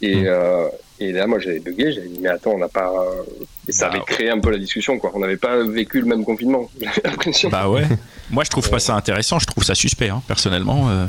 Et, 0.02 0.16
Mm. 0.16 0.24
euh, 0.28 0.68
et 1.00 1.12
là, 1.14 1.28
moi, 1.28 1.40
j'avais 1.40 1.60
bugué. 1.60 1.92
J'avais 1.94 2.08
dit, 2.08 2.20
mais 2.22 2.30
attends, 2.30 2.52
on 2.52 2.58
n'a 2.58 2.68
pas. 2.68 2.92
Et 3.68 3.72
ça 3.72 3.88
Bah, 3.88 3.96
avait 3.96 4.04
créé 4.06 4.30
un 4.30 4.40
peu 4.40 4.52
la 4.52 4.58
discussion, 4.58 4.98
quoi. 5.00 5.12
On 5.14 5.20
n'avait 5.20 5.38
pas 5.38 5.64
vécu 5.64 6.00
le 6.02 6.06
même 6.06 6.24
confinement. 6.26 6.70
J'avais 6.82 7.02
l'impression. 7.06 7.50
Bah 7.50 7.70
ouais. 7.70 7.84
Moi, 8.32 8.44
je 8.44 8.50
trouve 8.50 8.70
pas 8.70 8.80
ça 8.80 8.96
intéressant. 8.96 9.40
Je 9.40 9.46
trouve 9.46 9.64
ça 9.64 9.76
suspect, 9.76 10.10
hein, 10.10 10.22
personnellement. 10.28 10.90
euh, 10.90 11.06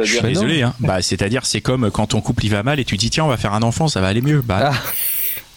je 0.00 0.04
suis 0.04 0.20
désolé. 0.22 0.62
Hein. 0.62 0.74
Bah, 0.80 1.00
c'est-à-dire, 1.02 1.46
c'est 1.46 1.60
comme 1.60 1.90
quand 1.90 2.08
ton 2.08 2.20
couple 2.20 2.44
il 2.44 2.50
va 2.50 2.62
mal 2.62 2.80
et 2.80 2.84
tu 2.84 2.96
dis 2.96 3.10
tiens, 3.10 3.24
on 3.24 3.28
va 3.28 3.36
faire 3.36 3.54
un 3.54 3.62
enfant, 3.62 3.86
ça 3.88 4.00
va 4.00 4.08
aller 4.08 4.22
mieux. 4.22 4.42
Bah, 4.42 4.70
Ah. 4.72 4.82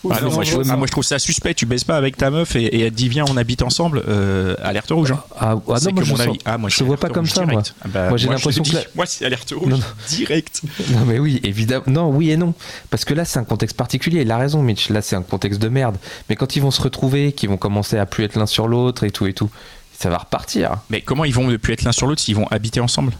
Ah 0.09 0.21
non, 0.21 0.31
moi, 0.31 0.43
je, 0.43 0.55
ah, 0.69 0.77
moi, 0.77 0.87
trouve 0.87 1.03
ça 1.03 1.19
suspect. 1.19 1.53
Tu 1.53 1.65
baises 1.65 1.83
pas 1.83 1.97
avec 1.97 2.15
ta 2.15 2.29
meuf 2.29 2.55
et, 2.55 2.63
et 2.63 2.81
elle 2.83 2.91
te 2.91 2.95
dit 2.95 3.09
viens, 3.09 3.25
on 3.29 3.35
habite 3.35 3.61
ensemble. 3.61 4.01
Euh, 4.07 4.55
alerte 4.63 4.91
rouge. 4.91 5.11
Hein. 5.11 5.21
Ah, 5.37 5.55
ah 5.55 5.55
non, 5.57 5.57
moi 5.65 5.77
que 5.77 6.05
je 6.05 6.11
mon 6.11 6.17
sens- 6.17 6.27
avis. 6.27 6.39
Ah, 6.45 6.57
moi, 6.57 6.69
je 6.69 6.83
vois 6.85 6.95
pas 6.97 7.09
comme 7.09 7.25
ça, 7.25 7.41
moi. 7.45 7.61
direct. 7.61 7.75
Ah 7.81 7.87
bah, 7.89 8.09
Moi, 8.09 8.17
j'ai 8.17 8.29
l'impression 8.29 8.63
que 8.63 8.69
Moi, 8.95 9.05
c'est 9.05 9.25
alerte 9.25 9.51
rouge 9.51 9.67
Non, 9.69 9.77
non. 9.77 9.83
direct. 10.07 10.61
Non 10.91 11.05
mais 11.05 11.19
oui, 11.19 11.41
évidemment. 11.43 11.83
Non, 11.87 12.09
oui 12.09 12.31
et 12.31 12.37
non. 12.37 12.53
Parce 12.89 13.03
que 13.03 13.13
là, 13.13 13.25
c'est 13.25 13.39
un 13.39 13.43
contexte 13.43 13.75
particulier. 13.75 14.21
Il 14.21 14.31
a 14.31 14.37
raison, 14.37 14.61
Mitch. 14.63 14.89
Là, 14.89 15.01
c'est 15.01 15.15
un 15.17 15.21
contexte 15.21 15.59
de 15.61 15.67
merde. 15.67 15.97
Mais 16.29 16.35
quand 16.37 16.55
ils 16.55 16.61
vont 16.61 16.71
se 16.71 16.81
retrouver, 16.81 17.33
qu'ils 17.33 17.49
vont 17.49 17.57
commencer 17.57 17.97
à 17.97 18.05
plus 18.05 18.23
être 18.23 18.35
l'un 18.37 18.45
sur 18.45 18.67
l'autre 18.69 19.03
et 19.03 19.11
tout 19.11 19.25
et 19.27 19.33
tout, 19.33 19.49
ça 19.97 20.09
va 20.09 20.17
repartir. 20.19 20.77
Mais 20.89 21.01
comment 21.01 21.25
ils 21.25 21.33
vont 21.33 21.45
ne 21.47 21.57
plus 21.57 21.73
être 21.73 21.83
l'un 21.83 21.91
sur 21.91 22.07
l'autre 22.07 22.21
s'ils 22.21 22.35
vont 22.35 22.47
habiter 22.51 22.79
ensemble? 22.79 23.11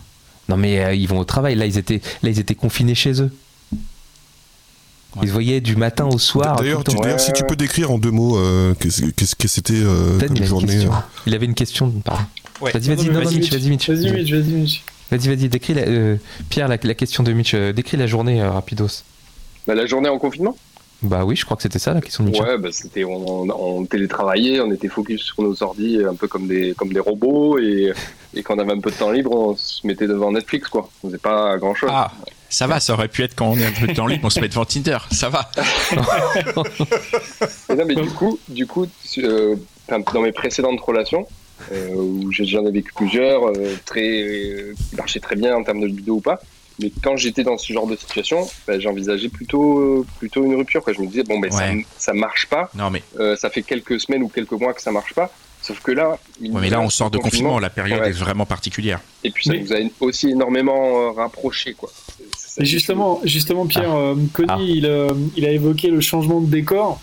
Non 0.47 0.55
mais 0.57 0.79
euh, 0.83 0.93
ils 0.95 1.07
vont 1.07 1.19
au 1.19 1.25
travail. 1.25 1.55
Là, 1.55 1.65
ils 1.65 1.77
étaient, 1.77 2.01
là, 2.23 2.29
ils 2.29 2.39
étaient 2.39 2.55
confinés 2.55 2.95
chez 2.95 3.21
eux. 3.21 3.31
Ouais. 5.15 5.21
Ils 5.23 5.27
se 5.29 5.33
voyaient 5.33 5.61
du 5.61 5.75
matin 5.75 6.05
au 6.05 6.19
soir. 6.19 6.55
D'ailleurs, 6.57 6.83
si 7.19 7.33
tu 7.33 7.43
peux 7.43 7.55
décrire 7.55 7.89
en 7.91 7.97
deux 7.97 8.11
mots 8.11 8.37
euh, 8.37 8.73
qu'est-ce 8.79 9.35
que 9.35 9.47
c'était 9.47 9.73
euh, 9.75 10.19
comme 10.19 10.35
il, 10.35 10.41
une 10.41 10.47
journée. 10.47 10.85
euh. 10.85 10.89
il 11.25 11.33
avait 11.33 11.45
une 11.47 11.55
question. 11.55 11.91
Pardon. 12.05 12.21
Ouais. 12.61 12.71
Vas-y, 12.71 12.89
vas-y, 12.93 13.07
Non, 13.07 13.13
mais 13.13 13.23
non, 13.23 13.31
non, 13.31 13.31
Mitch, 13.31 13.51
vas-y, 13.51 13.69
Mitch. 13.69 13.89
Vas-y, 13.89 14.11
Mitch, 14.11 14.31
vas-y, 14.31 14.51
Mitch. 14.53 14.83
Vas-y, 15.11 15.27
vas-y, 15.35 15.49
décris 15.49 15.73
la, 15.73 15.81
euh, 15.83 16.17
Pierre 16.49 16.67
la, 16.67 16.77
la 16.81 16.93
question 16.93 17.23
de 17.23 17.31
Mitch. 17.33 17.53
euh, 17.55 17.73
décris 17.73 17.97
la 17.97 18.05
journée 18.05 18.39
euh, 18.41 18.51
rapidos. 18.51 19.03
Bah, 19.65 19.73
la 19.73 19.87
journée 19.87 20.09
en 20.09 20.19
confinement? 20.19 20.55
Bah 21.01 21.23
oui, 21.25 21.35
je 21.37 21.45
crois 21.45 21.55
que 21.57 21.63
c'était 21.63 21.79
ça 21.79 21.93
la 21.93 22.01
question 22.01 22.23
de 22.25 22.29
Mitch. 22.29 22.41
Ouais, 22.41 22.57
bah, 22.57 22.69
c'était 22.71 23.05
on, 23.05 23.43
on, 23.43 23.49
on 23.49 23.85
télétravaillait, 23.85 24.59
on 24.59 24.71
était 24.71 24.89
focus 24.89 25.21
sur 25.23 25.41
nos 25.41 25.63
ordi 25.63 25.97
un 26.07 26.13
peu 26.13 26.27
comme 26.27 26.47
des 26.47 26.73
comme 26.77 26.91
des 26.91 26.99
robots 26.99 27.57
et, 27.57 27.93
et 28.35 28.43
quand 28.43 28.57
on 28.57 28.59
avait 28.59 28.73
un 28.73 28.79
peu 28.81 28.91
de 28.91 28.95
temps 28.97 29.09
libre, 29.09 29.31
on 29.33 29.55
se 29.55 29.87
mettait 29.87 30.07
devant 30.07 30.31
Netflix 30.33 30.67
quoi. 30.67 30.89
On 31.01 31.07
faisait 31.07 31.17
pas 31.17 31.57
grand 31.57 31.73
chose. 31.73 31.89
Ah, 31.93 32.11
ça 32.49 32.67
va, 32.67 32.79
ça 32.79 32.93
aurait 32.93 33.07
pu 33.07 33.23
être 33.23 33.35
quand 33.35 33.47
on 33.49 33.57
est 33.57 33.65
un 33.65 33.71
peu 33.71 33.93
temps 33.93 34.07
libre, 34.07 34.25
on 34.25 34.29
se 34.29 34.39
met 34.39 34.47
devant 34.47 34.65
Tinder. 34.65 34.97
Ça 35.11 35.29
va. 35.29 35.49
non, 36.55 37.85
mais 37.85 37.95
du 37.95 38.09
coup, 38.09 38.39
du 38.47 38.65
coup, 38.67 38.85
euh, 39.19 39.55
dans 40.13 40.21
mes 40.21 40.31
précédentes 40.31 40.79
relations, 40.81 41.27
euh, 41.71 41.89
où 41.95 42.31
j'ai- 42.31 42.45
j'en 42.45 42.65
ai 42.65 42.71
vécu 42.71 42.91
plusieurs, 42.95 43.47
euh, 43.49 43.75
très, 43.85 44.21
euh, 44.21 44.73
qui 44.89 44.95
marchaient 44.95 45.19
très 45.19 45.35
bien 45.35 45.55
en 45.55 45.63
termes 45.63 45.81
de 45.81 45.87
vidéo 45.87 46.15
ou 46.15 46.21
pas. 46.21 46.39
Mais 46.81 46.91
quand 47.03 47.17
j'étais 47.17 47.43
dans 47.43 47.57
ce 47.57 47.73
genre 47.73 47.87
de 47.87 47.97
situation, 47.97 48.47
bah, 48.65 48.79
j'envisageais 48.79 49.27
plutôt, 49.27 50.05
plutôt 50.17 50.43
une 50.45 50.55
rupture. 50.55 50.81
Quoi. 50.81 50.93
Je 50.93 51.01
me 51.01 51.07
disais, 51.07 51.23
bon, 51.23 51.37
ben, 51.39 51.53
Ouais. 51.53 51.83
ça, 51.97 52.11
ça 52.11 52.13
marche 52.13 52.47
pas. 52.47 52.69
Non 52.73 52.89
mais, 52.89 53.03
ça 53.35 53.49
fait 53.49 53.63
quelques 53.63 53.99
semaines 53.99 54.23
ou 54.23 54.29
quelques 54.29 54.51
mois 54.53 54.73
que 54.73 54.81
ça 54.81 54.91
marche 54.91 55.13
pas. 55.13 55.29
Sauf 55.61 55.81
que 55.81 55.91
là, 55.91 56.17
ouais, 56.41 56.49
mais 56.61 56.69
là 56.69 56.79
on 56.81 56.89
sort 56.89 57.11
de 57.11 57.17
confinement, 57.17 57.59
la 57.59 57.69
période 57.69 57.99
Ouais. 58.01 58.09
est 58.09 58.13
vraiment 58.13 58.45
particulière. 58.45 58.99
Et 59.23 59.29
puis 59.31 59.45
ça 59.45 59.53
Mais- 59.53 59.59
nous 59.61 59.73
a 59.73 59.77
aussi 59.99 60.29
énormément 60.29 61.09
euh, 61.09 61.11
rapprochés, 61.11 61.73
quoi. 61.73 61.89
Et 62.61 62.65
justement, 62.65 63.21
justement, 63.23 63.65
Pierre, 63.67 63.93
euh, 63.95 64.15
Conny, 64.33 64.47
Ah. 64.49 64.57
il, 64.59 64.85
euh, 64.85 65.09
il 65.37 65.45
a 65.45 65.51
évoqué 65.51 65.89
le 65.89 66.01
changement 66.01 66.41
de 66.41 66.47
décor, 66.47 66.99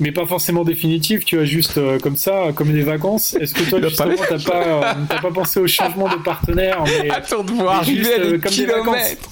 mais 0.00 0.10
pas 0.12 0.26
forcément 0.26 0.64
définitif, 0.64 1.24
tu 1.24 1.36
vois, 1.36 1.44
juste 1.46 1.78
euh, 1.78 1.98
comme 1.98 2.16
ça, 2.16 2.48
comme 2.54 2.72
des 2.72 2.82
vacances. 2.82 3.34
Est-ce 3.40 3.54
que 3.54 3.62
toi, 3.68 3.80
justement, 3.82 4.14
t'as 4.28 4.38
pas, 4.38 4.66
euh, 4.66 4.92
t'as 5.08 5.20
pas 5.20 5.30
pensé 5.30 5.60
au 5.60 5.66
changement 5.66 6.08
de 6.08 6.16
partenaire, 6.22 6.82
mais 6.84 7.10
Attends 7.14 7.44
de 7.44 7.52
voir 7.52 7.76
arriver 7.76 8.14
à 8.14 8.18
des 8.18 8.40
kilomètres. 8.40 9.28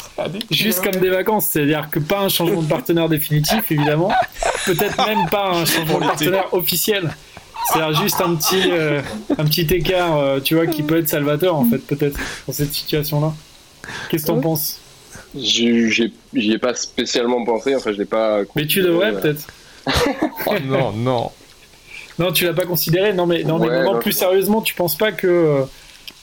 juste 0.50 0.82
comme 0.82 1.00
des 1.00 1.10
vacances, 1.10 1.46
c'est-à-dire 1.46 1.88
que 1.90 1.98
pas 1.98 2.20
un 2.20 2.28
changement 2.28 2.62
de 2.62 2.68
partenaire 2.68 3.08
définitif, 3.08 3.70
évidemment, 3.70 4.12
peut-être 4.66 5.06
même 5.06 5.28
pas 5.30 5.50
un 5.50 5.64
changement 5.64 5.98
de 6.00 6.04
partenaire 6.04 6.52
officiel. 6.54 7.14
C'est-à-dire 7.72 8.00
juste 8.02 8.20
un 8.20 8.34
petit, 8.34 8.70
euh, 8.70 9.00
un 9.38 9.44
petit 9.44 9.62
écart, 9.62 10.18
euh, 10.18 10.40
tu 10.40 10.54
vois, 10.54 10.66
qui 10.66 10.82
peut 10.82 10.98
être 10.98 11.08
salvateur, 11.08 11.56
en 11.56 11.64
fait, 11.64 11.78
peut-être, 11.78 12.18
dans 12.46 12.52
cette 12.52 12.72
situation-là. 12.72 13.32
Qu'est-ce 14.10 14.22
que 14.24 14.28
t'en 14.28 14.40
penses? 14.40 14.80
J'y 15.36 16.12
ai 16.34 16.58
pas 16.58 16.74
spécialement 16.74 17.44
pensé, 17.44 17.74
enfin 17.74 17.92
je 17.92 17.98
l'ai 17.98 18.04
pas. 18.04 18.40
Mais 18.54 18.66
tu 18.66 18.82
devrais, 18.82 19.14
Euh, 19.14 19.20
peut-être. 19.20 19.46
Oh 20.46 20.54
non, 20.64 20.92
non. 20.92 21.30
Non, 22.18 22.32
tu 22.32 22.44
l'as 22.44 22.52
pas 22.54 22.64
considéré. 22.66 23.12
Non, 23.12 23.26
mais 23.26 23.42
non, 23.42 23.58
mais 23.58 23.68
Ouais, 23.68 23.82
non, 23.84 23.98
plus 23.98 24.12
sérieusement, 24.12 24.62
tu 24.62 24.74
penses 24.74 24.96
pas 24.96 25.10
que 25.12 25.64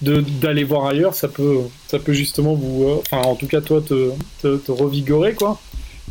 d'aller 0.01 0.63
voir 0.63 0.85
ailleurs, 0.85 1.13
ça 1.13 1.27
peut, 1.27 1.57
ça 1.87 1.99
peut 1.99 2.13
justement 2.13 2.53
vous, 2.55 2.85
euh, 2.87 3.01
enfin, 3.11 3.27
en 3.27 3.35
tout 3.35 3.47
cas, 3.47 3.61
toi, 3.61 3.81
te, 3.81 4.11
te, 4.41 4.57
te 4.57 4.71
revigorer, 4.71 5.33
quoi. 5.33 5.59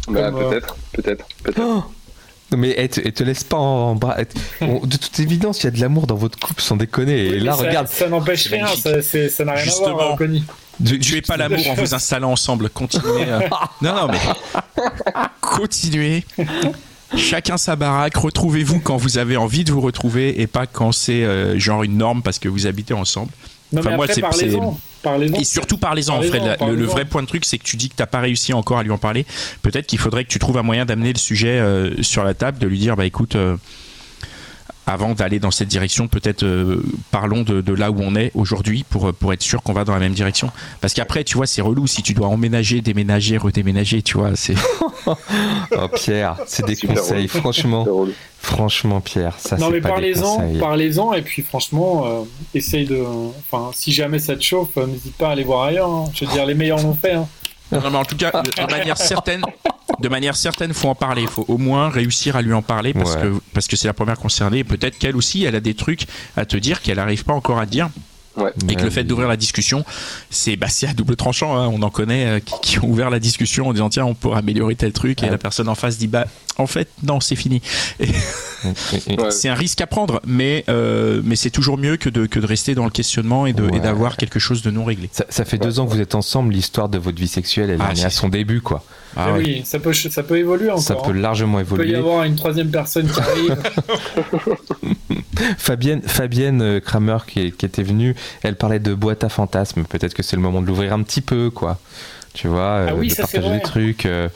Bah, 0.09 0.29
euh, 0.29 0.31
peut-être, 0.51 0.77
peut-être, 0.93 1.27
peut-être. 1.43 1.61
Oh 1.63 1.83
Non, 2.53 2.59
mais 2.59 2.75
elle 2.77 2.89
te, 2.89 3.01
elle 3.05 3.13
te 3.13 3.23
laisse 3.23 3.45
pas 3.45 3.57
en 3.57 3.95
bras. 3.95 4.17
elle 4.19 4.27
te- 4.27 4.39
on- 4.63 4.85
de 4.85 4.97
toute 4.97 5.19
évidence, 5.21 5.63
il 5.63 5.67
y 5.67 5.69
a 5.69 5.71
de 5.71 5.81
l'amour 5.81 6.07
dans 6.07 6.17
votre 6.17 6.39
couple, 6.39 6.61
sans 6.63 6.77
déconner. 6.77 7.27
Et 7.27 7.33
Oui, 7.35 7.41
là, 7.41 7.53
ça, 7.53 7.59
regarde, 7.63 7.89
ça 7.89 8.09
n'empêche 8.09 8.49
rien. 8.49 8.63
magnifique. 8.65 8.83
Ça, 8.83 9.03
c'est- 9.03 9.29
ça 9.29 9.45
n'a 9.45 9.53
rien 9.53 9.73
à 9.87 9.91
voir, 9.93 10.13
euh, 10.13 10.17
Conny. 10.17 10.45
de- 10.81 10.97
Tuez 10.97 11.23
pas 11.23 11.37
l'amour 11.37 11.65
en 11.69 11.75
vous 11.75 11.95
installant 11.95 12.33
ensemble. 12.33 12.69
Continuez. 12.71 13.25
euh. 13.29 13.41
Non, 13.83 13.95
non, 13.95 14.09
mais 14.09 14.19
continuez. 15.41 16.25
Chacun 17.17 17.57
sa 17.57 17.77
baraque. 17.77 18.17
Retrouvez-vous 18.17 18.81
quand 18.81 18.97
vous 18.97 19.19
avez 19.19 19.37
envie 19.37 19.65
de 19.65 19.73
vous 19.73 19.81
retrouver 19.81 20.41
et 20.41 20.47
pas 20.47 20.67
quand 20.67 20.93
c'est 20.93 21.25
euh, 21.25 21.59
genre 21.59 21.83
une 21.83 21.97
norme 21.97 22.23
parce 22.23 22.39
que 22.39 22.49
vous 22.49 22.67
habitez 22.67 22.95
ensemble. 22.95 23.31
Non, 23.73 23.81
Enfin, 23.81 23.91
mais 23.91 23.97
moi, 23.97 24.07
c'est- 24.09 24.21
parlez-en. 25.03 25.39
Et 25.39 25.45
surtout, 25.45 25.79
parlez-en, 25.79 26.21
Fred. 26.23 26.57
Le- 26.69 26.85
vrai 26.85 27.05
point 27.05 27.23
de 27.23 27.27
truc, 27.27 27.45
c'est 27.45 27.59
que 27.59 27.65
tu 27.65 27.77
dis 27.77 27.89
que 27.89 27.95
t'as 27.97 28.07
pas 28.07 28.21
réussi 28.21 28.53
encore 28.53 28.79
à 28.79 28.83
lui 28.83 28.91
en 28.91 28.99
parler. 28.99 29.27
Peut-être 29.63 29.87
qu'il 29.87 29.99
faudrait 29.99 30.25
que 30.25 30.31
tu 30.31 30.39
trouves 30.39 30.59
un 30.59 30.63
moyen 30.63 30.85
d'amener 30.85 31.13
le 31.13 31.19
sujet 31.19 31.61
euh, 31.61 32.03
sur 32.03 32.25
la 32.25 32.35
table, 32.35 32.59
de 32.59 32.67
lui 32.67 32.79
dire, 32.79 32.97
bah 32.97 33.05
écoute, 33.07 33.37
euh, 33.37 33.57
avant 34.87 35.15
d'aller 35.15 35.39
dans 35.39 35.51
cette 35.53 35.69
direction, 35.69 36.09
peut-être 36.09 36.43
euh, 36.43 36.83
parlons 37.11 37.43
de, 37.43 37.61
de 37.61 37.73
là 37.73 37.91
où 37.91 38.01
on 38.01 38.17
est 38.17 38.33
aujourd'hui 38.35 38.85
pour, 38.89 39.13
pour 39.13 39.33
être 39.33 39.43
sûr 39.43 39.63
qu'on 39.63 39.73
va 39.73 39.85
dans 39.85 39.93
la 39.93 40.01
même 40.01 40.15
direction. 40.15 40.51
Parce 40.81 40.95
qu'après, 40.95 41.23
tu 41.23 41.37
vois, 41.37 41.47
c'est 41.47 41.63
relou 41.63 41.87
si 41.87 42.03
tu 42.03 42.13
dois 42.15 42.27
emménager, 42.29 42.81
déménager, 42.81 43.37
redéménager, 43.37 44.03
tu 44.03 44.19
vois. 44.19 44.33
C'est 44.35 44.55
Oh, 45.07 45.89
Pierre, 45.95 46.37
c'est 46.47 46.67
des 46.67 46.75
Super 46.75 46.97
conseils. 46.97 47.27
relou. 47.27 47.29
Franchement, 47.29 47.87
franchement, 48.39 49.01
Pierre, 49.01 49.35
ça 49.39 49.57
non 49.57 49.67
c'est 49.67 49.73
mais 49.75 49.81
pas 49.81 49.89
des 49.89 49.93
parlez-en, 49.95 50.37
conseils. 50.37 50.59
parlez-en 50.59 51.13
et 51.15 51.23
puis 51.23 51.43
franchement, 51.43 52.07
euh, 52.07 52.21
essaye 52.55 52.85
de, 52.87 53.03
enfin 53.51 53.71
si 53.75 53.93
jamais 53.93 54.19
ça 54.19 54.37
te 54.37 54.43
chauffe, 54.43 54.77
euh, 54.77 54.87
n'hésite 54.87 55.17
pas 55.17 55.29
à 55.29 55.33
aller 55.33 55.45
voir 55.45 55.65
ailleurs. 55.65 55.89
hein. 55.91 56.05
Je 56.15 56.25
veux 56.25 56.33
dire, 56.33 56.47
les 56.47 56.55
meilleurs 56.55 56.83
l'ont 56.83 56.95
fait. 56.95 57.13
hein. 57.13 57.29
Non, 57.73 57.91
mais 57.91 57.97
en 57.99 58.05
tout 58.05 58.17
cas, 58.17 58.31
de 58.43 58.71
manière 58.71 58.97
certaine, 58.99 59.43
de 60.01 60.09
manière 60.09 60.37
certaine, 60.37 60.73
faut 60.73 60.89
en 60.89 60.95
parler. 60.95 61.23
Il 61.23 61.29
faut 61.29 61.45
au 61.49 61.59
moins 61.59 61.89
réussir 61.89 62.37
à 62.37 62.43
lui 62.43 62.53
en 62.53 62.63
parler 62.63 62.93
parce 62.95 63.15
Ouais. 63.17 63.23
que 63.23 63.41
parce 63.55 63.67
que 63.69 63.77
c'est 63.77 63.87
la 63.89 63.93
première 63.95 64.19
concernée. 64.19 64.59
Et 64.59 64.65
Peut-être 64.65 64.99
qu'elle 64.99 65.17
aussi, 65.17 65.45
elle 65.45 65.55
a 65.57 65.61
des 65.61 65.75
trucs 65.75 66.07
à 66.37 66.45
te 66.47 66.57
dire 66.57 66.81
qu'elle 66.83 66.97
n'arrive 66.97 67.25
pas 67.25 67.33
encore 67.35 67.59
à 67.59 67.67
dire. 67.67 67.89
Ouais. 68.41 68.53
Et 68.69 68.75
que 68.75 68.83
le 68.85 68.91
fait 68.91 69.05
d'ouvrir 69.05 69.29
la 69.29 69.37
discussion, 69.37 69.85
c'est 70.31 70.57
bah, 70.57 70.67
c'est 70.69 70.89
à 70.89 70.93
double 70.95 71.17
tranchant. 71.17 71.57
hein. 71.57 71.69
On 71.73 71.83
en 71.83 71.91
connaît 71.91 72.27
euh, 72.27 72.41
qui, 72.41 72.55
qui 72.63 72.79
ont 72.79 72.89
ouvert 72.89 73.11
la 73.11 73.19
discussion 73.21 73.69
en 73.69 73.73
disant 73.73 73.89
tiens, 73.91 74.05
on 74.07 74.15
peut 74.15 74.33
améliorer 74.33 74.75
tel 74.75 74.93
truc. 74.93 75.21
Et 75.23 75.27
Ouais. 75.27 75.31
la 75.31 75.39
personne 75.39 75.69
en 75.69 75.75
face 75.75 75.99
dit 75.99 76.07
bah 76.09 76.27
en 76.59 76.67
fait 76.67 76.89
non, 77.03 77.21
c'est 77.21 77.37
fini. 77.37 77.61
C'est 79.31 79.49
un 79.49 79.55
risque 79.55 79.81
à 79.81 79.87
prendre, 79.87 80.21
mais 80.27 80.65
euh, 80.69 81.21
mais 81.25 81.37
c'est 81.37 81.51
toujours 81.51 81.79
mieux 81.79 81.97
que 81.97 82.09
de 82.09 82.27
que 82.27 82.39
de 82.41 82.47
rester 82.47 82.75
dans 82.75 82.85
le 82.85 82.91
questionnement 82.91 83.47
et 83.47 83.53
Ouais. 83.61 83.81
d'avoir 83.81 84.17
quelque 84.17 84.39
chose 84.39 84.63
de 84.63 84.71
non 84.71 84.85
réglé. 84.85 85.09
Ça, 85.13 85.25
ça 85.29 85.45
fait 85.45 85.59
deux 85.59 85.81
ans 85.81 85.87
que 85.87 85.91
vous 85.93 86.01
êtes 86.01 86.15
ensemble, 86.15 86.53
l'histoire 86.55 86.89
de 86.89 86.97
votre 86.99 87.19
vie 87.19 87.29
sexuelle, 87.29 87.69
elle 87.71 87.81
Ah, 87.81 87.93
est 87.93 88.05
à 88.05 88.11
son 88.11 88.29
début, 88.29 88.61
quoi. 88.63 88.83
Ah 89.17 89.27
Mais 89.27 89.33
ouais. 89.33 89.39
Oui, 89.45 89.63
ça 89.65 89.79
peut, 89.79 89.93
ça 89.93 90.23
peut 90.23 90.39
évoluer 90.39 90.71
encore. 90.71 90.83
Ça 90.83 90.95
peut 90.95 91.11
hein. 91.11 91.21
largement 91.21 91.61
Il 91.61 91.67
peut 91.67 91.77
y 91.85 91.91
évoluer. 91.91 91.97
avoir 91.97 92.25
une 92.25 92.37
troisième 92.37 92.71
personne 92.71 93.09
qui 93.09 93.21
arrive. 93.21 93.57
Fabienne, 95.59 96.03
Fabienne 96.03 96.63
euh, 96.63 96.81
Kramer 96.81 97.19
qui, 97.27 97.53
qui 97.53 97.67
était 97.67 97.83
venue, 97.83 98.15
elle 98.43 98.57
parlait 98.57 98.79
de 98.79 98.95
boîte 98.95 99.25
à 99.25 99.29
fantasmes. 99.29 99.85
Peut-être 99.85 100.15
que 100.15 100.23
c'est 100.23 100.37
le 100.37 100.43
moment 100.43 100.61
de 100.63 100.67
l'ouvrir 100.67 100.93
un 100.93 101.03
petit 101.03 101.21
peu, 101.23 101.51
quoi. 101.51 101.79
Tu 102.35 102.49
vois, 102.49 102.61
euh, 102.61 102.87
Ah 102.91 102.95
oui, 102.95 103.09
de 103.09 103.15
partager 103.15 103.51
des 103.51 103.61
trucs. 103.61 104.07
euh, 104.07 104.29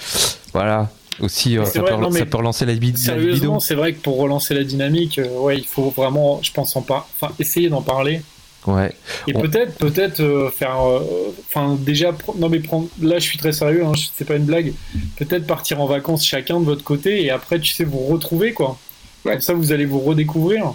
voilà. 0.52 0.90
Aussi, 1.20 1.56
euh, 1.56 1.64
C'est 1.64 1.74
ça, 1.74 1.80
vrai, 1.82 1.92
peut, 1.94 2.00
non, 2.00 2.10
mais 2.10 2.18
ça 2.20 2.26
peut 2.26 2.38
relancer 2.38 2.66
la, 2.66 2.72
libido. 2.72 2.98
Sérieusement, 2.98 3.60
c'est 3.60 3.76
vrai 3.76 3.92
que 3.92 4.00
pour 4.00 4.16
relancer 4.16 4.52
la 4.54 4.64
dynamique, 4.64 5.18
euh, 5.18 5.28
ouais, 5.38 5.58
il 5.58 5.66
faut 5.66 5.90
vraiment, 5.90 6.40
je 6.42 6.50
pense, 6.52 6.74
en 6.74 6.82
par... 6.82 7.06
enfin, 7.20 7.32
essayer 7.38 7.68
d'en 7.68 7.82
parler. 7.82 8.22
Ouais. 8.66 8.92
Et 9.28 9.36
On- 9.36 9.40
peut-être, 9.42 9.76
peut-être 9.76 10.20
euh, 10.20 10.50
faire, 10.50 10.80
euh, 10.88 11.34
enfin 11.48 11.76
déjà, 11.78 12.12
non 12.38 12.48
mais 12.48 12.60
prendre, 12.60 12.88
là 13.02 13.18
je 13.18 13.24
suis 13.24 13.36
très 13.38 13.52
sérieux, 13.52 13.84
hein, 13.84 13.92
c'est 14.14 14.24
pas 14.24 14.36
une 14.36 14.44
blague. 14.46 14.72
Peut-être 15.18 15.46
partir 15.46 15.80
en 15.82 15.86
vacances 15.86 16.24
chacun 16.24 16.58
de 16.60 16.64
votre 16.64 16.82
côté 16.82 17.22
et 17.22 17.30
après 17.30 17.60
tu 17.60 17.72
sais 17.74 17.84
vous 17.84 18.06
retrouver 18.06 18.52
quoi. 18.54 18.78
Ouais. 19.24 19.32
Comme 19.32 19.40
ça 19.42 19.52
vous 19.54 19.72
allez 19.72 19.84
vous 19.84 20.00
redécouvrir. 20.00 20.72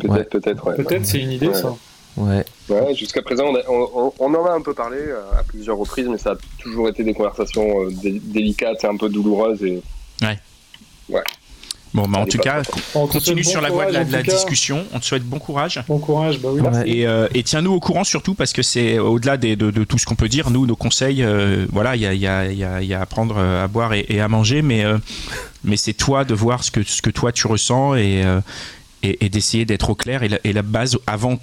Peut-être, 0.00 0.12
Ouais. 0.12 0.24
peut-être, 0.24 0.66
ouais. 0.66 0.74
Peut-être 0.76 1.06
c'est 1.06 1.18
une 1.20 1.32
idée 1.32 1.48
Ouais. 1.48 1.54
ça. 1.54 1.74
Ouais. 2.16 2.44
Ouais, 2.68 2.94
jusqu'à 2.94 3.22
présent, 3.22 3.44
on, 3.46 3.54
a- 3.56 3.68
on- 3.70 4.12
on 4.18 4.34
en 4.34 4.44
a 4.46 4.50
un 4.52 4.60
peu 4.60 4.74
parlé 4.74 4.98
euh, 4.98 5.20
à 5.38 5.42
plusieurs 5.44 5.78
reprises, 5.78 6.08
mais 6.08 6.18
ça 6.18 6.32
a 6.32 6.36
toujours 6.58 6.88
été 6.88 7.04
des 7.04 7.14
conversations 7.14 7.82
euh, 7.84 7.90
dé- 7.90 8.20
délicates 8.22 8.82
et 8.84 8.86
un 8.86 8.96
peu 8.96 9.08
douloureuses. 9.08 9.62
Et 9.62 9.82
Bon, 11.94 12.08
bah, 12.08 12.20
en 12.20 12.26
tout 12.26 12.38
cas, 12.38 12.62
On 12.94 13.06
continue 13.06 13.44
sur 13.44 13.60
bon 13.60 13.66
la 13.66 13.70
voie 13.70 13.86
de 13.86 13.92
la, 13.92 14.04
de 14.04 14.22
discussion. 14.22 14.86
On 14.94 14.98
te 15.00 15.04
souhaite 15.04 15.24
bon 15.24 15.38
courage. 15.38 15.82
Bon 15.88 15.98
courage, 15.98 16.38
bah 16.38 16.48
oui. 16.52 16.60
Ouais. 16.62 16.88
Et, 16.88 17.06
euh, 17.06 17.28
et 17.34 17.42
tiens-nous 17.42 17.72
au 17.72 17.80
courant 17.80 18.04
surtout 18.04 18.34
parce 18.34 18.52
que 18.54 18.62
c'est 18.62 18.98
au-delà 18.98 19.36
de, 19.36 19.54
de 19.54 19.84
tout 19.84 19.98
ce 19.98 20.06
qu'on 20.06 20.14
peut 20.14 20.28
dire, 20.28 20.50
nous, 20.50 20.66
nos 20.66 20.76
conseils, 20.76 21.22
euh, 21.22 21.66
voilà, 21.70 21.94
il 21.96 22.02
y 22.02 22.06
a, 22.06 22.14
y, 22.14 22.26
a, 22.26 22.50
y, 22.50 22.64
a, 22.64 22.82
y 22.82 22.94
a 22.94 23.00
à 23.00 23.06
prendre 23.06 23.36
euh, 23.36 23.64
à 23.64 23.68
boire 23.68 23.92
et, 23.92 24.06
et 24.08 24.20
à 24.20 24.28
manger, 24.28 24.62
mais, 24.62 24.84
euh, 24.84 24.96
mais 25.64 25.76
c'est 25.76 25.92
toi 25.92 26.24
de 26.24 26.32
voir 26.34 26.64
ce 26.64 26.70
que, 26.70 26.82
ce 26.82 27.02
que 27.02 27.10
toi 27.10 27.30
tu 27.30 27.46
ressens 27.46 27.94
et, 27.96 28.22
euh, 28.24 28.40
et, 29.02 29.26
et 29.26 29.28
d'essayer 29.28 29.66
d'être 29.66 29.90
au 29.90 29.94
clair. 29.94 30.22
Et 30.22 30.28
la, 30.28 30.38
et 30.44 30.52
la 30.54 30.62
base, 30.62 30.96
avant 31.06 31.38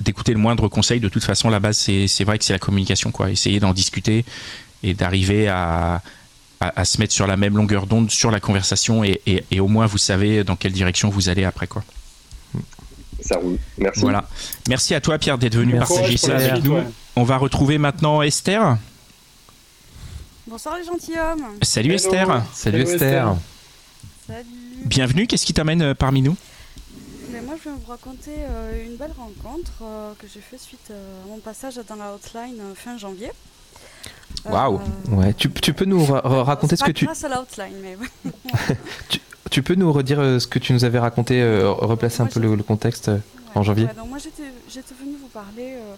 d'écouter 0.00 0.32
le 0.32 0.38
moindre 0.38 0.68
conseil, 0.68 1.00
de 1.00 1.08
toute 1.08 1.24
façon, 1.24 1.48
la 1.48 1.60
base, 1.60 1.78
c'est 1.78 2.08
c'est 2.08 2.24
vrai 2.24 2.38
que 2.38 2.44
c'est 2.44 2.52
la 2.52 2.58
communication, 2.58 3.10
quoi. 3.10 3.30
Essayer 3.30 3.58
d'en 3.58 3.72
discuter 3.72 4.24
et 4.82 4.92
d'arriver 4.92 5.48
à, 5.48 6.02
à, 6.68 6.80
à 6.80 6.84
se 6.84 6.98
mettre 6.98 7.12
sur 7.12 7.26
la 7.26 7.36
même 7.36 7.56
longueur 7.56 7.86
d'onde 7.86 8.10
sur 8.10 8.30
la 8.30 8.40
conversation 8.40 9.04
et, 9.04 9.20
et, 9.26 9.44
et 9.50 9.60
au 9.60 9.68
moins 9.68 9.86
vous 9.86 9.98
savez 9.98 10.44
dans 10.44 10.56
quelle 10.56 10.72
direction 10.72 11.08
vous 11.10 11.28
allez 11.28 11.44
après, 11.44 11.66
quoi. 11.66 11.82
ça 13.20 13.36
roule. 13.38 13.58
Merci. 13.78 14.00
Voilà. 14.00 14.28
Merci 14.68 14.94
à 14.94 15.00
toi, 15.00 15.18
Pierre, 15.18 15.38
d'être 15.38 15.56
venu 15.56 15.72
Merci. 15.74 15.92
partager 15.94 16.16
ça 16.16 16.36
avec 16.36 16.62
nous. 16.64 16.74
ouais. 16.74 16.84
On 17.16 17.22
va 17.24 17.36
retrouver 17.36 17.78
maintenant 17.78 18.22
Esther. 18.22 18.76
Bonsoir 20.46 20.76
les 20.78 20.84
gentilshommes. 20.84 21.46
Salut 21.62 21.88
Hello. 21.90 21.96
Esther. 21.96 22.42
Salut 22.52 22.80
Hello, 22.82 22.90
Esther. 22.92 23.36
Salut. 24.26 24.44
Bienvenue. 24.84 25.26
Qu'est-ce 25.26 25.46
qui 25.46 25.54
t'amène 25.54 25.82
euh, 25.82 25.94
parmi 25.94 26.22
nous? 26.22 26.36
Mais 27.30 27.40
moi 27.40 27.54
je 27.62 27.68
vais 27.70 27.74
vous 27.76 27.90
raconter 27.90 28.30
euh, 28.48 28.84
une 28.86 28.96
belle 28.96 29.12
rencontre 29.18 29.72
euh, 29.82 30.12
que 30.18 30.26
j'ai 30.32 30.40
fait 30.40 30.58
suite 30.58 30.88
euh, 30.90 31.24
à 31.24 31.28
mon 31.28 31.38
passage 31.38 31.80
dans 31.88 31.96
la 31.96 32.14
hotline 32.14 32.60
fin 32.74 32.96
janvier. 32.98 33.30
Waouh. 34.46 34.80
Ouais, 35.10 35.32
tu, 35.34 35.50
tu 35.50 35.72
peux 35.72 35.84
nous 35.84 36.04
ra- 36.04 36.20
ra- 36.20 36.44
raconter 36.44 36.76
ce 36.76 36.84
que 36.84 36.92
tu 36.92 37.04
grâce 37.06 37.24
à 37.24 37.28
mais 37.82 37.96
tu 39.50 39.62
peux 39.62 39.74
nous 39.74 39.92
redire 39.92 40.20
euh, 40.20 40.38
ce 40.38 40.46
que 40.46 40.58
tu 40.58 40.72
nous 40.72 40.84
avais 40.84 40.98
raconté, 40.98 41.40
euh, 41.42 41.70
replacer 41.70 42.22
un 42.22 42.26
peu 42.26 42.40
le, 42.40 42.54
le 42.54 42.62
contexte. 42.62 43.08
euh, 43.08 43.18
En 43.54 43.62
janvier. 43.62 43.86
Donc 43.96 44.08
moi 44.08 44.18
j'étais 44.18 44.50
j'étais 44.68 44.94
venue 45.00 45.16
vous 45.20 45.28
parler 45.28 45.76
euh, 45.76 45.94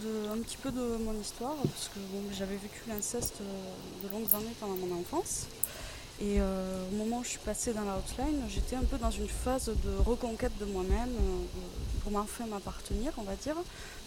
de, 0.00 0.32
un 0.32 0.42
petit 0.42 0.56
peu 0.56 0.70
de 0.70 0.80
mon 1.04 1.12
histoire 1.20 1.54
parce 1.62 1.88
que 1.92 1.98
bon, 2.12 2.22
j'avais 2.32 2.54
vécu 2.56 2.80
l'inceste 2.88 3.36
de 4.02 4.08
longues 4.10 4.32
années 4.34 4.54
pendant 4.58 4.74
mon 4.76 5.00
enfance. 5.00 5.46
Et 6.20 6.36
euh, 6.38 6.88
au 6.92 6.94
moment 6.94 7.18
où 7.18 7.24
je 7.24 7.30
suis 7.30 7.38
passée 7.40 7.72
dans 7.72 7.84
la 7.84 7.96
hotline, 7.96 8.40
j'étais 8.48 8.76
un 8.76 8.84
peu 8.84 8.98
dans 8.98 9.10
une 9.10 9.28
phase 9.28 9.66
de 9.66 9.96
reconquête 10.04 10.56
de 10.60 10.64
moi-même, 10.64 11.08
euh, 11.08 11.44
pour 12.02 12.12
m'enfin 12.12 12.46
m'appartenir, 12.46 13.12
on 13.16 13.22
va 13.22 13.34
dire. 13.34 13.56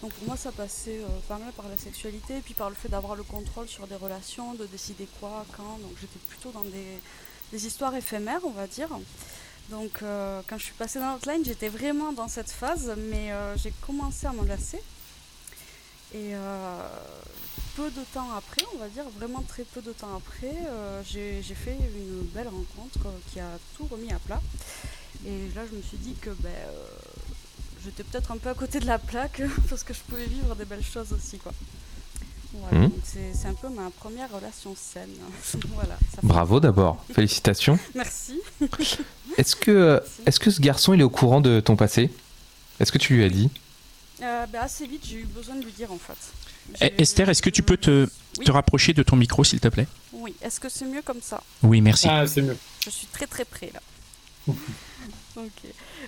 Donc 0.01 0.13
pour 0.13 0.27
moi, 0.27 0.37
ça 0.37 0.53
passait 0.53 0.99
euh, 0.99 1.07
pas 1.27 1.37
mal 1.37 1.51
par 1.51 1.67
la 1.67 1.75
sexualité, 1.75 2.37
et 2.37 2.41
puis 2.41 2.53
par 2.53 2.69
le 2.69 2.75
fait 2.75 2.87
d'avoir 2.87 3.15
le 3.15 3.23
contrôle 3.23 3.67
sur 3.67 3.87
des 3.87 3.95
relations, 3.95 4.53
de 4.53 4.65
décider 4.67 5.07
quoi, 5.19 5.45
quand. 5.57 5.79
Donc 5.79 5.91
j'étais 5.99 6.19
plutôt 6.29 6.51
dans 6.51 6.63
des, 6.63 7.65
histoires 7.65 7.93
éphémères, 7.95 8.41
on 8.45 8.51
va 8.51 8.67
dire. 8.67 8.89
Donc 9.69 10.01
euh, 10.01 10.41
quand 10.47 10.57
je 10.57 10.63
suis 10.63 10.75
passée 10.75 10.99
dans 10.99 11.13
l'outline, 11.13 11.43
j'étais 11.43 11.67
vraiment 11.67 12.13
dans 12.13 12.29
cette 12.29 12.51
phase, 12.51 12.95
mais 13.09 13.31
j'ai 13.57 13.73
commencé 13.85 14.27
à 14.27 14.31
m'en 14.31 14.43
lasser. 14.43 14.81
Et 16.13 16.33
peu 17.77 17.91
de 17.91 18.03
temps 18.11 18.31
après, 18.35 18.63
on 18.73 18.79
va 18.79 18.87
dire, 18.87 19.03
vraiment 19.19 19.43
très 19.47 19.63
peu 19.63 19.81
de 19.83 19.91
temps 19.91 20.15
après, 20.17 20.51
euh, 20.67 21.01
j'ai 21.05 21.41
fait 21.53 21.77
une 21.95 22.23
belle 22.33 22.47
rencontre 22.47 23.05
euh, 23.05 23.11
qui 23.31 23.39
a 23.39 23.51
tout 23.77 23.85
remis 23.91 24.11
à 24.11 24.17
plat. 24.17 24.41
Et 25.27 25.47
là, 25.55 25.61
je 25.71 25.77
me 25.77 25.81
suis 25.83 25.97
dit 25.97 26.15
que 26.19 26.31
ben, 26.39 26.49
euh, 26.49 26.73
j'étais 27.85 28.03
peut-être 28.03 28.31
un 28.31 28.37
peu 28.37 28.49
à 28.49 28.55
côté 28.55 28.79
de 28.79 28.87
la 28.87 28.97
plaque 28.97 29.43
parce 29.69 29.83
que 29.83 29.93
je 29.93 29.99
pouvais 30.09 30.25
vivre 30.25 30.55
des 30.55 30.65
belles 30.65 30.83
choses 30.83 31.13
aussi. 31.13 31.37
Quoi. 31.37 31.53
Voilà, 32.53 32.87
donc 32.87 32.93
c'est 33.03 33.47
un 33.47 33.53
peu 33.53 33.69
ma 33.69 33.91
première 33.91 34.31
relation 34.31 34.75
saine. 34.75 35.13
voilà, 35.75 35.97
ça 36.15 36.21
fait- 36.21 36.27
Bravo 36.27 36.59
d'abord, 36.59 37.03
félicitations. 37.13 37.77
Merci. 37.93 38.39
Est-ce 39.37 39.55
que, 39.55 39.69
euh, 39.71 39.99
est-ce 40.25 40.39
que 40.39 40.49
ce 40.49 40.61
garçon 40.61 40.95
il 40.95 41.01
est 41.01 41.03
au 41.03 41.11
courant 41.11 41.41
de 41.41 41.59
ton 41.59 41.75
passé? 41.75 42.09
Est-ce 42.79 42.91
que 42.91 42.97
tu 42.97 43.15
lui 43.17 43.23
as 43.23 43.29
dit? 43.29 43.51
Euh, 44.23 44.47
ben, 44.47 44.61
assez 44.61 44.87
vite, 44.87 45.03
j'ai 45.05 45.17
eu 45.17 45.25
besoin 45.25 45.55
de 45.55 45.63
lui 45.63 45.71
dire 45.73 45.91
en 45.91 45.99
fait. 45.99 46.17
Eh, 46.81 47.01
Esther, 47.01 47.29
est-ce 47.29 47.41
que 47.41 47.49
tu 47.49 47.63
peux 47.63 47.77
te, 47.77 48.07
Oui. 48.37 48.45
te 48.45 48.51
rapprocher 48.51 48.93
de 48.93 49.03
ton 49.03 49.15
micro, 49.15 49.43
s'il 49.43 49.59
te 49.59 49.67
plaît? 49.67 49.87
Oui, 50.13 50.35
est-ce 50.41 50.59
que 50.59 50.69
c'est 50.69 50.85
mieux 50.85 51.01
comme 51.01 51.21
ça? 51.21 51.41
Oui, 51.63 51.81
merci. 51.81 52.07
Ah, 52.09 52.25
c'est 52.27 52.41
mieux. 52.41 52.57
Je 52.83 52.89
suis 52.89 53.07
très 53.07 53.27
très 53.27 53.45
près 53.45 53.71
là. 53.73 53.81
ok. 55.37 55.51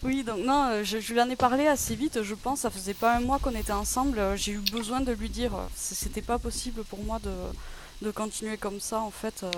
Oui, 0.03 0.23
donc 0.23 0.39
non, 0.45 0.65
euh, 0.69 0.83
je, 0.83 0.99
je 0.99 1.13
lui 1.13 1.21
en 1.21 1.29
ai 1.29 1.35
parlé 1.35 1.67
assez 1.67 1.95
vite, 1.95 2.23
je 2.23 2.35
pense. 2.35 2.61
Ça 2.61 2.69
faisait 2.69 2.93
pas 2.93 3.15
un 3.17 3.19
mois 3.21 3.39
qu'on 3.39 3.55
était 3.55 3.71
ensemble. 3.71 4.19
euh, 4.19 4.35
J'ai 4.35 4.53
eu 4.53 4.59
besoin 4.71 5.01
de 5.01 5.11
lui 5.11 5.29
dire. 5.29 5.53
euh, 5.55 5.65
C'était 5.75 6.21
pas 6.21 6.39
possible 6.39 6.83
pour 6.83 7.03
moi 7.03 7.19
de, 7.19 7.31
de 8.05 8.11
continuer 8.11 8.57
comme 8.57 8.79
ça 8.79 8.99
en 8.99 9.11
fait. 9.11 9.43
euh, 9.43 9.51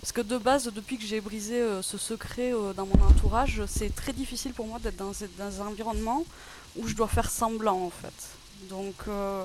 parce 0.00 0.12
que 0.12 0.22
de 0.22 0.38
base, 0.38 0.64
depuis 0.74 0.96
que 0.96 1.04
j'ai 1.04 1.20
brisé 1.20 1.60
euh, 1.60 1.82
ce 1.82 1.98
secret 1.98 2.54
euh, 2.54 2.72
dans 2.72 2.86
mon 2.86 3.04
entourage, 3.04 3.62
c'est 3.68 3.94
très 3.94 4.14
difficile 4.14 4.52
pour 4.54 4.66
moi 4.66 4.78
d'être 4.78 4.96
dans, 4.96 5.12
dans 5.38 5.62
un 5.62 5.66
environnement 5.66 6.24
où 6.76 6.88
je 6.88 6.94
dois 6.94 7.08
faire 7.08 7.30
semblant 7.30 7.78
en 7.84 7.90
fait. 7.90 8.68
Donc, 8.70 8.94
euh, 9.08 9.44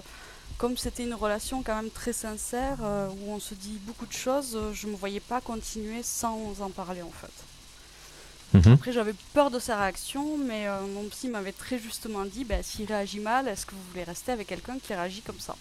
comme 0.57 0.77
c'était 0.77 1.03
une 1.03 1.13
relation 1.13 1.63
quand 1.63 1.75
même 1.75 1.89
très 1.89 2.13
sincère, 2.13 2.77
euh, 2.81 3.09
où 3.09 3.33
on 3.33 3.39
se 3.39 3.53
dit 3.53 3.77
beaucoup 3.85 4.05
de 4.05 4.13
choses, 4.13 4.55
euh, 4.55 4.73
je 4.73 4.87
me 4.87 4.95
voyais 4.95 5.19
pas 5.19 5.41
continuer 5.41 6.01
sans 6.03 6.61
en 6.61 6.69
parler 6.69 7.01
en 7.01 7.11
fait. 7.11 8.57
Mhm. 8.57 8.73
Après, 8.73 8.93
j'avais 8.93 9.13
peur 9.33 9.51
de 9.51 9.59
sa 9.59 9.77
réaction, 9.77 10.37
mais 10.37 10.67
euh, 10.67 10.79
mon 10.93 11.03
psy 11.09 11.27
m'avait 11.27 11.51
très 11.51 11.77
justement 11.77 12.23
dit 12.23 12.45
bah, 12.45 12.63
s'il 12.63 12.85
réagit 12.85 13.19
mal, 13.19 13.47
est-ce 13.47 13.65
que 13.65 13.71
vous 13.71 13.81
voulez 13.91 14.03
rester 14.03 14.31
avec 14.31 14.47
quelqu'un 14.47 14.77
qui 14.81 14.93
réagit 14.93 15.21
comme 15.21 15.39
ça? 15.39 15.55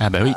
Ah 0.00 0.08
bah 0.10 0.20
oui. 0.22 0.32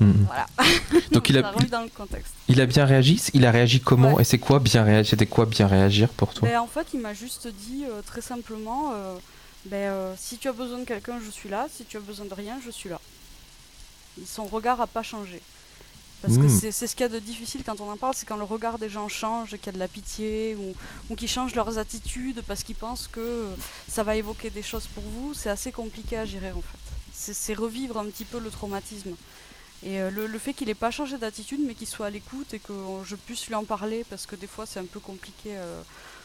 Mhm. 0.00 0.26
Voilà. 0.26 0.46
Donc 1.12 1.28
il 1.28 1.38
a, 1.38 1.42
dans 1.42 1.82
le 1.82 1.88
contexte. 1.88 2.32
il 2.48 2.60
a 2.60 2.66
bien 2.66 2.84
réagi? 2.84 3.20
Il 3.34 3.44
a 3.44 3.50
réagi 3.50 3.80
comment? 3.80 4.14
Ouais. 4.14 4.22
Et 4.22 4.24
c'est 4.24 4.38
quoi 4.38 4.60
bien 4.60 4.84
réagir 4.84 5.10
C'était 5.10 5.26
quoi 5.26 5.46
bien 5.46 5.66
réagir 5.66 6.10
pour 6.10 6.32
toi? 6.32 6.48
Ben, 6.48 6.60
en 6.60 6.66
fait, 6.66 6.86
il 6.94 7.00
m'a 7.00 7.14
juste 7.14 7.48
dit 7.48 7.84
très 8.04 8.20
simplement 8.20 8.92
ben, 9.64 10.14
si 10.16 10.38
tu 10.38 10.48
as 10.48 10.52
besoin 10.52 10.78
de 10.78 10.84
quelqu'un, 10.84 11.18
je 11.24 11.30
suis 11.30 11.48
là. 11.48 11.66
Si 11.72 11.84
tu 11.84 11.96
as 11.96 12.00
besoin 12.00 12.26
de 12.26 12.34
rien, 12.34 12.60
je 12.64 12.70
suis 12.70 12.88
là. 12.88 13.00
Son 14.24 14.44
regard 14.46 14.78
n'a 14.78 14.86
pas 14.86 15.02
changé. 15.02 15.40
Parce 16.22 16.38
que 16.38 16.44
Mm. 16.44 16.72
c'est 16.72 16.86
ce 16.86 16.96
qu'il 16.96 17.02
y 17.02 17.04
a 17.04 17.08
de 17.10 17.18
difficile 17.18 17.62
quand 17.64 17.80
on 17.80 17.90
en 17.90 17.96
parle, 17.98 18.14
c'est 18.16 18.24
quand 18.26 18.38
le 18.38 18.44
regard 18.44 18.78
des 18.78 18.88
gens 18.88 19.06
change, 19.08 19.50
qu'il 19.50 19.66
y 19.66 19.68
a 19.68 19.72
de 19.72 19.78
la 19.78 19.86
pitié, 19.86 20.56
ou, 20.56 20.74
ou 21.10 21.14
qu'ils 21.14 21.28
changent 21.28 21.54
leurs 21.54 21.76
attitudes 21.78 22.42
parce 22.46 22.62
qu'ils 22.64 22.74
pensent 22.74 23.06
que 23.06 23.46
ça 23.88 24.02
va 24.02 24.16
évoquer 24.16 24.48
des 24.50 24.62
choses 24.62 24.86
pour 24.86 25.04
vous. 25.04 25.34
C'est 25.34 25.50
assez 25.50 25.72
compliqué 25.72 26.16
à 26.16 26.24
gérer 26.24 26.52
en 26.52 26.62
fait. 26.62 26.78
C'est 27.12 27.54
revivre 27.54 27.98
un 27.98 28.06
petit 28.06 28.24
peu 28.24 28.38
le 28.38 28.50
traumatisme. 28.50 29.14
Et 29.82 30.00
euh, 30.00 30.10
le, 30.10 30.26
le 30.26 30.38
fait 30.38 30.54
qu'il 30.54 30.68
n'ait 30.68 30.74
pas 30.74 30.90
changé 30.90 31.18
d'attitude, 31.18 31.60
mais 31.66 31.74
qu'il 31.74 31.86
soit 31.86 32.06
à 32.06 32.10
l'écoute 32.10 32.54
et 32.54 32.58
que 32.60 32.72
je 33.04 33.14
puisse 33.14 33.46
lui 33.46 33.54
en 33.54 33.64
parler, 33.64 34.04
parce 34.08 34.24
que 34.24 34.34
des 34.36 34.46
fois 34.46 34.64
c'est 34.64 34.80
un 34.80 34.86
peu 34.86 35.00
compliqué 35.00 35.50
euh, 35.54 35.82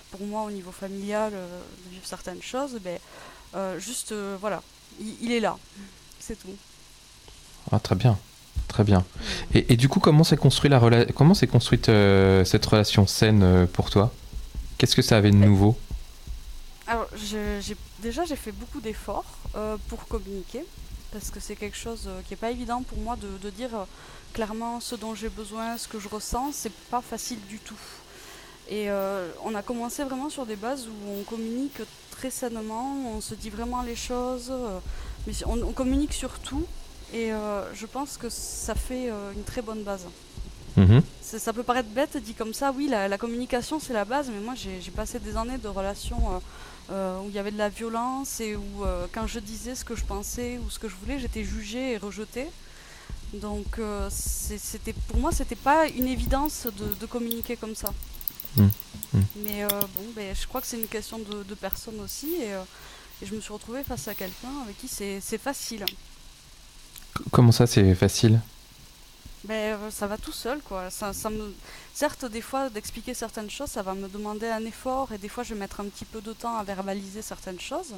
pour 0.10 0.22
moi 0.22 0.44
au 0.44 0.52
niveau 0.52 0.72
familial 0.72 1.34
euh, 1.36 1.62
de 1.86 1.90
vivre 1.92 2.06
certaines 2.06 2.42
choses, 2.42 2.80
ben, 2.82 2.98
euh, 3.56 3.78
juste 3.78 4.14
voilà, 4.40 4.64
il, 5.02 5.16
il 5.22 5.32
est 5.34 5.42
là, 5.42 5.58
c'est 6.20 6.40
tout. 6.42 6.56
Ah, 7.72 7.80
très 7.80 7.96
bien, 7.96 8.18
très 8.68 8.84
bien. 8.84 9.04
Et, 9.54 9.74
et 9.74 9.78
du 9.78 9.90
coup, 9.90 10.00
comment 10.00 10.24
s'est 10.24 10.38
construit 10.38 10.70
la 10.70 10.80
rela- 10.80 11.12
comment 11.14 11.34
s'est 11.34 11.48
construite 11.48 11.90
euh, 11.90 12.44
cette 12.46 12.66
relation 12.66 13.06
saine 13.08 13.44
euh, 13.44 13.66
pour 13.66 13.90
toi? 13.90 14.12
Qu'est-ce 14.78 14.96
que 14.96 15.02
ça 15.02 15.18
avait 15.18 15.32
de 15.32 15.36
nouveau? 15.36 15.78
Alors 16.88 17.08
déjà 18.02 18.26
j'ai 18.26 18.36
fait 18.36 18.52
beaucoup 18.52 18.82
d'efforts 18.82 19.38
euh, 19.56 19.78
pour 19.88 20.08
communiquer, 20.08 20.66
parce 21.14 21.30
que 21.30 21.40
c'est 21.40 21.56
quelque 21.56 21.78
chose 21.78 22.06
euh, 22.08 22.20
qui 22.26 22.34
n'est 22.34 22.38
pas 22.38 22.52
évident 22.52 22.82
pour 22.82 22.98
moi 22.98 23.16
de, 23.16 23.30
de 23.42 23.50
dire 23.50 23.74
euh, 23.74 23.86
clairement 24.34 24.82
ce 24.82 24.96
dont 24.96 25.16
j'ai 25.16 25.30
besoin, 25.30 25.78
ce 25.78 25.88
que 25.88 26.00
je 26.00 26.10
ressens, 26.10 26.52
c'est 26.54 26.74
pas 26.90 27.02
facile 27.02 27.40
du 27.48 27.60
tout. 27.60 27.80
Et 28.70 28.90
euh, 28.90 29.30
on 29.46 29.56
a 29.56 29.62
commencé 29.62 30.04
vraiment 30.04 30.30
sur 30.30 30.46
des 30.46 30.58
bases 30.58 30.88
où 30.88 31.20
on 31.20 31.24
communique 31.24 31.82
très 32.10 32.32
sainement, 32.32 32.98
on 33.16 33.22
se 33.22 33.36
dit 33.36 33.50
vraiment 33.50 33.84
les 33.84 33.96
choses, 33.96 34.50
euh, 34.50 34.80
mais 35.28 35.34
on, 35.46 35.62
on 35.62 35.72
communique 35.72 36.14
sur 36.14 36.40
tout, 36.40 36.66
et 37.14 37.32
euh, 37.32 37.74
je 37.74 37.86
pense 37.86 38.18
que 38.18 38.30
ça 38.30 38.76
fait 38.76 39.10
euh, 39.10 39.34
une 39.34 39.44
très 39.44 39.62
bonne 39.62 39.84
base. 39.84 40.06
Mhm. 40.78 41.02
Ça, 41.22 41.52
peut 41.52 41.64
paraître 41.64 41.90
bête 41.90 42.16
dit 42.18 42.34
comme 42.34 42.54
ça, 42.54 42.74
oui, 42.76 42.88
la, 42.88 43.08
la 43.08 43.18
communication 43.18 43.80
c'est 43.80 43.94
la 43.94 44.06
base, 44.06 44.30
mais 44.34 44.40
moi 44.40 44.54
j'ai 44.56 44.92
passé 44.92 45.20
des 45.20 45.36
années 45.36 45.58
de 45.58 45.68
relations 45.68 46.42
euh, 46.90 47.20
où 47.20 47.30
il 47.30 47.36
y 47.36 47.40
avait 47.40 47.52
de 47.52 47.58
la 47.58 47.70
violence 47.70 48.40
et 48.40 48.56
où 48.56 48.84
quand 49.14 49.28
je 49.28 49.40
disais 49.40 49.76
ce 49.76 49.84
que 49.86 49.96
je 49.96 50.04
pensais 50.04 50.60
ou 50.66 50.70
ce 50.70 50.80
que 50.80 50.88
je 50.88 50.96
voulais, 50.96 51.20
j'étais 51.20 51.44
jugée 51.44 51.94
et 51.94 51.98
rejetée. 51.98 52.48
Donc 53.34 53.80
c'était 54.10 54.94
pour 54.94 55.18
moi 55.18 55.32
c'était 55.32 55.56
pas 55.56 55.88
une 55.88 56.08
évidence 56.08 56.68
de, 56.68 56.94
de 57.00 57.06
communiquer 57.06 57.56
comme 57.56 57.76
ça. 57.76 57.94
Mm. 58.58 58.64
Mm. 59.14 59.20
Mais 59.44 59.66
bon, 59.96 60.06
ben, 60.16 60.36
je 60.36 60.48
crois 60.48 60.60
que 60.62 60.68
c'est 60.68 60.80
une 60.80 60.88
question 60.88 61.20
de, 61.20 61.44
de 61.44 61.56
personne 61.56 62.00
aussi 62.02 62.34
et, 62.42 62.52
et 63.22 63.26
je 63.26 63.34
me 63.36 63.42
suis 63.42 63.54
retrouvée 63.54 63.84
face 63.84 64.08
à 64.10 64.16
quelqu'un 64.16 64.62
avec 64.64 64.78
qui 64.78 64.88
c'est 64.90 65.38
facile. 65.38 65.86
Comment 67.32 67.52
ça, 67.52 67.68
c'est 67.68 67.96
facile? 67.96 68.40
Ben, 69.44 69.76
euh, 69.76 69.92
ça 69.92 70.08
va 70.08 70.18
tout 70.18 70.32
seul, 70.32 70.60
quoi. 70.62 70.90
Ça, 70.90 71.14
ça 71.14 71.30
me... 71.30 71.54
Certes, 71.94 72.26
des 72.26 72.42
fois, 72.42 72.70
d'expliquer 72.70 73.14
certaines 73.14 73.50
choses, 73.50 73.70
ça 73.70 73.82
va 73.82 73.94
me 73.94 74.08
demander 74.08 74.48
un 74.48 74.64
effort, 74.66 75.12
et 75.12 75.18
des 75.18 75.30
fois, 75.30 75.44
je 75.44 75.54
vais 75.54 75.60
mettre 75.60 75.80
un 75.80 75.86
petit 75.86 76.06
peu 76.06 76.22
de 76.22 76.34
temps 76.34 76.58
à 76.58 76.64
verbaliser 76.64 77.22
certaines 77.22 77.60
choses. 77.60 77.94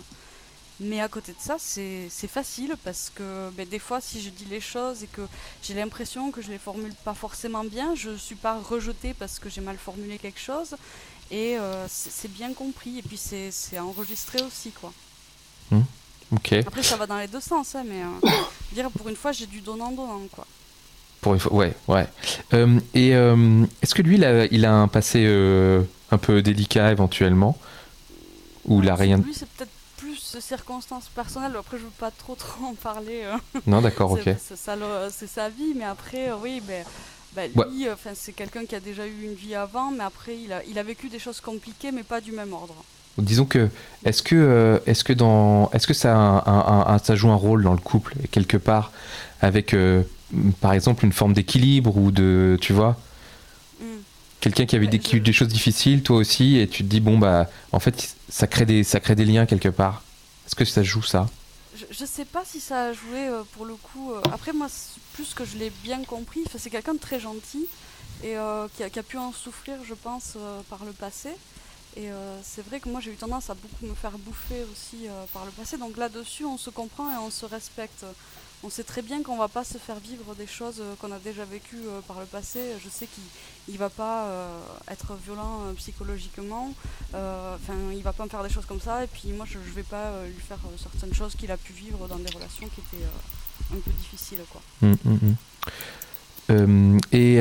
Mais 0.80 1.01
à 1.01 1.07
côté 1.07 1.34
de 1.34 1.39
ça, 1.39 1.57
c'est 1.59 2.09
facile 2.28 2.76
parce 2.84 3.11
que 3.14 3.49
ben, 3.51 3.68
des 3.68 3.80
fois, 3.80 4.01
si 4.01 4.22
je 4.22 4.30
dis 4.30 4.45
les 4.45 4.59
choses 4.59 5.03
et 5.03 5.07
que 5.07 5.22
j'ai 5.61 5.76
l'impression 5.76 6.32
que 6.32 6.41
je 6.41 6.49
les 6.49 6.57
formule 6.57 6.93
pas 7.05 7.14
forcément 7.14 7.64
bien, 7.64 7.93
je 7.95 8.16
suis 8.16 8.36
pas 8.36 8.59
rejetée 8.59 9.14
parce 9.14 9.38
que 9.38 9.49
j'ai 9.49 9.61
mal 9.61 9.78
formulé 9.78 10.18
quelque 10.18 10.39
chose. 10.39 10.76
Et 11.30 11.57
euh, 11.57 11.86
c'est 11.88 12.32
bien 12.32 12.53
compris. 12.53 12.99
Et 12.99 13.01
puis 13.03 13.18
c'est 13.18 13.51
c'est 13.51 13.80
enregistré 13.80 14.41
aussi, 14.41 14.72
quoi. 14.72 14.91
Ok. 16.34 16.53
Après, 16.65 16.84
ça 16.84 16.95
va 16.97 17.05
dans 17.07 17.17
les 17.17 17.27
deux 17.27 17.39
sens, 17.41 17.75
hein, 17.75 17.84
mais 17.86 18.01
euh, 18.01 18.29
dire 18.71 18.89
pour 18.91 19.07
une 19.09 19.15
fois, 19.15 19.31
j'ai 19.31 19.45
du 19.45 19.61
donnant-donnant, 19.61 20.21
quoi. 20.31 20.45
Pour 21.21 21.34
une 21.34 21.39
fois, 21.39 21.53
ouais, 21.53 21.73
ouais. 21.88 22.07
Euh, 22.53 22.79
et 22.93 23.15
euh, 23.15 23.65
est-ce 23.81 23.93
que 23.95 24.01
lui, 24.01 24.15
il 24.15 24.25
a, 24.25 24.45
il 24.45 24.65
a 24.65 24.73
un 24.73 24.88
passé 24.88 25.25
un 26.11 26.17
peu 26.17 26.41
délicat 26.41 26.91
éventuellement? 26.91 27.57
Ou 28.65 28.81
il 28.81 28.89
a 28.89 28.95
rien 28.95 29.17
Lui, 29.17 29.34
c'est 29.34 29.47
peut-être 29.49 29.71
plus 29.97 30.38
circonstances 30.39 31.09
personnelles. 31.09 31.55
Après, 31.57 31.77
je 31.77 31.84
veux 31.84 31.89
pas 31.97 32.11
trop 32.11 32.36
trop 32.36 32.65
en 32.65 32.73
parler. 32.73 33.23
Non, 33.67 33.81
d'accord, 33.81 34.11
ok. 34.11 34.21
C'est- 34.23 34.55
sa 35.27 35.49
vie, 35.49 35.73
mais 35.75 35.86
après, 35.86 36.31
oui, 36.34 36.61
ben, 36.65 36.84
ben, 37.36 37.51
Ouais. 37.55 37.65
lui, 37.71 37.86
'fin, 37.97 38.11
c'est 38.15 38.34
quelqu'un 38.34 38.65
qui 38.65 38.75
a 38.75 38.79
déjà 38.79 39.05
eu 39.07 39.23
une 39.23 39.34
vie 39.34 39.55
avant, 39.55 39.91
mais 39.91 40.03
après, 40.03 40.38
il 40.38 40.51
a, 40.51 40.63
il 40.65 40.77
a 40.79 40.84
vécu 40.84 41.09
des 41.09 41.19
choses 41.19 41.39
compliquées, 41.41 41.91
mais 41.91 42.03
pas 42.03 42.21
du 42.21 42.31
même 42.31 42.53
ordre. 42.53 42.75
Disons 43.18 43.45
que 43.45 43.70
est-ce 44.05 44.24
que 44.24 44.36
euh, 44.36 44.80
est-ce 44.88 45.03
que 45.03 45.14
dans 45.14 45.70
est-ce 45.72 45.86
que 45.86 45.93
ça 45.93 46.14
a 46.14 46.18
un- 46.18 46.38
un- 46.45 46.95
un- 46.95 46.97
ça 46.97 47.16
joue 47.16 47.30
un 47.30 47.36
rôle 47.36 47.64
dans 47.64 47.74
le 47.74 47.80
couple 47.80 48.16
quelque 48.32 48.57
part 48.57 48.91
avec 49.41 49.74
euh, 49.74 50.01
par 50.61 50.74
exemple 50.74 51.05
une 51.05 51.14
forme 51.14 51.34
d'équilibre 51.34 51.95
ou 51.95 52.11
de 52.11 52.57
tu 52.59 52.74
vois? 52.74 52.97
Mm. 53.80 53.86
quelqu'un 54.41 54.66
qui 54.66 54.76
avait 54.76 54.88
des, 54.88 54.99
qui 54.99 55.16
a 55.16 55.18
eu 55.20 55.22
des 55.22 55.34
choses 55.34 55.47
difficiles 55.47 56.01
toi 56.01 56.18
aussi 56.18 56.57
et 56.57 56.68
tu 56.68 56.84
te 56.84 56.89
dis 56.89 56.99
bon 57.01 57.18
bah 57.20 57.49
en 57.72 57.80
fait 57.80 58.16
ça 58.30 58.47
crée 58.47 58.66
des 58.66 58.84
ça 58.84 58.99
crée 58.99 59.16
des 59.16 59.26
liens 59.26 59.45
quelque 59.45 59.70
part 59.70 60.01
est-ce 60.47 60.55
que 60.55 60.66
ça 60.66 60.82
joue 60.84 61.03
ça? 61.03 61.30
Je, 61.76 61.86
je 61.91 62.05
sais 62.05 62.26
pas 62.26 62.43
si 62.45 62.59
ça 62.59 62.86
a 62.88 62.93
joué 62.93 63.28
euh, 63.28 63.43
pour 63.53 63.66
le 63.66 63.76
coup. 63.76 64.11
euh, 64.11 64.22
après, 64.32 64.53
moi, 64.53 64.68
plus 65.14 65.34
que 65.34 65.43
je 65.45 65.57
l'ai 65.57 65.72
bien 65.84 66.03
compris, 66.03 66.41
c'est 66.55 66.70
quelqu'un 66.70 66.93
de 66.93 66.99
très 66.99 67.20
gentil 67.20 67.66
et 68.24 68.38
euh, 68.38 68.68
qui, 68.76 68.84
a, 68.84 68.89
qui 68.89 68.99
a 68.99 69.03
pu 69.03 69.18
en 69.18 69.32
souffrir, 69.32 69.76
je 69.88 69.93
pense, 69.95 70.38
par 70.70 70.80
le 70.86 70.91
passé. 70.91 71.30
Et 71.95 72.09
euh, 72.09 72.39
c'est 72.43 72.65
vrai 72.65 72.79
que 72.79 72.89
moi, 72.89 72.99
j'ai 72.99 73.11
eu 73.11 73.15
tendance 73.15 73.49
à 73.49 73.53
beaucoup 73.53 73.85
me 73.85 73.93
faire 73.93 74.17
bouffer 74.17 74.63
aussi 74.71 75.07
euh, 75.07 75.25
par 75.31 75.45
le 75.45 75.51
passé. 75.51 75.77
Donc 75.77 75.97
là-dessus, 75.97 76.45
on 76.45 76.57
se 76.57 76.69
comprend 76.69 77.11
et 77.11 77.17
on 77.17 77.29
se 77.29 77.45
respecte. 77.45 78.05
On 78.65 78.69
sait 78.69 78.83
très 78.83 79.01
bien 79.01 79.21
qu'on 79.23 79.37
va 79.37 79.49
pas 79.49 79.65
se 79.65 79.77
faire 79.77 79.99
vivre 79.99 80.33
des 80.35 80.47
choses 80.47 80.77
euh, 80.79 80.95
qu'on 80.99 81.11
a 81.11 81.19
déjà 81.19 81.43
vécues 81.43 81.83
par 82.07 82.19
le 82.19 82.25
passé. 82.25 82.61
Je 82.83 82.89
sais 82.89 83.07
qu'il 83.07 83.23
il 83.67 83.77
va 83.77 83.89
pas 83.89 84.27
être 84.89 85.15
violent 85.23 85.61
psychologiquement. 85.77 86.73
Enfin, 87.13 87.75
il 87.93 88.01
va 88.01 88.11
pas 88.11 88.23
me 88.23 88.29
faire 88.29 88.43
des 88.43 88.49
choses 88.49 88.65
comme 88.65 88.81
ça. 88.81 89.03
Et 89.03 89.07
puis 89.07 89.31
moi, 89.31 89.45
je, 89.47 89.59
je 89.65 89.71
vais 89.73 89.83
pas 89.83 90.25
lui 90.25 90.41
faire 90.41 90.59
certaines 90.81 91.13
choses 91.13 91.35
qu'il 91.35 91.51
a 91.51 91.57
pu 91.57 91.73
vivre 91.73 92.07
dans 92.07 92.17
des 92.17 92.31
relations 92.31 92.67
qui 92.67 92.81
étaient 92.81 93.05
un 93.71 93.79
peu 93.79 93.91
difficiles, 93.91 94.43
quoi. 94.49 94.61
Hum, 94.81 94.97
hum, 95.05 95.35
hum. 96.49 96.99
Et 97.11 97.39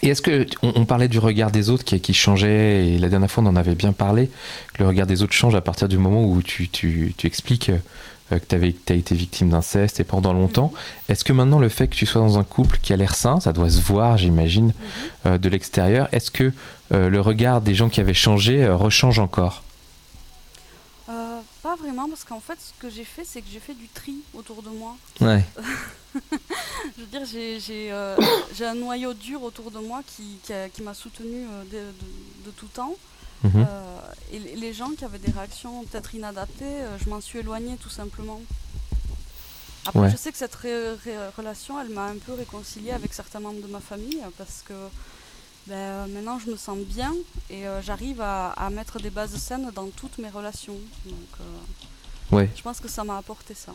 et 0.00 0.08
est-ce 0.08 0.22
que 0.22 0.46
on, 0.62 0.72
on 0.76 0.84
parlait 0.86 1.08
du 1.08 1.18
regard 1.18 1.50
des 1.50 1.68
autres 1.68 1.84
qui, 1.84 2.00
qui 2.00 2.14
changeait 2.14 2.86
et 2.86 2.98
la 2.98 3.08
dernière 3.08 3.30
fois 3.30 3.44
on 3.44 3.46
en 3.46 3.56
avait 3.56 3.74
bien 3.74 3.92
parlé 3.92 4.30
que 4.72 4.82
le 4.82 4.88
regard 4.88 5.06
des 5.06 5.22
autres 5.22 5.34
change 5.34 5.54
à 5.54 5.60
partir 5.60 5.88
du 5.88 5.98
moment 5.98 6.24
où 6.24 6.40
tu, 6.42 6.68
tu, 6.68 7.14
tu 7.16 7.26
expliques 7.26 7.70
euh, 8.32 8.38
que 8.38 8.44
tu 8.56 8.92
as 8.92 8.96
été 8.96 9.14
victime 9.14 9.50
d'inceste 9.50 10.00
et 10.00 10.04
pendant 10.04 10.32
longtemps. 10.32 10.72
Est-ce 11.08 11.24
que 11.24 11.32
maintenant 11.32 11.58
le 11.58 11.68
fait 11.68 11.88
que 11.88 11.94
tu 11.94 12.06
sois 12.06 12.20
dans 12.20 12.38
un 12.38 12.44
couple 12.44 12.78
qui 12.80 12.92
a 12.92 12.96
l'air 12.96 13.14
sain, 13.14 13.40
ça 13.40 13.52
doit 13.52 13.70
se 13.70 13.80
voir 13.80 14.16
j'imagine 14.16 14.72
euh, 15.26 15.38
de 15.38 15.48
l'extérieur, 15.48 16.08
est-ce 16.12 16.30
que 16.30 16.52
euh, 16.92 17.08
le 17.08 17.20
regard 17.20 17.60
des 17.60 17.74
gens 17.74 17.88
qui 17.88 18.00
avaient 18.00 18.14
changé 18.14 18.64
euh, 18.64 18.76
rechange 18.76 19.18
encore? 19.18 19.62
Pas 21.62 21.76
vraiment, 21.76 22.08
parce 22.08 22.24
qu'en 22.24 22.40
fait, 22.40 22.58
ce 22.58 22.72
que 22.82 22.90
j'ai 22.92 23.04
fait, 23.04 23.22
c'est 23.24 23.40
que 23.40 23.46
j'ai 23.48 23.60
fait 23.60 23.74
du 23.74 23.86
tri 23.86 24.16
autour 24.34 24.64
de 24.64 24.68
moi. 24.70 24.96
Ouais. 25.20 25.44
Je 26.96 27.00
veux 27.02 27.06
dire, 27.06 27.24
j'ai 27.24 27.92
euh, 27.92 28.16
un 28.60 28.74
noyau 28.74 29.14
dur 29.14 29.42
autour 29.42 29.70
de 29.70 29.78
moi 29.78 30.02
qui, 30.06 30.38
qui, 30.74 30.82
m'a 30.82 30.94
soutenu 30.94 31.46
euh, 31.48 31.62
de, 31.64 31.78
de- 31.78 32.46
de 32.46 32.50
tout 32.50 32.66
temps. 32.68 32.94
Mhm. 33.44 33.50
Euh, 33.68 33.98
et 34.32 34.38
les- 34.38 34.72
gens 34.72 34.90
qui 34.90 35.04
avaient 35.04 35.18
des 35.18 35.32
réactions 35.32 35.84
peut-être 35.84 36.14
inadaptées, 36.14 36.64
euh, 36.64 36.98
je 37.02 37.08
m'en 37.10 37.20
suis 37.20 37.38
éloignée 37.40 37.76
tout 37.76 37.90
simplement. 37.90 38.40
Après, 39.86 40.00
Ouais. 40.00 40.10
je 40.10 40.16
sais 40.16 40.30
que 40.30 40.38
cette 40.38 40.54
relation, 40.54 41.80
elle 41.80 41.88
m'a 41.88 42.06
un 42.06 42.18
peu 42.18 42.34
réconciliée 42.34 42.92
avec 42.92 43.12
certains 43.12 43.40
membres 43.40 43.60
de 43.62 43.66
ma 43.66 43.80
famille 43.80 44.20
parce 44.38 44.62
que 44.64 44.74
ben, 45.66 46.06
maintenant 46.08 46.38
je 46.38 46.50
me 46.50 46.56
sens 46.56 46.78
bien 46.78 47.12
et 47.50 47.66
euh, 47.66 47.82
j'arrive 47.82 48.20
à, 48.20 48.50
à 48.52 48.70
mettre 48.70 49.00
des 49.00 49.10
bases 49.10 49.34
saines 49.36 49.70
dans 49.74 49.88
toutes 49.88 50.18
mes 50.18 50.28
relations. 50.30 50.78
Donc, 51.06 51.28
Ouais. 52.30 52.48
je 52.56 52.62
pense 52.62 52.78
que 52.80 52.88
ça 52.88 53.02
m'a 53.04 53.18
apporté 53.18 53.54
ça. 53.54 53.74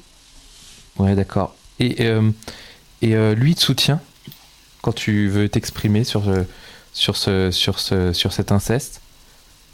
Ouais, 0.99 1.15
d'accord. 1.15 1.55
Et, 1.79 2.05
euh, 2.05 2.31
et 3.01 3.15
euh, 3.15 3.35
lui, 3.35 3.55
te 3.55 3.61
soutient 3.61 3.99
quand 4.81 4.93
tu 4.93 5.27
veux 5.27 5.49
t'exprimer 5.49 6.03
sur, 6.03 6.27
euh, 6.29 6.43
sur, 6.93 7.17
ce, 7.17 7.51
sur, 7.51 7.79
ce, 7.79 8.13
sur 8.13 8.33
cet 8.33 8.51
inceste? 8.51 9.01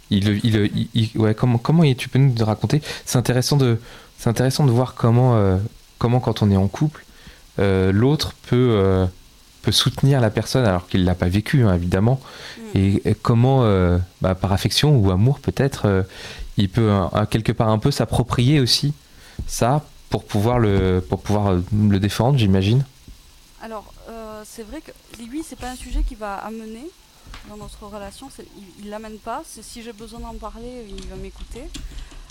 Il, 0.09 0.27
il, 0.43 0.55
il- 0.75 0.87
il- 0.93 1.17
ouais, 1.19 1.33
comment, 1.33 1.57
comment 1.57 1.83
tu 1.93 2.09
peux 2.09 2.19
nous 2.19 2.33
raconter? 2.45 2.81
C'est 3.05 3.17
intéressant, 3.17 3.57
de, 3.57 3.79
c'est 4.17 4.29
intéressant 4.29 4.65
de 4.65 4.71
voir 4.71 4.95
comment, 4.95 5.35
euh, 5.35 5.57
comment, 5.97 6.19
quand 6.19 6.41
on 6.41 6.51
est 6.51 6.57
en 6.57 6.67
couple, 6.67 7.05
l'autre 7.57 8.33
peut, 8.47 9.07
peut 9.61 9.71
soutenir 9.71 10.19
la 10.19 10.29
personne 10.31 10.65
alors 10.65 10.87
qu'il 10.87 11.01
ne 11.01 11.05
l'a 11.05 11.15
pas 11.15 11.29
vécu, 11.29 11.63
hein, 11.63 11.73
évidemment. 11.75 12.19
Mm. 12.57 12.77
Et, 12.77 13.01
et 13.09 13.15
comment, 13.15 13.63
bah, 14.21 14.35
par 14.35 14.51
affection 14.51 14.95
ou 14.97 15.11
amour 15.11 15.39
peut-être, 15.39 16.05
il 16.57 16.69
peut 16.69 16.89
euh, 16.91 17.25
quelque 17.29 17.51
part 17.51 17.69
un 17.69 17.79
peu 17.79 17.91
s'approprier 17.91 18.59
aussi 18.59 18.93
ça 19.47 19.83
pour 20.13 20.25
pouvoir 20.25 20.59
le, 20.59 21.03
pour 21.09 21.23
pouvoir 21.23 21.47
euh, 21.47 21.61
le 21.89 21.99
défendre, 21.99 22.37
j'imagine. 22.37 22.85
Alors, 23.63 23.91
euh, 24.09 24.43
c'est 24.45 24.61
vrai 24.61 24.79
que 24.79 24.91
lui, 25.23 25.41
c'est 25.41 25.55
pas 25.55 25.71
un 25.71 25.75
sujet 25.75 26.03
qui 26.03 26.13
va 26.13 26.35
amener 26.35 26.85
dans 27.49 27.57
notre 27.57 27.83
relation. 27.87 28.29
Il, 28.83 28.91
l'amène 28.91 29.17
pas. 29.17 29.41
Si 29.43 29.81
j'ai 29.81 29.91
besoin 29.91 30.19
d'en 30.19 30.35
parler, 30.35 30.85
il 30.87 31.07
va 31.07 31.15
m'écouter. 31.15 31.63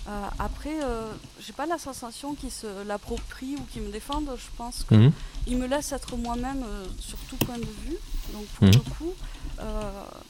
Euh, 0.06 0.10
après, 0.38 0.76
euh, 0.84 1.10
j'ai 1.40 1.52
pas 1.52 1.66
la 1.66 1.76
sensation 1.76 2.36
qu'il 2.36 2.52
se 2.52 2.68
l'approprie 2.86 3.56
ou 3.58 3.64
qu'il 3.72 3.82
me 3.82 3.90
défende. 3.90 4.30
Je 4.36 4.50
pense 4.56 4.84
qu'il 4.88 5.56
Mhm. 5.56 5.58
me 5.62 5.66
laisse 5.66 5.90
être 5.90 6.16
moi-même 6.16 6.62
euh, 6.64 6.84
sur 7.00 7.18
tout 7.28 7.36
point 7.44 7.58
de 7.58 7.72
vue. 7.84 7.96
Donc 8.32 8.44
pour 8.56 8.66
Mhm. 8.68 8.74
le 8.74 8.90
coup, 8.96 9.12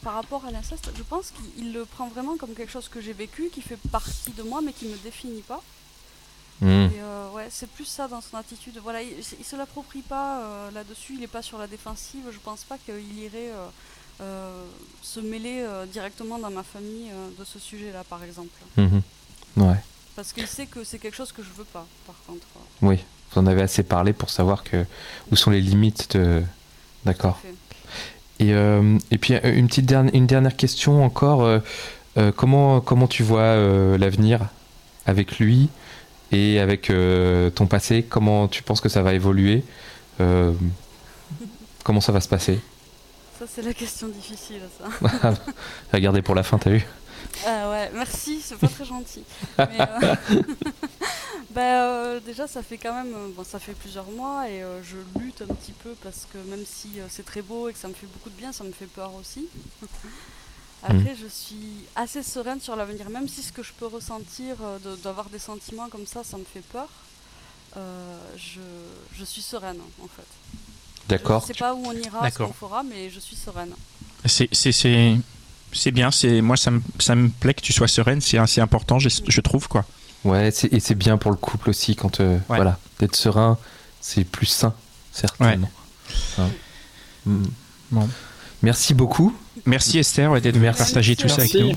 par 0.03 0.14
rapport 0.14 0.42
à 0.46 0.50
l'inceste, 0.50 0.90
je 0.96 1.03
pense 1.03 1.32
qu'il 1.34 1.66
il 1.66 1.72
le 1.74 1.84
prend 1.84 2.09
vraiment 2.09 2.38
comme 2.38 2.55
quelque 2.55 2.72
chose 2.72 2.88
que 2.88 3.03
j'ai 3.03 3.12
vécu, 3.12 3.50
qui 3.53 3.61
fait 3.61 3.78
partie 3.90 4.30
de 4.38 4.42
moi, 4.42 4.61
mais 4.64 4.72
qui 4.72 4.86
me 4.86 4.96
définit 4.96 5.42
pas. 5.42 5.61
Et 6.63 7.01
euh, 7.01 7.31
ouais, 7.35 7.47
c'est 7.51 7.69
plus 7.69 7.85
ça 7.87 8.07
dans 8.09 8.21
son 8.21 8.37
attitude. 8.37 8.79
Voilà, 8.83 9.03
il, 9.03 9.11
il 9.39 9.45
se 9.45 9.57
l'approprie 9.57 10.03
pas 10.03 10.41
euh, 10.41 10.71
là-dessus, 10.71 11.15
il 11.17 11.23
est 11.23 11.27
pas 11.29 11.43
sur 11.43 11.59
la 11.59 11.67
défensive. 11.67 12.23
Je 12.31 12.39
pense 12.39 12.63
pas 12.65 12.77
qu'il 12.79 13.19
irait 13.19 13.51
euh, 14.21 14.65
se 15.03 15.21
mêler 15.21 15.67
directement 15.93 16.39
dans 16.39 16.51
ma 16.51 16.63
famille 16.63 17.11
de 17.39 17.45
ce 17.45 17.59
sujet-là, 17.59 18.05
par 18.09 18.23
exemple. 18.23 18.51
Mhm. 18.77 19.03
Ouais, 19.57 19.77
Parce 20.17 20.33
qu'il 20.33 20.47
sait 20.47 20.67
que 20.67 20.85
c'est 20.85 20.99
quelque 20.99 21.17
chose 21.17 21.33
que 21.33 21.43
je 21.43 21.51
veux 21.57 21.65
pas, 21.65 21.87
par 22.07 22.17
contre. 22.27 22.47
oui. 22.83 22.99
Vous 23.35 23.41
en 23.41 23.47
avez 23.47 23.63
assez 23.63 23.83
parlé 23.83 24.13
pour 24.13 24.29
savoir 24.29 24.63
que 24.63 24.85
où 25.31 25.37
sont 25.37 25.51
les 25.51 25.63
limites 25.63 26.15
de. 26.19 26.43
D'accord. 27.07 27.41
Et, 28.39 28.53
euh, 28.53 28.99
et 29.11 29.17
puis 29.17 29.33
une 29.43 29.69
petite 29.69 29.87
dernière, 29.87 30.15
une 30.15 30.27
dernière 30.27 30.55
question 30.55 31.03
encore. 31.03 31.43
euh, 31.43 32.31
comment, 32.37 32.83
comment 32.83 33.07
tu 33.07 33.23
vois 33.23 33.41
euh, 33.57 33.97
l'avenir 33.97 34.49
avec 35.07 35.39
lui? 35.39 35.71
Et 36.33 36.59
avec 36.59 36.91
euh, 36.91 37.51
ton 37.51 37.66
passé 37.66 38.03
Comment 38.09 38.49
tu 38.49 38.62
penses 38.62 38.80
que 38.80 38.89
ça 38.89 39.03
va 39.03 39.14
évoluer 39.14 39.62
Euh, 40.20 40.53
Comment 41.85 42.01
ça 42.01 42.12
va 42.12 42.20
se 42.20 42.28
passer? 42.28 42.61
Ça, 43.39 43.45
c'est 43.53 43.62
la 43.62 43.74
question 43.74 44.07
difficile, 44.09 44.62
ça. 44.78 45.35
Regardez 45.93 46.22
pour 46.22 46.35
la 46.37 46.43
fin, 46.45 46.59
t'as 46.59 46.70
vu? 46.70 46.87
Ah 47.47 47.70
ouais, 47.70 47.91
merci, 47.95 48.41
c'est 48.41 48.57
pas 48.57 48.68
très 48.68 48.85
gentil. 48.85 49.24
Mais, 49.59 49.80
euh, 49.80 50.14
bah, 51.51 51.61
euh, 51.87 52.20
déjà, 52.20 52.47
ça 52.47 52.62
fait 52.62 52.78
quand 52.78 52.95
même, 52.95 53.12
euh, 53.14 53.28
bon, 53.35 53.43
ça 53.43 53.59
fait 53.59 53.72
plusieurs 53.74 54.09
mois 54.11 54.49
et 54.49 54.62
euh, 54.62 54.80
je 54.85 54.97
lutte 55.20 55.43
un 55.43 55.53
petit 55.55 55.72
peu 55.72 55.95
parce 56.05 56.26
que 56.33 56.39
même 56.51 56.64
si 56.64 57.01
euh, 57.01 57.05
c'est 57.09 57.24
très 57.24 57.43
beau 57.43 57.68
et 57.68 57.72
que 57.72 57.78
ça 57.78 57.89
me 57.89 57.95
fait 57.95 58.07
beaucoup 58.07 58.30
de 58.30 58.37
bien, 58.37 58.53
ça 58.53 58.62
me 58.64 58.72
fait 58.72 58.87
peur 58.87 59.11
aussi. 59.20 59.47
Après, 60.85 61.16
je 61.20 61.26
suis 61.28 61.85
assez 61.95 62.22
sereine 62.22 62.61
sur 62.61 62.74
l'avenir, 62.76 63.09
même 63.11 63.28
si 63.28 63.43
ce 63.43 63.53
que 63.53 63.62
je 63.62 63.72
peux 63.78 63.87
ressentir, 63.87 64.57
euh, 64.62 64.78
de- 64.85 64.97
d'avoir 65.03 65.28
des 65.30 65.39
sentiments 65.39 65.89
comme 65.89 66.07
ça, 66.07 66.22
ça 66.24 66.37
me 66.37 66.45
fait 66.45 66.62
peur. 66.72 66.89
euh, 67.76 68.18
je, 68.37 68.61
je 69.18 69.24
suis 69.24 69.41
sereine 69.41 69.78
en 70.03 70.07
fait. 70.09 70.26
D'accord. 71.09 71.41
Je 71.43 71.47
sais 71.49 71.55
pas 71.59 71.72
où 71.74 71.83
on 71.87 71.93
ira, 71.93 72.20
ce 72.30 72.37
qu'on 72.49 72.53
fera, 72.53 72.83
mais 72.83 73.09
je 73.09 73.18
suis 73.18 73.35
sereine. 73.37 73.72
C'est 74.26 74.49
c'est- 74.53 74.72
c'est- 74.72 75.16
c'est 75.72 75.91
bien, 75.91 76.11
c'est 76.11 76.43
moi 76.43 76.57
ça 76.59 76.70
me, 76.70 76.83
ça 76.99 77.14
me 77.14 77.30
plaît 77.30 77.55
que 77.55 77.62
tu 77.62 77.72
sois 77.72 77.89
sereine, 77.89 78.20
c'est 78.20 78.37
assez 78.37 78.61
important, 78.61 78.99
je, 78.99 79.09
je 79.26 79.41
trouve 79.41 79.68
quoi. 79.68 79.87
Ouais, 80.24 80.49
et 80.70 80.80
c'est 80.80 80.95
bien 80.95 81.16
pour 81.16 81.30
le 81.30 81.37
couple 81.39 81.70
aussi 81.70 81.97
quand 81.97 82.20
euh, 82.20 82.39
voilà, 82.49 82.78
d'être 82.99 83.16
serein, 83.16 83.57
c'est 84.03 84.24
plus 84.24 84.47
sain, 84.47 84.74
certainement. 85.12 85.70
Hein. 86.39 86.51
Mm. 87.24 87.45
Bon. 87.93 88.09
Merci 88.62 88.93
beaucoup. 88.95 89.35
Merci 89.67 89.99
Esther 89.99 90.31
ouais, 90.31 90.41
d'être 90.41 90.55
venue 90.55 90.65
Merci. 90.65 90.83
partager 90.83 91.17
tout 91.17 91.29
ça 91.29 91.43
avec 91.43 91.55
Merci. 91.55 91.77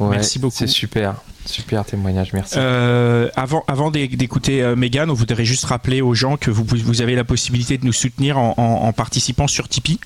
nous. 0.00 0.08
merci 0.08 0.38
beaucoup. 0.38 0.56
C'est 0.56 0.66
super, 0.66 1.14
super 1.46 1.84
témoignage, 1.84 2.32
merci. 2.32 2.54
Euh, 2.56 3.28
avant 3.36 3.64
avant 3.68 3.90
d'écouter 3.90 4.62
euh, 4.62 4.74
Megan, 4.76 5.10
on 5.10 5.14
voudrait 5.14 5.44
juste 5.44 5.64
rappeler 5.64 6.00
aux 6.00 6.14
gens 6.14 6.36
que 6.36 6.50
vous, 6.50 6.64
vous 6.64 7.02
avez 7.02 7.14
la 7.14 7.24
possibilité 7.24 7.78
de 7.78 7.84
nous 7.86 7.92
soutenir 7.92 8.38
en, 8.38 8.54
en 8.56 8.92
participant 8.92 9.46
sur 9.46 9.68
Tipeee. 9.68 9.98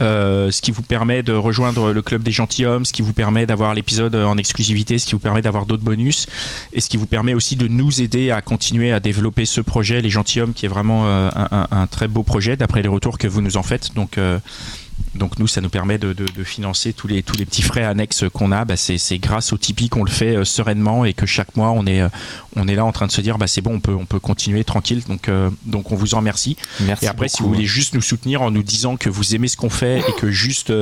Euh, 0.00 0.50
ce 0.50 0.60
qui 0.60 0.72
vous 0.72 0.82
permet 0.82 1.22
de 1.22 1.32
rejoindre 1.32 1.92
le 1.92 2.02
club 2.02 2.24
des 2.24 2.32
gentilshommes, 2.32 2.84
ce 2.84 2.92
qui 2.92 3.02
vous 3.02 3.12
permet 3.12 3.46
d'avoir 3.46 3.74
l'épisode 3.74 4.16
en 4.16 4.36
exclusivité, 4.36 4.98
ce 4.98 5.06
qui 5.06 5.12
vous 5.12 5.20
permet 5.20 5.40
d'avoir 5.40 5.66
d'autres 5.66 5.84
bonus, 5.84 6.26
et 6.72 6.80
ce 6.80 6.88
qui 6.88 6.96
vous 6.96 7.06
permet 7.06 7.32
aussi 7.32 7.54
de 7.54 7.68
nous 7.68 8.02
aider 8.02 8.32
à 8.32 8.42
continuer 8.42 8.90
à 8.90 8.98
développer 8.98 9.44
ce 9.44 9.60
projet, 9.60 10.00
les 10.02 10.10
gentilshommes, 10.10 10.52
qui 10.52 10.66
est 10.66 10.68
vraiment 10.68 11.06
euh, 11.06 11.30
un, 11.36 11.68
un, 11.70 11.86
très 11.86 12.08
beau 12.08 12.24
projet 12.24 12.56
d'après 12.56 12.82
les 12.82 12.88
retours 12.88 13.18
que 13.18 13.28
vous 13.28 13.40
nous 13.40 13.56
en 13.56 13.62
faites. 13.62 13.94
Donc 13.94 14.18
euh, 14.18 14.40
donc 15.14 15.38
nous, 15.38 15.46
ça 15.46 15.60
nous 15.60 15.68
permet 15.68 15.98
de, 15.98 16.12
de, 16.12 16.26
de, 16.26 16.44
financer 16.44 16.92
tous 16.92 17.06
les 17.06 17.22
tous 17.22 17.36
les 17.36 17.44
petits 17.44 17.62
frais 17.62 17.84
annexes 17.84 18.24
qu'on 18.32 18.50
a. 18.52 18.64
Bah, 18.64 18.76
c'est 18.76 19.18
grâce 19.18 19.52
au 19.52 19.58
Tipeee 19.58 19.88
qu'on 19.88 20.04
le 20.04 20.10
fait 20.10 20.36
euh, 20.36 20.44
sereinement 20.44 21.04
et 21.04 21.12
que 21.12 21.26
chaque 21.26 21.56
mois 21.56 21.70
on 21.70 21.86
est 21.86 22.02
euh, 22.02 22.08
on 22.56 22.66
est 22.66 22.74
là 22.74 22.84
en 22.84 22.92
train 22.92 23.06
de 23.06 23.12
se 23.12 23.20
dire 23.20 23.38
bah 23.38 23.46
c'est 23.46 23.60
bon, 23.60 23.74
on 23.74 23.80
peut 23.80 23.94
on 23.94 24.06
peut 24.06 24.18
continuer 24.18 24.64
tranquille. 24.64 25.02
Donc 25.08 25.28
euh, 25.28 25.50
donc 25.64 25.92
on 25.92 25.96
vous 25.96 26.14
en 26.14 26.18
remercie. 26.18 26.56
Merci 26.80 27.04
et 27.04 27.08
après, 27.08 27.26
beaucoup. 27.26 27.36
si 27.36 27.42
vous 27.42 27.48
voulez 27.48 27.66
juste 27.66 27.94
nous 27.94 28.02
soutenir 28.02 28.42
en 28.42 28.50
nous 28.50 28.62
disant 28.62 28.96
que 28.96 29.08
vous 29.08 29.34
aimez 29.34 29.48
ce 29.48 29.56
qu'on 29.56 29.70
fait 29.70 30.00
et 30.00 30.12
que 30.18 30.30
juste 30.30 30.72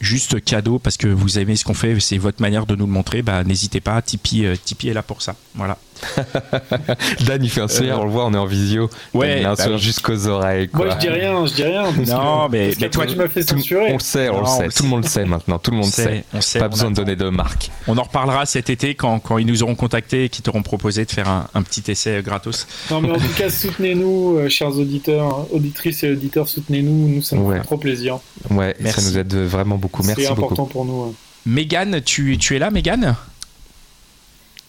juste 0.00 0.44
cadeau 0.44 0.78
parce 0.78 0.98
que 0.98 1.08
vous 1.08 1.38
aimez 1.38 1.56
ce 1.56 1.64
qu'on 1.64 1.74
fait, 1.74 1.98
c'est 2.00 2.18
votre 2.18 2.42
manière 2.42 2.66
de 2.66 2.76
nous 2.76 2.84
le 2.84 2.92
montrer, 2.92 3.22
bah, 3.22 3.42
n'hésitez 3.44 3.80
pas, 3.80 4.02
Tipeee, 4.02 4.58
Tipeee 4.62 4.90
est 4.90 4.92
là 4.92 5.02
pour 5.02 5.22
ça. 5.22 5.36
Voilà. 5.54 5.78
Dan, 7.26 7.42
il 7.42 7.50
fait 7.50 7.60
un 7.60 7.68
sourire, 7.68 7.96
Euh, 7.98 8.02
on 8.02 8.04
le 8.04 8.10
voit, 8.10 8.26
on 8.26 8.34
est 8.34 8.38
en 8.38 8.46
visio. 8.46 8.88
Ouais, 9.12 9.40
il 9.40 9.44
a 9.46 9.50
un 9.50 9.54
bah 9.54 9.62
sourire 9.62 9.78
jusqu'aux 9.78 10.26
oreilles. 10.26 10.68
Quoi. 10.68 10.86
Moi, 10.86 10.94
je 10.94 11.00
dis 11.00 11.08
rien, 11.08 11.46
je 11.46 11.54
dis 11.54 11.62
rien. 11.62 11.82
Parce 11.84 11.96
Non, 12.10 12.46
que, 12.46 12.52
mais- 12.52 12.66
parce 12.68 12.80
mais 12.80 12.88
qu'après, 12.88 12.88
toi, 12.90 13.06
tu 13.06 13.16
m'as 13.16 13.28
fait 13.28 13.42
censurer. 13.42 13.90
on 13.90 13.94
le 13.94 13.98
sait, 14.00 14.28
on 14.28 14.34
Non, 14.34 14.40
le 14.40 14.46
sait. 14.46 14.68
Tout 14.76 14.82
le 14.82 14.88
monde 14.88 15.02
le 15.04 15.08
sait 15.08 15.24
maintenant, 15.24 15.58
tout 15.58 15.70
le 15.70 15.76
monde 15.78 15.86
sait, 15.86 16.24
on 16.34 16.40
sait, 16.40 16.58
Pas 16.58 16.66
on 16.66 16.70
besoin 16.70 16.90
de 16.90 16.96
donner 16.96 17.16
de 17.16 17.28
marque. 17.28 17.70
On 17.88 17.96
en 17.98 18.02
reparlera 18.02 18.46
cet 18.46 18.70
été 18.70 18.94
quand, 18.94 19.18
quand 19.20 19.38
ils 19.38 19.46
nous 19.46 19.62
auront 19.62 19.74
contactés 19.74 20.24
et 20.24 20.28
qu'ils 20.28 20.42
t'auront 20.42 20.62
proposé 20.62 21.04
de 21.04 21.10
faire 21.10 21.28
un, 21.28 21.48
un 21.54 21.62
petit 21.62 21.82
essai 21.90 22.20
gratos. 22.24 22.66
Non, 22.90 23.00
mais 23.00 23.10
en 23.10 23.16
tout 23.16 23.32
cas, 23.36 23.50
soutenez-nous, 23.50 24.38
euh, 24.38 24.48
chers 24.48 24.76
auditeurs, 24.78 25.46
auditrices 25.54 26.02
et 26.04 26.10
auditeurs, 26.12 26.48
soutenez-nous. 26.48 27.08
Nous, 27.08 27.22
ça 27.22 27.36
nous 27.36 27.44
Ouais. 27.48 27.58
fait 27.58 27.64
trop 27.64 27.76
plaisir. 27.76 28.18
Ouais, 28.50 28.74
Merci. 28.80 29.00
ça 29.00 29.10
nous 29.10 29.18
aide 29.18 29.34
vraiment 29.34 29.76
beaucoup. 29.76 30.02
C'est 30.02 30.08
Merci 30.16 30.26
important 30.26 30.54
beaucoup. 30.62 30.72
pour 30.72 30.84
nous. 30.84 31.04
ouais. 31.06 31.12
Mégane, 31.46 32.00
tu, 32.00 32.38
tu 32.38 32.56
es 32.56 32.58
là, 32.58 32.70
Mégane 32.70 33.16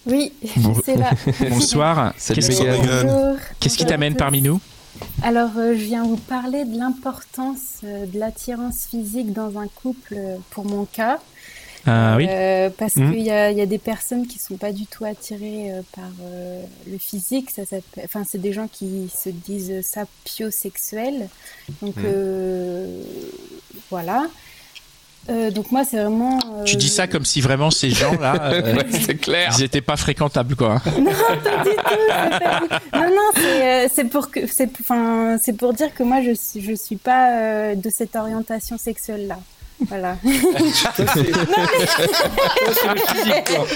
Oui, 0.05 0.33
Bon- 0.57 0.73
suis 0.83 0.95
là. 0.95 1.11
Bonsoir. 1.49 2.13
Qu'est-ce 3.59 3.77
qui- 3.77 3.85
t'amène 3.85 4.15
parmi 4.15 4.41
nous 4.41 4.59
Alors, 5.23 5.51
euh, 5.57 5.73
je 5.73 5.83
viens 5.83 6.03
vous 6.03 6.17
parler 6.17 6.63
de 6.65 6.77
l'importance 6.77 7.79
euh, 7.83 8.05
de 8.05 8.19
l'attirance 8.19 8.85
physique 8.89 9.33
dans 9.33 9.57
un 9.59 9.67
couple 9.67 10.13
euh, 10.15 10.37
pour 10.51 10.65
mon 10.65 10.85
cas. 10.85 11.19
Ah 11.87 12.15
oui 12.17 12.25
Euh, 12.27 12.69
parce 12.75 12.95
Mhm. 12.95 13.11
qu'il 13.11 13.21
y 13.21 13.29
a, 13.31 13.51
il 13.51 13.57
y 13.57 13.61
a 13.61 13.65
des 13.67 13.77
personnes 13.77 14.25
qui 14.25 14.39
sont 14.39 14.57
pas 14.57 14.71
du 14.71 14.87
tout 14.87 15.05
attirées 15.05 15.71
euh, 15.71 15.81
par 15.95 16.09
euh, 16.23 16.63
le 16.89 16.97
physique. 16.97 17.51
Ça, 17.51 17.61
enfin, 18.03 18.23
c'est 18.27 18.39
des 18.41 18.53
gens 18.53 18.67
qui 18.67 19.07
se 19.15 19.29
disent 19.29 19.81
sapiosexuels. 19.87 21.27
Donc, 21.83 21.95
euh, 21.99 23.01
voilà. 23.91 24.25
Euh, 25.29 25.49
donc 25.51 25.71
moi, 25.71 25.83
c'est 25.83 25.97
vraiment. 25.97 26.37
euh, 26.59 26.63
Tu 26.65 26.75
dis 26.75 26.87
ça 26.89 27.07
comme 27.07 27.25
si 27.25 27.41
vraiment 27.41 27.71
ces 27.71 27.89
gens-là, 27.89 28.35
euh, 28.53 28.75
Ouais, 28.75 28.85
c'est 28.91 29.15
clair. 29.15 29.51
ils 29.57 29.63
étaient 29.63 29.81
pas 29.81 29.97
fréquentables, 29.97 30.55
quoi. 30.55 30.81
Non, 30.99 31.11
pas 31.43 31.63
du 31.63 31.71
tout, 31.75 31.81
pas 32.91 32.99
Non, 32.99 33.09
non, 33.09 33.31
c'est 33.35 33.85
euh, 33.85 33.87
c'est 33.93 34.05
pour 34.05 34.29
que 34.31 34.45
c'est 34.47 34.69
enfin 34.79 35.37
c'est 35.41 35.53
pour 35.53 35.73
dire 35.73 35.93
que 35.93 36.03
moi 36.03 36.21
je 36.21 36.33
suis 36.33 36.61
je 36.61 36.73
suis 36.73 36.95
pas 36.97 37.31
euh, 37.39 37.75
de 37.75 37.89
cette 37.89 38.15
orientation 38.15 38.77
sexuelle 38.77 39.27
là. 39.27 39.37
Voilà. 39.79 40.17
C'est 40.23 40.31
toi, 40.95 41.05
c'est 41.13 41.23
le 42.87 43.01
physique, 43.07 43.43
quoi. 43.45 43.67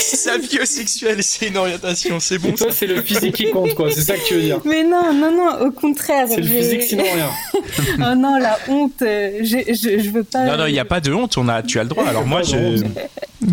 Sapiosexuel, 0.00 1.22
c'est 1.22 1.48
une 1.48 1.56
orientation, 1.56 2.20
c'est 2.20 2.38
bon. 2.38 2.52
Toi, 2.52 2.68
c'est 2.70 2.86
le 2.86 3.02
physique 3.02 3.34
qui 3.34 3.50
compte, 3.50 3.74
quoi. 3.74 3.90
C'est 3.90 4.02
ça 4.02 4.16
que 4.16 4.24
tu 4.24 4.34
veux 4.34 4.42
dire. 4.42 4.60
Mais 4.64 4.84
non, 4.84 5.12
non, 5.12 5.32
non, 5.32 5.66
au 5.66 5.70
contraire. 5.72 6.26
C'est 6.28 6.36
le 6.40 6.46
physique, 6.46 6.82
sinon 6.82 7.04
rien. 7.04 7.30
oh 8.12 8.14
non, 8.16 8.38
la 8.38 8.58
honte, 8.68 9.02
euh, 9.02 9.40
je, 9.42 9.58
je, 9.68 9.98
je 10.02 10.10
veux 10.10 10.24
pas. 10.24 10.44
Non, 10.44 10.56
non, 10.56 10.66
il 10.66 10.72
n'y 10.72 10.78
a 10.78 10.84
pas 10.84 11.00
de 11.00 11.12
honte, 11.12 11.36
on 11.36 11.48
a, 11.48 11.62
tu 11.62 11.80
as 11.80 11.82
le 11.82 11.88
droit. 11.88 12.06
Alors 12.06 12.26
moi, 12.26 12.42
je, 12.42 12.82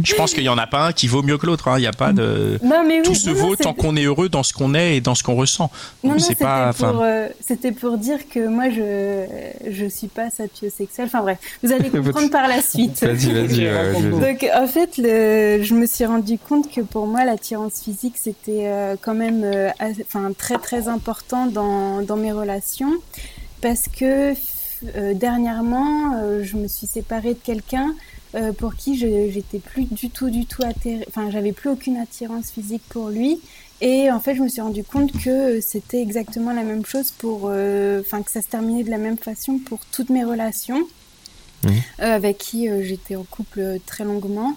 je 0.04 0.16
pense 0.16 0.34
qu'il 0.34 0.44
n'y 0.44 0.50
en 0.50 0.58
a 0.58 0.68
pas 0.68 0.88
un 0.88 0.92
qui 0.94 1.08
vaut 1.08 1.22
mieux 1.22 1.38
que 1.38 1.46
l'autre. 1.46 1.68
hein. 1.68 1.78
Il 1.78 1.82
n'y 1.82 1.88
a 1.88 1.92
pas 1.92 2.12
de... 2.12 2.60
Non, 2.64 2.84
mais 2.88 2.98
oui, 2.98 3.04
Tout 3.04 3.16
se 3.16 3.30
non, 3.30 3.36
vaut 3.36 3.56
tant 3.56 3.74
qu'on 3.74 3.96
est 3.96 4.04
heureux 4.04 4.30
dans 4.30 4.44
ce 4.44 4.54
qu'on 4.54 4.74
est 4.74 4.98
et 4.98 5.02
dans 5.02 5.16
ce 5.16 5.24
qu'on 5.24 5.36
ressent. 5.36 5.70
C'était 6.18 6.44
pas... 6.44 6.74
pour, 6.74 7.02
euh, 7.02 7.28
pour 7.80 7.98
dire 7.98 8.28
que 8.30 8.48
moi, 8.48 8.70
je 8.70 9.26
je 9.70 9.86
suis 9.86 10.08
pas 10.08 10.30
sapiosexuelle. 10.30 11.08
Enfin 11.08 11.22
bref, 11.22 11.38
vous 11.64 11.72
allez 11.72 11.90
comprendre 11.90 12.30
par 12.30 12.48
la 12.48 12.62
suite. 12.62 13.04
Vas-y, 13.04 13.66
euh, 13.66 14.12
Donc 14.12 14.46
en 14.56 14.68
fait, 14.68 14.98
le, 14.98 15.62
je 15.64 15.74
me 15.74 15.86
suis 15.86 16.06
rendu 16.06 16.38
compte 16.38 16.72
que 16.72 16.82
pour 16.82 17.08
moi, 17.08 17.26
l'attirance 17.26 17.82
physique, 17.84 18.16
c'était 18.18 18.68
euh, 18.68 18.96
quand 19.00 19.16
même 19.16 19.44
euh, 19.44 19.70
enfin, 20.02 20.32
très 20.38 20.58
très 20.58 20.88
important 20.88 21.46
dans, 21.46 22.02
dans 22.02 22.18
mes 22.18 22.32
relations 22.32 22.94
parce 23.62 23.84
que 23.88 24.34
dernièrement, 25.14 26.42
je 26.44 26.58
me 26.58 26.68
suis 26.68 26.86
séparée 26.86 27.34
de 27.34 27.40
quelqu'un 27.44 27.96
euh, 28.36 28.54
pour 28.54 28.76
qui 28.76 28.98
j'étais 28.98 29.60
plus 29.60 29.86
du 29.86 30.10
tout 30.10 30.30
du 30.30 30.46
tout 30.46 30.64
attirée, 30.64 31.06
enfin 31.08 31.30
j'avais 31.32 31.52
plus 31.52 31.70
aucune 31.70 31.98
attirance 31.98 32.52
physique 32.52 32.84
pour 32.90 33.10
lui. 33.10 33.40
Et 33.82 34.10
en 34.10 34.20
fait, 34.20 34.36
je 34.36 34.42
me 34.42 34.48
suis 34.48 34.62
rendu 34.62 34.84
compte 34.84 35.12
que 35.22 35.60
c'était 35.60 36.02
exactement 36.02 36.54
la 36.54 36.64
même 36.64 36.86
chose 36.86 37.12
pour, 37.12 37.50
euh, 37.52 38.02
enfin 38.02 38.24
que 38.24 38.32
ça 38.32 38.42
se 38.42 38.48
terminait 38.48 38.84
de 38.84 38.90
la 38.90 38.98
même 38.98 39.18
façon 39.18 39.58
pour 39.58 39.80
toutes 39.92 40.10
mes 40.10 40.24
relations 40.24 40.88
euh, 41.66 41.70
avec 41.98 42.38
qui 42.38 42.70
j'étais 42.84 43.16
en 43.16 43.24
couple 43.24 43.80
très 43.86 44.04
longuement. 44.04 44.54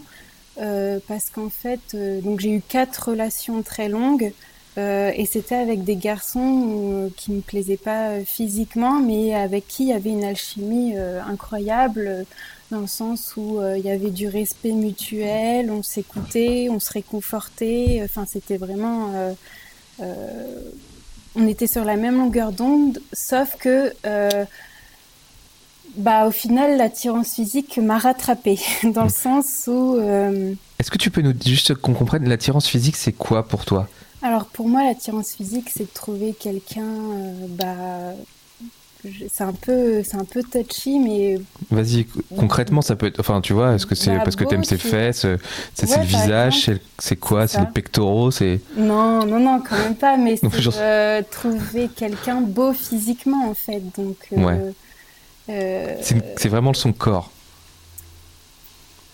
Parce 1.07 1.31
qu'en 1.31 1.51
fait, 1.51 1.97
donc 2.24 2.41
j'ai 2.41 2.51
eu 2.51 2.61
quatre 2.61 3.11
relations 3.11 3.62
très 3.62 3.89
longues 3.89 4.33
euh, 4.79 5.11
et 5.14 5.26
c'était 5.26 5.57
avec 5.57 5.83
des 5.83 5.97
garçons 5.97 6.68
euh, 6.93 7.09
qui 7.16 7.33
me 7.33 7.41
plaisaient 7.41 7.76
pas 7.76 8.11
euh, 8.11 8.24
physiquement, 8.24 9.01
mais 9.01 9.35
avec 9.35 9.66
qui 9.66 9.85
il 9.85 9.89
y 9.89 9.93
avait 9.93 10.11
une 10.11 10.24
alchimie 10.24 10.95
incroyable 10.97 12.26
dans 12.71 12.81
le 12.81 12.87
sens 12.87 13.35
où 13.37 13.61
euh, 13.61 13.79
il 13.79 13.85
y 13.85 13.91
avait 13.91 14.11
du 14.11 14.29
respect 14.29 14.73
mutuel, 14.73 15.71
on 15.71 15.83
s'écoutait, 15.83 16.69
on 16.71 16.81
se 16.81 16.93
réconfortait. 16.93 18.01
Enfin, 18.05 18.27
c'était 18.31 18.59
vraiment, 18.59 19.12
euh, 19.14 19.33
euh, 20.01 20.61
on 21.35 21.47
était 21.47 21.66
sur 21.66 21.85
la 21.85 21.97
même 21.97 22.19
longueur 22.19 22.53
d'onde, 22.53 23.01
sauf 23.12 23.57
que 23.59 23.93
euh, 24.07 24.45
bah, 25.97 26.27
au 26.27 26.31
final, 26.31 26.77
l'attirance 26.77 27.35
physique 27.35 27.79
m'a 27.79 27.99
rattrapée, 27.99 28.59
dans 28.85 29.05
le 29.05 29.09
sens 29.09 29.64
où... 29.66 29.97
euh, 29.97 30.53
Est-ce 30.79 30.91
que 30.91 30.99
tu 30.99 31.11
peux 31.11 31.23
nous 31.23 31.33
juste 31.45 31.75
qu'on 31.75 31.95
comprenne 31.95 32.29
l'attirance 32.29 32.69
physique, 32.69 32.97
c'est 32.97 33.12
quoi 33.12 33.49
pour 33.49 33.64
toi? 33.64 33.89
Alors 34.21 34.45
pour 34.47 34.69
moi, 34.69 34.85
l'attirance 34.85 35.33
physique, 35.33 35.71
c'est 35.75 35.85
de 35.85 35.95
trouver 35.95 36.35
quelqu'un... 36.39 36.83
euh, 36.85 37.47
bah, 37.49 38.14
c'est 39.31 39.45
un 39.45 39.53
peu 39.53 40.03
c'est 40.03 40.17
un 40.17 40.25
peu 40.25 40.43
touchy, 40.43 40.99
mais... 40.99 41.39
Vas-y, 41.71 42.07
concrètement, 42.37 42.83
ça 42.83 42.97
peut 42.97 43.07
être. 43.07 43.21
Enfin, 43.21 43.41
tu 43.41 43.53
vois, 43.53 43.75
est-ce 43.75 43.87
que 43.87 43.95
c'est 43.95 44.17
Bah, 44.17 44.23
parce 44.25 44.37
que 44.37 44.45
t'aimes 44.45 44.65
ses 44.65 44.77
fesses 44.79 45.25
euh, 45.25 45.37
C'est 45.75 45.89
Ouais, 45.91 45.99
le 45.99 46.03
visage. 46.05 46.71
C'est 46.99 47.17
quoi 47.17 47.47
C'est 47.47 47.61
les 47.61 47.67
pectoraux 47.67 48.31
C'est. 48.31 48.61
Non, 48.77 49.25
non, 49.25 49.39
non, 49.39 49.63
quand 49.69 49.79
même 49.79 49.95
pas, 49.95 50.17
mais 50.17 50.37
c'est 50.41 50.61
genre- 50.61 50.75
euh, 50.77 51.23
trouver 51.31 51.89
quelqu'un 51.89 52.41
beau 52.41 52.73
physiquement, 52.73 53.49
en 53.49 53.55
fait. 53.55 53.83
Donc... 53.97 54.17
euh, 54.33 54.45
Ouais. 54.45 54.61
euh, 55.51 55.97
C'est 56.01 56.49
vraiment 56.49 56.75
son 56.75 56.93
corps. 56.93 57.31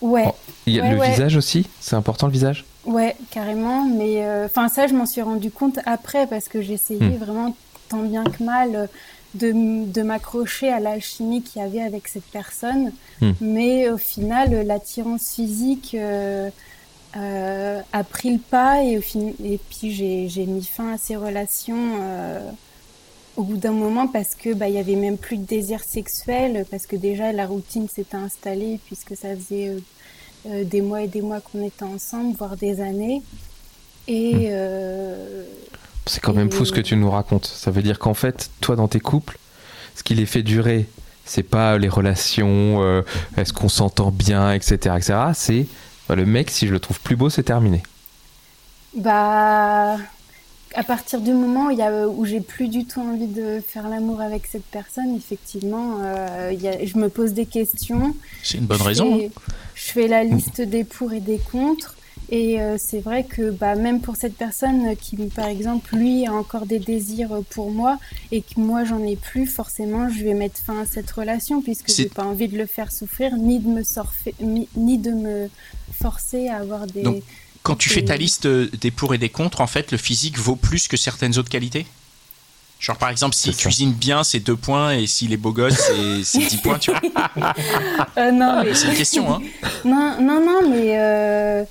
ouais. 0.01 0.25
Oh, 0.27 0.35
Il 0.67 0.73
y 0.75 0.81
a 0.81 0.83
Ouais, 0.83 0.91
le 0.93 0.99
ouais. 0.99 1.11
visage 1.11 1.37
aussi 1.37 1.67
C'est 1.81 1.97
important 1.97 2.27
le 2.27 2.33
visage? 2.33 2.65
Ouais, 2.87 3.17
carrément. 3.31 3.85
Mais 3.85 4.25
enfin, 4.47 4.69
ça, 4.69 4.87
je 4.87 4.95
m'en 4.95 5.07
suis 5.07 5.21
rendu 5.23 5.51
compte 5.51 5.79
après 5.87 6.27
parce 6.27 6.49
que 6.49 6.59
essayé 6.59 7.01
Hmm. 7.01 7.17
vraiment 7.19 7.57
tant 7.91 8.03
bien 8.03 8.25
que 8.25 8.43
mal 8.43 8.89
de, 9.35 10.03
m'accrocher 10.03 10.69
à 10.69 10.81
l'alchimie 10.81 11.43
qu'il 11.43 11.63
y 11.63 11.65
avait 11.65 11.83
avec 11.83 12.09
cette 12.09 12.25
personne. 12.25 12.93
Hmm. 13.21 13.33
Mais 13.41 13.91
au 13.91 13.99
final, 13.99 14.67
l'attirance 14.67 15.35
physique 15.35 15.95
euh, 15.95 16.51
euh, 17.17 17.81
a 17.93 18.05
pris 18.05 18.33
le 18.33 18.39
pas 18.39 18.83
et, 18.83 18.99
au 18.99 19.03
fin... 19.03 19.33
et 19.43 19.59
puis 19.71 19.93
j'ai 19.93 20.47
mis 20.47 20.65
fin 20.65 20.95
à 20.95 20.99
ces 20.99 21.17
relations. 21.17 21.99
euh, 22.01 22.51
au 23.37 23.43
bout 23.43 23.57
d'un 23.57 23.73
moment 23.73 24.07
parce 24.07 24.37
que 24.37 24.55
bah 24.55 24.69
il 24.69 24.77
y 24.77 24.79
avait 24.79 24.95
même 24.95 25.19
plus 25.19 25.39
de 25.39 25.45
désir 25.45 25.83
sexuel 25.83 26.65
parce 26.71 26.87
que 26.87 26.95
déjà 26.95 27.33
la 27.33 27.49
routine 27.49 27.89
s'était 27.89 28.17
installée 28.17 28.79
puisque 28.87 29.17
ça 29.17 29.35
faisait 29.35 29.75
des 30.47 30.81
mois 30.81 31.03
et 31.03 31.09
des 31.09 31.21
mois 31.21 31.41
qu'on 31.41 31.67
était 31.67 31.83
ensemble 31.83 32.37
voire 32.37 32.57
des 32.57 32.81
années 32.81 33.25
et 34.07 34.49
euh, 34.51 35.45
C'est 36.07 36.21
quand 36.21 36.35
même 36.35 36.51
fou 36.53 36.65
ce 36.65 36.73
que 36.73 36.81
tu 36.81 36.97
nous 36.97 37.11
racontes. 37.11 37.47
Ça 37.47 37.71
veut 37.71 37.83
dire 37.83 37.99
qu'en 37.99 38.15
fait, 38.15 38.51
toi 38.61 38.77
dans 38.77 38.89
tes 38.89 39.01
couples, 39.01 39.39
ce 39.97 40.03
qui 40.03 40.15
les 40.15 40.27
fait 40.27 40.43
durer, 40.43 40.87
c'est 41.25 41.43
pas 41.43 41.79
les 41.79 41.89
relations, 41.89 42.83
euh, 42.83 43.03
est-ce 43.39 43.53
qu'on 43.53 43.69
s'entend 43.71 44.11
bien, 44.11 44.53
etc. 44.53 44.77
etc. 44.97 45.15
C'est 45.35 45.67
bah, 46.09 46.15
le 46.15 46.27
mec, 46.27 46.51
si 46.51 46.67
je 46.67 46.73
le 46.73 46.81
trouve 46.81 47.01
plus 47.01 47.17
beau, 47.17 47.31
c'est 47.31 47.45
terminé. 47.45 47.83
bah 48.97 49.97
à 50.77 50.83
partir 50.83 51.21
du 51.21 51.33
moment 51.33 51.67
où, 51.67 51.71
il 51.71 51.79
y 51.79 51.83
a, 51.83 52.09
où 52.09 52.25
j'ai 52.25 52.41
plus 52.41 52.67
du 52.67 52.85
tout 52.85 53.01
envie 53.01 53.29
de 53.29 53.63
faire 53.65 53.89
l'amour 53.89 54.21
avec 54.21 54.45
cette 54.45 54.65
personne, 54.65 55.15
effectivement, 55.15 55.99
euh, 56.03 56.51
il 56.53 56.61
y 56.61 56.67
a, 56.67 56.85
je 56.85 56.99
me 56.99 57.09
pose 57.09 57.33
des 57.33 57.47
questions. 57.47 58.13
C'est 58.43 58.59
une 58.59 58.67
bonne 58.67 58.79
Je 58.79 58.83
raison. 58.83 59.17
fais- 59.19 59.31
je 59.77 59.85
fais 59.93 60.09
la 60.09 60.25
liste 60.25 60.61
des 60.61 60.83
pour 60.83 61.13
et 61.13 61.21
des 61.21 61.39
contre. 61.39 61.94
Et 62.31 62.61
euh, 62.61 62.77
c'est 62.79 63.01
vrai 63.01 63.25
que 63.25 63.51
bah, 63.51 63.75
même 63.75 64.01
pour 64.01 64.17
cette 64.17 64.35
personne 64.35 64.97
qui, 64.97 65.15
par 65.27 65.47
exemple, 65.47 65.95
lui 65.95 66.27
a 66.27 66.33
encore 66.33 66.65
des 66.65 66.79
désirs 66.79 67.31
pour 67.51 67.71
moi 67.71 67.99
et 68.33 68.41
que 68.41 68.59
moi 68.59 68.85
j'en 68.85 69.03
ai 69.05 69.17
plus, 69.17 69.47
forcément, 69.47 70.09
je 70.09 70.25
vais 70.25 70.33
mettre 70.35 70.59
fin 70.61 70.81
à 70.81 70.87
cette 70.87 71.11
relation 71.11 71.61
puisque 71.61 71.91
j'ai 71.95 72.09
pas 72.09 72.25
envie 72.25 72.49
de 72.49 72.57
le 72.57 72.67
faire 72.67 72.91
souffrir 72.93 73.37
ni 73.37 73.59
de 73.61 73.69
me 73.69 73.83
sorfer- 73.83 74.35
ni, 74.41 74.69
ni 74.75 74.97
de 74.99 75.11
me 75.11 75.49
forcer 75.93 76.49
à 76.49 76.57
avoir 76.57 76.87
des. 76.87 77.03
Donc, 77.03 77.23
Quand 77.63 77.77
tu 77.77 77.91
fais 77.91 78.03
ta 78.03 78.17
liste 78.17 78.47
euh, 78.47 78.71
des 78.81 78.91
pour 78.91 79.15
et 79.15 79.19
des 79.19 79.29
contre, 79.29 79.61
en 79.61 79.67
fait, 79.67 79.93
le 79.93 79.99
physique 79.99 80.39
vaut 80.39 80.57
plus 80.57 80.89
que 80.89 80.97
certaines 80.97 81.39
autres 81.39 81.51
qualités? 81.51 81.87
Genre, 82.81 82.97
par 82.99 83.09
exemple, 83.11 83.35
s'il 83.35 83.55
cuisine 83.57 83.93
bien, 83.93 84.25
c'est 84.25 84.41
2 84.41 84.57
points, 84.57 84.93
et 84.93 85.07
s'il 85.07 85.33
est 85.33 85.39
beau 85.39 85.53
gosse, 85.53 85.75
c'est- 85.79 86.25
c'est 86.25 86.47
10 86.49 86.57
points, 86.59 86.79
tu 86.79 86.91
vois? 86.91 87.01
Euh, 88.19 88.31
non, 88.33 88.63
mais... 88.63 88.75
C'est 88.75 88.89
une 88.89 88.95
question, 88.95 89.33
hein. 89.33 89.41
Non, 89.85 90.17
non, 90.21 90.45
non, 90.45 90.69
mais 90.69 90.99
euh, 90.99 91.65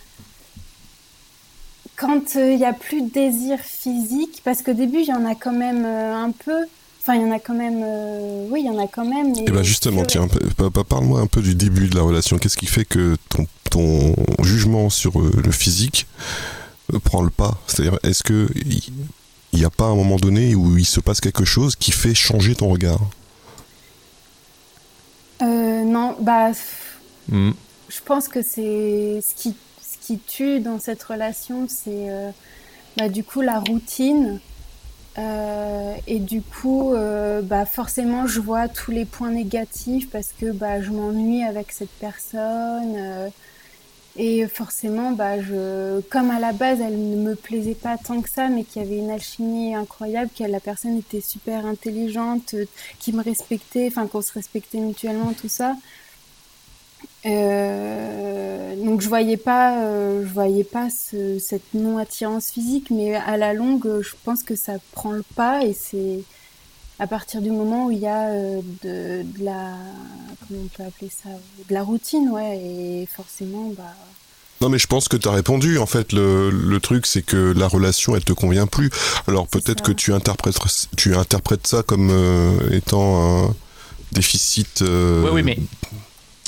quand 2.06 2.36
il 2.36 2.58
n'y 2.58 2.66
a 2.66 2.74
plus 2.74 3.02
de 3.02 3.10
désir 3.10 3.58
physique, 3.60 4.42
parce 4.44 4.62
qu'au 4.62 4.74
début, 4.74 5.00
il 5.00 5.08
y 5.08 5.14
en 5.14 5.26
a 5.26 5.36
quand 5.36 5.54
même 5.54 5.84
euh, 5.86 6.14
un 6.16 6.32
peu. 6.32 6.66
Enfin, 7.02 7.16
il 7.16 7.22
y 7.22 7.26
en 7.26 7.32
a 7.32 7.40
quand 7.40 7.54
même. 7.54 7.82
euh, 7.84 8.48
oui, 8.50 8.62
il 8.64 8.68
y 8.68 8.70
en 8.70 8.78
a 8.78 8.88
quand 8.88 9.06
même. 9.06 9.34
Et 9.46 9.52
bah 9.52 9.64
justement, 9.64 10.04
tiens, 10.06 10.28
pa- 10.58 10.70
pa- 10.70 10.84
parle-moi 10.84 11.20
un 11.20 11.28
peu 11.28 11.42
du 11.42 11.56
début 11.56 11.88
de 11.88 11.96
la 11.96 12.02
relation. 12.02 12.38
Qu'est-ce 12.38 12.58
qui 12.58 12.66
fait 12.66 12.86
que 12.86 13.16
ton, 13.30 13.46
ton 13.70 14.16
jugement 14.44 14.90
sur 14.90 15.20
euh, 15.20 15.32
le 15.44 15.52
physique 15.52 16.08
euh, 16.94 17.00
prend 17.00 17.22
le 17.22 17.30
pas? 17.30 17.58
C'est-à-dire, 17.68 17.98
est-ce 18.04 18.24
que 18.24 18.48
il 18.56 19.60
n'y 19.60 19.66
a 19.66 19.70
pas 19.70 19.86
un 19.86 19.96
moment 19.96 20.16
donné 20.18 20.56
où 20.56 20.78
il 20.78 20.86
se 20.86 21.00
passe 21.00 21.20
quelque 21.22 21.46
chose 21.46 21.76
qui 21.76 21.92
fait 21.92 22.16
changer 22.16 22.56
ton 22.56 22.70
regard? 22.70 23.00
Euh, 25.42 25.84
non, 25.84 26.16
bah, 26.20 26.52
Hmm. 27.32 27.52
je 27.88 28.00
pense 28.06 28.28
que 28.28 28.42
c'est 28.42 29.20
ce 29.22 29.34
qui, 29.36 29.56
qui 30.04 30.20
tue 30.20 30.60
dans 30.60 30.80
cette 30.80 31.02
relation, 31.02 31.66
c'est 31.70 32.10
euh, 32.10 32.30
bah, 32.98 33.10
du 33.10 33.24
coup 33.24 33.42
la 33.42 33.60
routine. 33.60 34.40
Euh, 35.18 35.96
et 36.08 36.20
du 36.20 36.42
coup, 36.42 36.94
euh, 36.94 37.42
bah, 37.42 37.66
forcément, 37.66 38.28
je 38.28 38.40
vois 38.40 38.68
tous 38.68 38.92
les 38.92 39.06
points 39.06 39.30
négatifs 39.30 40.10
parce 40.10 40.34
que 40.34 40.52
bah, 40.52 40.82
je 40.82 40.90
m'ennuie 40.90 41.44
avec 41.44 41.72
cette 41.72 41.92
personne. 41.92 43.32
et 44.18 44.48
forcément, 44.48 45.12
bah, 45.12 45.42
je, 45.42 46.02
comme 46.10 46.32
à 46.32 46.40
la 46.40 46.52
base, 46.52 46.82
elle 46.82 46.98
ne 47.12 47.16
me 47.16 47.36
plaisait 47.36 47.76
pas 47.76 47.98
tant 47.98 48.22
que 48.22 48.30
ça, 48.30 48.50
mais 48.50 48.64
qu'il 48.64 48.82
y 48.82 48.86
avait 48.86 48.98
une 48.98 49.12
alchimie 49.12 49.74
incroyable, 49.76 50.32
que 50.38 50.44
la 50.44 50.60
personne 50.60 50.98
était 50.98 51.22
super 51.22 51.66
intelligente, 51.66 52.56
qui 53.00 53.14
me 53.14 53.24
respectait, 53.24 53.88
enfin 53.88 54.08
qu'on 54.08 54.22
se 54.22 54.34
respectait 54.34 54.80
mutuellement, 54.80 55.34
tout 55.34 55.50
ça. 55.50 55.76
Euh, 57.26 58.76
donc 58.84 59.02
je 59.02 59.08
voyais 59.08 59.38
pas, 59.38 59.84
euh, 59.84 60.24
je 60.26 60.34
voyais 60.34 60.64
pas 60.64 60.90
ce- 60.90 61.40
cette 61.40 61.74
non 61.74 61.98
attirance 61.98 62.50
physique, 62.52 62.88
mais 62.92 63.16
à 63.16 63.38
la 63.38 63.54
longue, 63.54 64.02
je 64.02 64.12
pense 64.24 64.44
que 64.44 64.56
ça 64.56 64.74
prend 64.94 65.12
le 65.12 65.24
pas 65.36 65.64
et 65.64 65.74
c'est 65.74 66.20
à 67.00 67.08
partir 67.08 67.42
du 67.42 67.50
moment 67.52 67.88
où 67.88 67.92
il 67.92 68.00
y 68.00 68.08
a 68.08 68.28
euh, 68.30 68.62
de, 68.84 69.24
de 69.24 69.44
la, 69.46 69.74
comment 70.48 70.62
on 70.66 70.68
peut 70.78 70.84
appeler 70.84 71.10
ça, 71.10 71.30
de 71.70 71.74
la 71.74 71.84
routine, 71.84 72.30
ouais, 72.30 72.58
et 72.58 73.06
forcément, 73.08 73.72
bah, 73.78 73.84
Non 74.62 74.70
mais 74.70 74.78
je 74.78 74.88
pense 74.88 75.08
que 75.08 75.18
tu 75.18 75.28
as 75.28 75.32
répondu. 75.32 75.78
En 75.78 75.86
fait, 75.88 76.14
le, 76.14 76.50
le 76.50 76.80
truc 76.80 77.06
c'est 77.06 77.22
que 77.24 77.54
la 77.58 77.68
relation 77.68 78.16
elle 78.16 78.24
te 78.26 78.34
convient 78.34 78.68
plus. 78.68 78.90
Alors 79.28 79.48
peut-être 79.48 79.82
que 79.82 79.92
tu 79.92 80.14
interprètes, 80.14 80.58
tu 80.98 81.16
interprètes 81.16 81.68
ça 81.68 81.84
comme 81.84 82.10
euh, 82.12 82.52
étant 82.72 83.46
un 83.48 83.56
déficit. 84.12 84.82
euh, 84.82 85.24
Oui, 85.24 85.30
oui, 85.34 85.44
mais. 85.44 85.58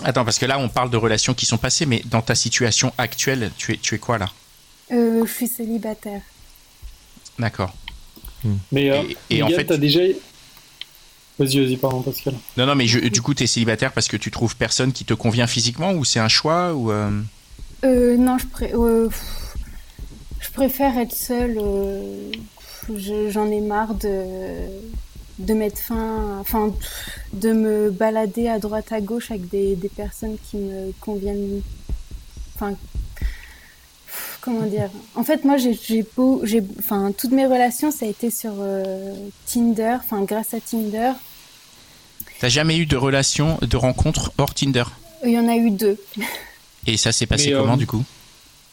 Attends, 0.03 0.25
parce 0.25 0.37
que 0.39 0.45
là, 0.45 0.59
on 0.59 0.67
parle 0.69 0.89
de 0.89 0.97
relations 0.97 1.33
qui 1.33 1.45
sont 1.45 1.57
passées, 1.57 1.85
mais 1.85 2.01
dans 2.05 2.21
ta 2.21 2.35
situation 2.35 2.91
actuelle, 2.97 3.51
tu 3.57 3.73
es, 3.73 3.77
tu 3.77 3.95
es 3.95 3.97
quoi 3.97 4.17
là? 4.17 4.29
Euh, 4.91 5.25
je 5.25 5.31
suis 5.31 5.47
célibataire. 5.47 6.21
D'accord. 7.39 7.73
Mais 8.71 8.91
euh, 8.91 9.01
Et- 9.29 9.37
et 9.37 9.43
en 9.43 9.47
fait- 9.49 9.65
t'as 9.65 9.77
déjà. 9.77 10.01
Vas-y, 11.39 11.59
vas-y, 11.65 11.75
pardon, 11.77 12.01
Pascal. 12.01 12.35
Non, 12.55 12.65
non, 12.65 12.75
mais 12.75 12.87
je- 12.87 12.99
du 12.99 13.21
coup, 13.21 13.33
tu 13.33 13.43
es 13.43 13.47
célibataire 13.47 13.91
parce 13.91 14.07
que 14.07 14.15
tu 14.17 14.31
trouves 14.31 14.55
personne 14.55 14.93
qui 14.93 15.03
te 15.05 15.13
convient 15.13 15.47
physiquement 15.47 15.91
ou 15.93 16.05
c'est 16.05 16.19
un 16.19 16.27
choix 16.29 16.73
ou 16.73 16.91
euh, 16.91 17.09
Euh, 17.83 18.15
non, 18.17 18.37
je, 18.37 18.45
pré- 18.47 18.71
euh, 18.73 19.07
pff, 19.09 19.55
je 20.39 20.49
préfère 20.51 20.97
être 20.97 21.13
seule. 21.15 21.57
euh, 21.59 22.31
je- 22.95 23.29
J'en 23.31 23.49
ai 23.51 23.59
marre 23.61 23.95
de, 23.95 24.23
de 25.39 25.53
mettre 25.53 25.79
fin, 25.79 26.39
enfin, 26.39 26.73
de 27.33 27.51
me 27.51 27.91
balader 27.91 28.47
à 28.47 28.59
droite 28.59 28.91
à 28.91 29.01
gauche 29.01 29.31
avec 29.31 29.49
des, 29.49 29.75
des 29.75 29.89
personnes 29.89 30.37
qui 30.49 30.57
me 30.57 30.91
conviennent. 31.01 31.61
Enfin, 32.55 32.73
comment 34.41 34.61
dire? 34.61 34.89
En 35.15 35.23
fait, 35.23 35.43
moi, 35.43 35.57
j'ai, 35.57 36.05
beau, 36.15 36.41
j'ai, 36.43 36.63
enfin, 36.79 37.11
toutes 37.17 37.31
mes 37.31 37.45
relations, 37.45 37.91
ça 37.91 38.05
a 38.05 38.09
été 38.09 38.29
sur 38.29 38.53
euh, 38.59 39.13
Tinder, 39.45 39.97
enfin, 40.03 40.23
grâce 40.23 40.53
à 40.53 40.59
Tinder. 40.61 41.11
T'as 42.39 42.49
jamais 42.49 42.77
eu 42.77 42.85
de 42.85 42.97
relation, 42.97 43.57
de 43.61 43.77
rencontre 43.77 44.31
hors 44.37 44.53
Tinder? 44.53 44.83
Il 45.25 45.31
y 45.31 45.39
en 45.39 45.47
a 45.47 45.55
eu 45.55 45.71
deux. 45.71 45.97
Et 46.85 46.97
ça 46.97 47.11
s'est 47.11 47.25
passé 47.25 47.47
Mais, 47.47 47.55
euh, 47.55 47.61
comment 47.61 47.77
du 47.77 47.87
coup? 47.87 48.03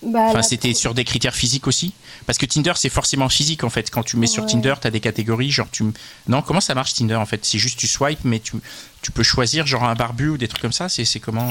Bah, 0.05 0.27
Enfin, 0.29 0.43
c'était 0.43 0.75
sur 0.75 0.95
des 0.95 1.05
critères 1.05 1.35
physiques 1.35 1.67
aussi 1.67 1.93
Parce 2.27 2.39
que 2.39 2.47
Tinder, 2.47 2.73
c'est 2.77 2.89
forcément 2.89 3.29
physique 3.29 3.65
en 3.65 3.71
fait. 3.71 3.91
Quand 3.91 4.03
tu 4.03 4.17
mets 4.17 4.27
sur. 4.27 4.47
Tinder, 4.47 4.75
t'as 4.81 4.91
des 4.91 5.01
catégories, 5.01 5.51
genre 5.51 5.69
tu. 5.71 5.85
Non, 6.29 6.43
comment 6.43 6.61
ça 6.61 6.75
marche 6.75 6.95
Tinder 6.95 7.15
en 7.15 7.27
fait? 7.27 7.45
C'est 7.45 7.59
juste 7.59 7.79
tu 7.79 7.87
swipes, 7.87 8.25
mais 8.25 8.41
tu, 8.41 8.57
tu 9.01 9.13
peux 9.13 9.23
choisir 9.23 9.67
genre 9.67 9.85
un 9.85 9.95
barbu 9.95 10.31
ou 10.31 10.37
des 10.39 10.49
trucs 10.49 10.63
comme 10.63 10.73
ça? 10.73 10.89
C'est 10.89 11.05
c'est 11.05 11.21
comment 11.21 11.49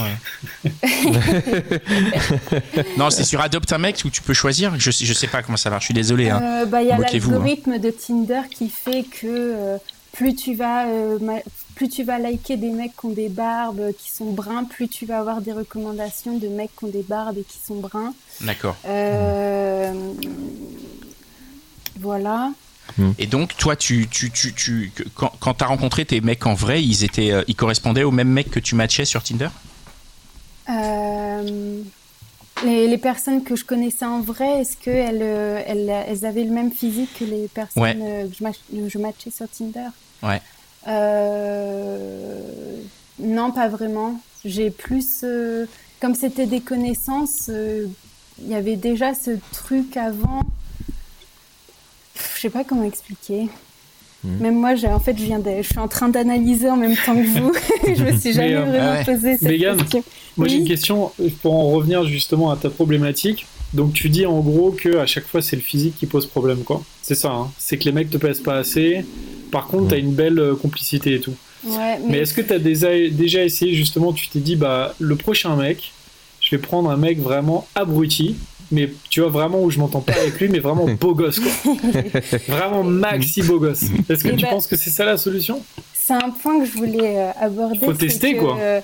euh? 0.66 0.70
Non, 2.98 3.10
c'est 3.10 3.24
sur 3.24 3.42
Adopte 3.42 3.72
un 3.74 3.78
mec 3.78 4.02
où 4.06 4.10
tu 4.10 4.22
peux 4.22 4.34
choisir. 4.34 4.78
Je, 4.80 4.92
je 4.92 5.14
sais 5.14 5.28
pas 5.28 5.42
comment 5.44 5.58
ça 5.58 5.70
marche, 5.70 5.84
je 5.84 5.88
suis 5.88 5.94
désolé. 5.94 6.30
Hein. 6.30 6.42
Euh, 6.42 6.66
bah, 6.66 6.82
il 6.82 6.90
y 6.90 6.92
a 6.92 6.98
Moquez-vous, 6.98 7.32
l'algorithme 7.32 7.80
de 7.80 7.92
Tinder 7.92 8.42
qui 8.50 8.70
fait 8.70 9.04
que 9.04 9.28
euh, 9.28 9.78
plus 10.12 10.36
tu 10.36 10.56
vas 10.56 10.88
euh, 10.88 11.18
plus 11.76 11.90
tu 11.90 12.04
vas 12.04 12.20
liker 12.20 12.58
des 12.58 12.70
mecs 12.70 12.96
qui 12.98 13.06
ont 13.06 13.10
des 13.10 13.30
barbes 13.30 13.80
euh, 13.80 13.92
qui 13.98 14.12
sont 14.12 14.32
bruns, 14.32 14.66
plus 14.66 14.88
tu 14.88 15.06
vas 15.06 15.20
avoir 15.20 15.42
des 15.42 15.54
recommandations 15.54 16.38
de 16.38 16.48
mecs 16.48 16.76
qui 16.78 16.86
ont 16.86 16.90
des 16.90 17.04
barbes 17.04 17.38
et 17.38 17.44
qui 17.44 17.58
sont 17.66 17.76
bruns. 17.80 18.14
D'accord. 18.42 18.76
Euh, 18.86 19.94
Voilà. 22.00 22.52
Et 23.20 23.26
donc, 23.28 23.56
toi, 23.56 23.76
tu, 23.76 24.08
tu, 24.10 24.32
tu, 24.32 24.54
tu, 24.54 24.92
quand, 25.16 25.32
quand 25.40 25.54
t'as 25.54 25.68
rencontré 25.68 26.04
tes 26.06 26.20
mecs 26.20 26.46
en 26.46 26.54
vrai, 26.54 26.84
ils, 26.84 27.04
étaient, 27.06 27.32
euh, 27.32 27.44
ils 27.48 27.56
correspondaient 27.56 28.04
aux 28.04 28.12
mêmes 28.12 28.28
mecs 28.28 28.52
que 28.52 28.60
tu 28.60 28.76
matchais 28.76 29.06
sur 29.06 29.24
Tinder? 29.24 29.48
Euh, 30.70 31.82
les, 32.66 32.88
les 32.88 32.98
personnes 32.98 33.44
que 33.44 33.56
je 33.56 33.64
connaissais 33.64 34.06
en 34.06 34.20
vrai, 34.20 34.62
est-ce 34.62 34.76
qu'elles 34.78 35.22
elles, 35.22 35.90
elles 36.08 36.26
avaient 36.26 36.44
le 36.44 36.52
même 36.52 36.72
physique 36.72 37.10
que 37.18 37.24
les 37.24 37.48
personnes 37.48 37.82
Ouais. 37.82 37.96
que 38.30 38.90
je 38.90 38.98
matchais 38.98 39.32
sur 39.32 39.48
Tinder? 39.50 39.88
Ouais. 40.22 40.42
Euh, 40.88 42.40
non, 43.20 43.52
pas 43.52 43.68
vraiment. 43.68 44.20
J'ai 44.46 44.72
plus. 44.72 45.22
euh, 45.24 45.66
comme 46.00 46.16
c'était 46.16 46.48
des 46.48 46.62
connaissances, 46.62 47.50
euh, 47.50 47.86
il 48.42 48.50
y 48.50 48.56
avait 48.56 48.76
déjà 48.76 49.14
ce 49.14 49.32
truc 49.54 49.96
avant. 49.98 50.42
Pff, 52.16 52.34
Je 52.38 52.42
sais 52.42 52.50
pas 52.50 52.64
comment 52.64 52.84
expliquer. 52.84 53.50
Mhm. 54.24 54.38
Même 54.40 54.56
moi, 54.56 54.76
j'ai, 54.76 54.88
en 54.88 55.00
fait, 55.00 55.16
je, 55.18 55.24
viens 55.24 55.40
de, 55.40 55.50
je 55.62 55.68
suis 55.68 55.80
en 55.80 55.88
train 55.88 56.10
d'analyser 56.10 56.70
en 56.70 56.78
même 56.78 56.96
temps 56.96 57.16
que 57.16 57.40
vous. 57.40 57.52
je 57.96 58.04
me 58.04 58.18
suis 58.18 58.34
jamais 58.34 58.50
Mais, 58.50 58.56
euh, 58.56 58.66
vraiment 58.66 58.92
ah 58.94 58.98
ouais. 59.00 59.06
posé 59.06 59.32
cette 59.38 59.42
Mégane, 59.50 59.78
question. 59.78 60.04
Moi, 60.38 60.48
j'ai 60.48 60.56
Oui. 60.56 60.62
une 60.62 60.68
question 60.68 61.12
pour 61.42 61.54
en 61.54 61.70
revenir 61.72 62.04
justement 62.06 62.52
à 62.52 62.58
ta 62.58 62.70
problématique. 62.70 63.46
Donc, 63.74 63.94
tu 63.94 64.10
dis 64.10 64.26
en 64.26 64.40
gros 64.42 64.72
que 64.72 64.98
à 64.98 65.06
chaque 65.06 65.26
fois, 65.28 65.42
c'est 65.42 65.56
le 65.56 65.62
physique 65.62 65.96
qui 65.98 66.06
pose 66.06 66.26
problème, 66.26 66.64
quoi. 66.64 66.84
C'est 67.02 67.16
ça, 67.16 67.30
hein. 67.32 67.52
C'est 67.58 67.78
que 67.78 67.86
les 67.86 67.92
mecs 67.92 68.10
te 68.10 68.18
pèsent 68.18 68.42
pas 68.42 68.58
assez. 68.58 69.06
Par 69.52 69.68
contre, 69.68 69.90
t'as 69.90 69.98
une 69.98 70.14
belle 70.14 70.40
euh, 70.40 70.56
complicité 70.56 71.16
et 71.16 71.20
tout. 71.20 71.34
Ouais, 71.64 72.00
Mais 72.10 72.20
est-ce 72.20 72.34
que 72.34 72.42
t'as 72.42 72.58
déjà, 72.60 72.90
déjà 73.10 73.44
essayé 73.44 73.76
justement, 73.76 74.14
tu 74.14 74.28
t'es 74.30 74.40
dit, 74.40 74.56
bah, 74.56 74.96
le 75.00 75.16
prochain 75.16 75.56
mec, 75.56 75.92
je 76.40 76.50
vais 76.56 76.58
prendre 76.62 76.90
un 76.90 76.98
mec 76.98 77.20
vraiment 77.20 77.68
abruti, 77.76 78.36
mais 78.72 78.92
tu 79.10 79.20
vois, 79.22 79.30
vraiment 79.30 79.62
où 79.62 79.70
je 79.70 79.78
m'entends 79.78 80.02
pas 80.02 80.14
avec 80.14 80.40
lui, 80.40 80.48
mais 80.50 80.60
vraiment 80.60 80.88
beau 81.00 81.14
gosse, 81.14 81.40
quoi. 81.40 81.52
vraiment 82.48 82.84
maxi 82.84 83.44
beau 83.44 83.60
gosse. 83.60 83.84
Est-ce 84.10 84.24
que 84.24 84.30
Eh 84.30 84.36
tu 84.38 84.44
ben- 84.46 84.50
penses 84.52 84.68
que 84.68 84.76
c'est 84.76 84.90
ça 84.90 85.06
la 85.06 85.18
solution? 85.18 85.62
C'est 85.94 86.14
un 86.14 86.30
point 86.32 86.60
que 86.60 86.66
je 86.66 86.72
voulais 86.78 87.18
euh, 87.20 87.32
aborder. 87.40 87.80
Faut 87.86 87.94
tester, 87.94 88.34
que, 88.36 88.40
quoi. 88.40 88.58
euh, 88.60 88.82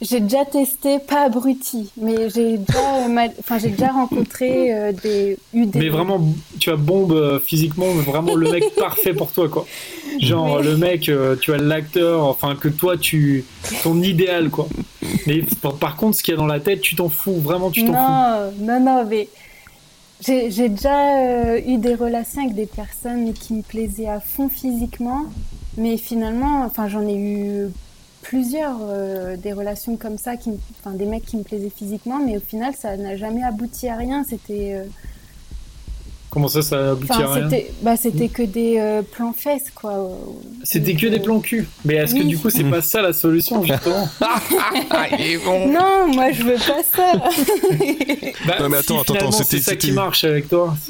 j'ai 0.00 0.20
déjà 0.20 0.44
testé, 0.44 0.98
pas 1.00 1.24
abruti, 1.24 1.90
mais 2.00 2.30
j'ai 2.30 2.58
déjà, 2.58 3.08
mal- 3.08 3.32
enfin, 3.40 3.58
j'ai 3.58 3.70
déjà 3.70 3.88
rencontré 3.88 4.72
euh, 4.72 4.92
des, 4.92 5.36
des. 5.52 5.78
Mais 5.78 5.88
vraiment, 5.88 6.20
tu 6.60 6.70
as 6.70 6.76
bombe 6.76 7.12
euh, 7.12 7.40
physiquement, 7.40 7.86
mais 7.94 8.02
vraiment 8.02 8.34
le 8.34 8.50
mec 8.50 8.64
parfait 8.76 9.12
pour 9.12 9.32
toi, 9.32 9.48
quoi. 9.48 9.66
Genre 10.20 10.58
Mais- 10.58 10.62
le 10.64 10.76
mec, 10.76 11.08
euh, 11.08 11.34
tu 11.40 11.52
as 11.52 11.58
l'acteur, 11.58 12.24
enfin 12.24 12.54
que 12.54 12.68
toi 12.68 12.96
tu, 12.96 13.44
ton 13.82 14.00
idéal, 14.02 14.50
quoi. 14.50 14.68
Mais 15.26 15.42
par, 15.80 15.96
contre, 15.96 16.16
ce 16.16 16.22
qu'il 16.22 16.32
y 16.32 16.36
a 16.36 16.38
dans 16.40 16.46
la 16.46 16.60
tête, 16.60 16.80
tu 16.80 16.94
t'en 16.96 17.08
fous, 17.08 17.34
vraiment, 17.40 17.70
tu 17.70 17.84
t'en 17.84 17.92
fous. 17.92 18.62
Non, 18.64 18.80
non, 18.80 18.80
non, 18.80 19.04
mais 19.08 19.28
J'ai 20.24 20.50
j'ai 20.50 20.68
déjà 20.68 21.16
euh, 21.18 21.60
eu 21.66 21.76
des 21.78 21.94
relations 21.94 22.42
avec 22.42 22.54
des 22.54 22.66
personnes 22.66 23.32
qui 23.32 23.52
me 23.54 23.62
plaisaient 23.62 24.08
à 24.08 24.20
fond 24.20 24.48
physiquement, 24.48 25.26
mais 25.76 25.96
finalement, 25.96 26.62
enfin, 26.64 26.88
j'en 26.88 27.06
ai 27.06 27.14
eu 27.16 27.68
plusieurs 28.22 28.78
euh, 28.82 29.36
des 29.36 29.52
relations 29.52 29.96
comme 29.96 30.18
ça, 30.18 30.36
qui, 30.36 30.50
enfin, 30.78 30.94
des 30.96 31.06
mecs 31.06 31.24
qui 31.24 31.36
me 31.36 31.42
plaisaient 31.42 31.70
physiquement, 31.70 32.18
mais 32.18 32.36
au 32.36 32.40
final, 32.40 32.74
ça 32.74 32.96
n'a 32.96 33.16
jamais 33.16 33.42
abouti 33.42 33.88
à 33.88 33.96
rien. 33.96 34.24
C'était, 34.24 34.74
euh, 34.74 34.84
Comment 36.30 36.48
ça, 36.48 36.60
ça 36.62 36.90
aboutit 36.90 37.10
enfin, 37.12 37.24
à 37.24 37.34
rien 37.34 37.48
c'était, 37.48 37.70
bah, 37.82 37.96
c'était 37.96 38.28
que 38.28 38.42
des 38.42 38.76
euh, 38.78 39.00
plans 39.02 39.32
fesses, 39.32 39.70
quoi. 39.74 40.10
C'était 40.62 40.94
que 40.94 41.06
des 41.06 41.20
plans 41.20 41.40
cul. 41.40 41.66
Mais 41.86 41.94
est-ce 41.94 42.14
que 42.14 42.22
du 42.22 42.36
coup, 42.38 42.50
c'est 42.50 42.64
pas 42.64 42.82
ça 42.82 43.00
la 43.00 43.12
solution, 43.14 43.64
justement 43.64 44.08
Non, 45.66 46.12
moi, 46.12 46.30
je 46.32 46.42
veux 46.42 46.54
pas 46.54 46.82
ça. 46.94 47.12
Bah, 48.46 48.54
Non, 48.60 48.68
mais 48.68 48.76
si, 48.76 48.84
attends, 48.84 49.00
attends, 49.00 49.14
finalement, 49.14 49.28
attends, 49.30 49.38
c'est 49.38 49.44
c'était- 49.44 49.62
ça 49.62 49.76
qui 49.76 49.92
marche 49.92 50.24
avec 50.24 50.48
toi. 50.48 50.76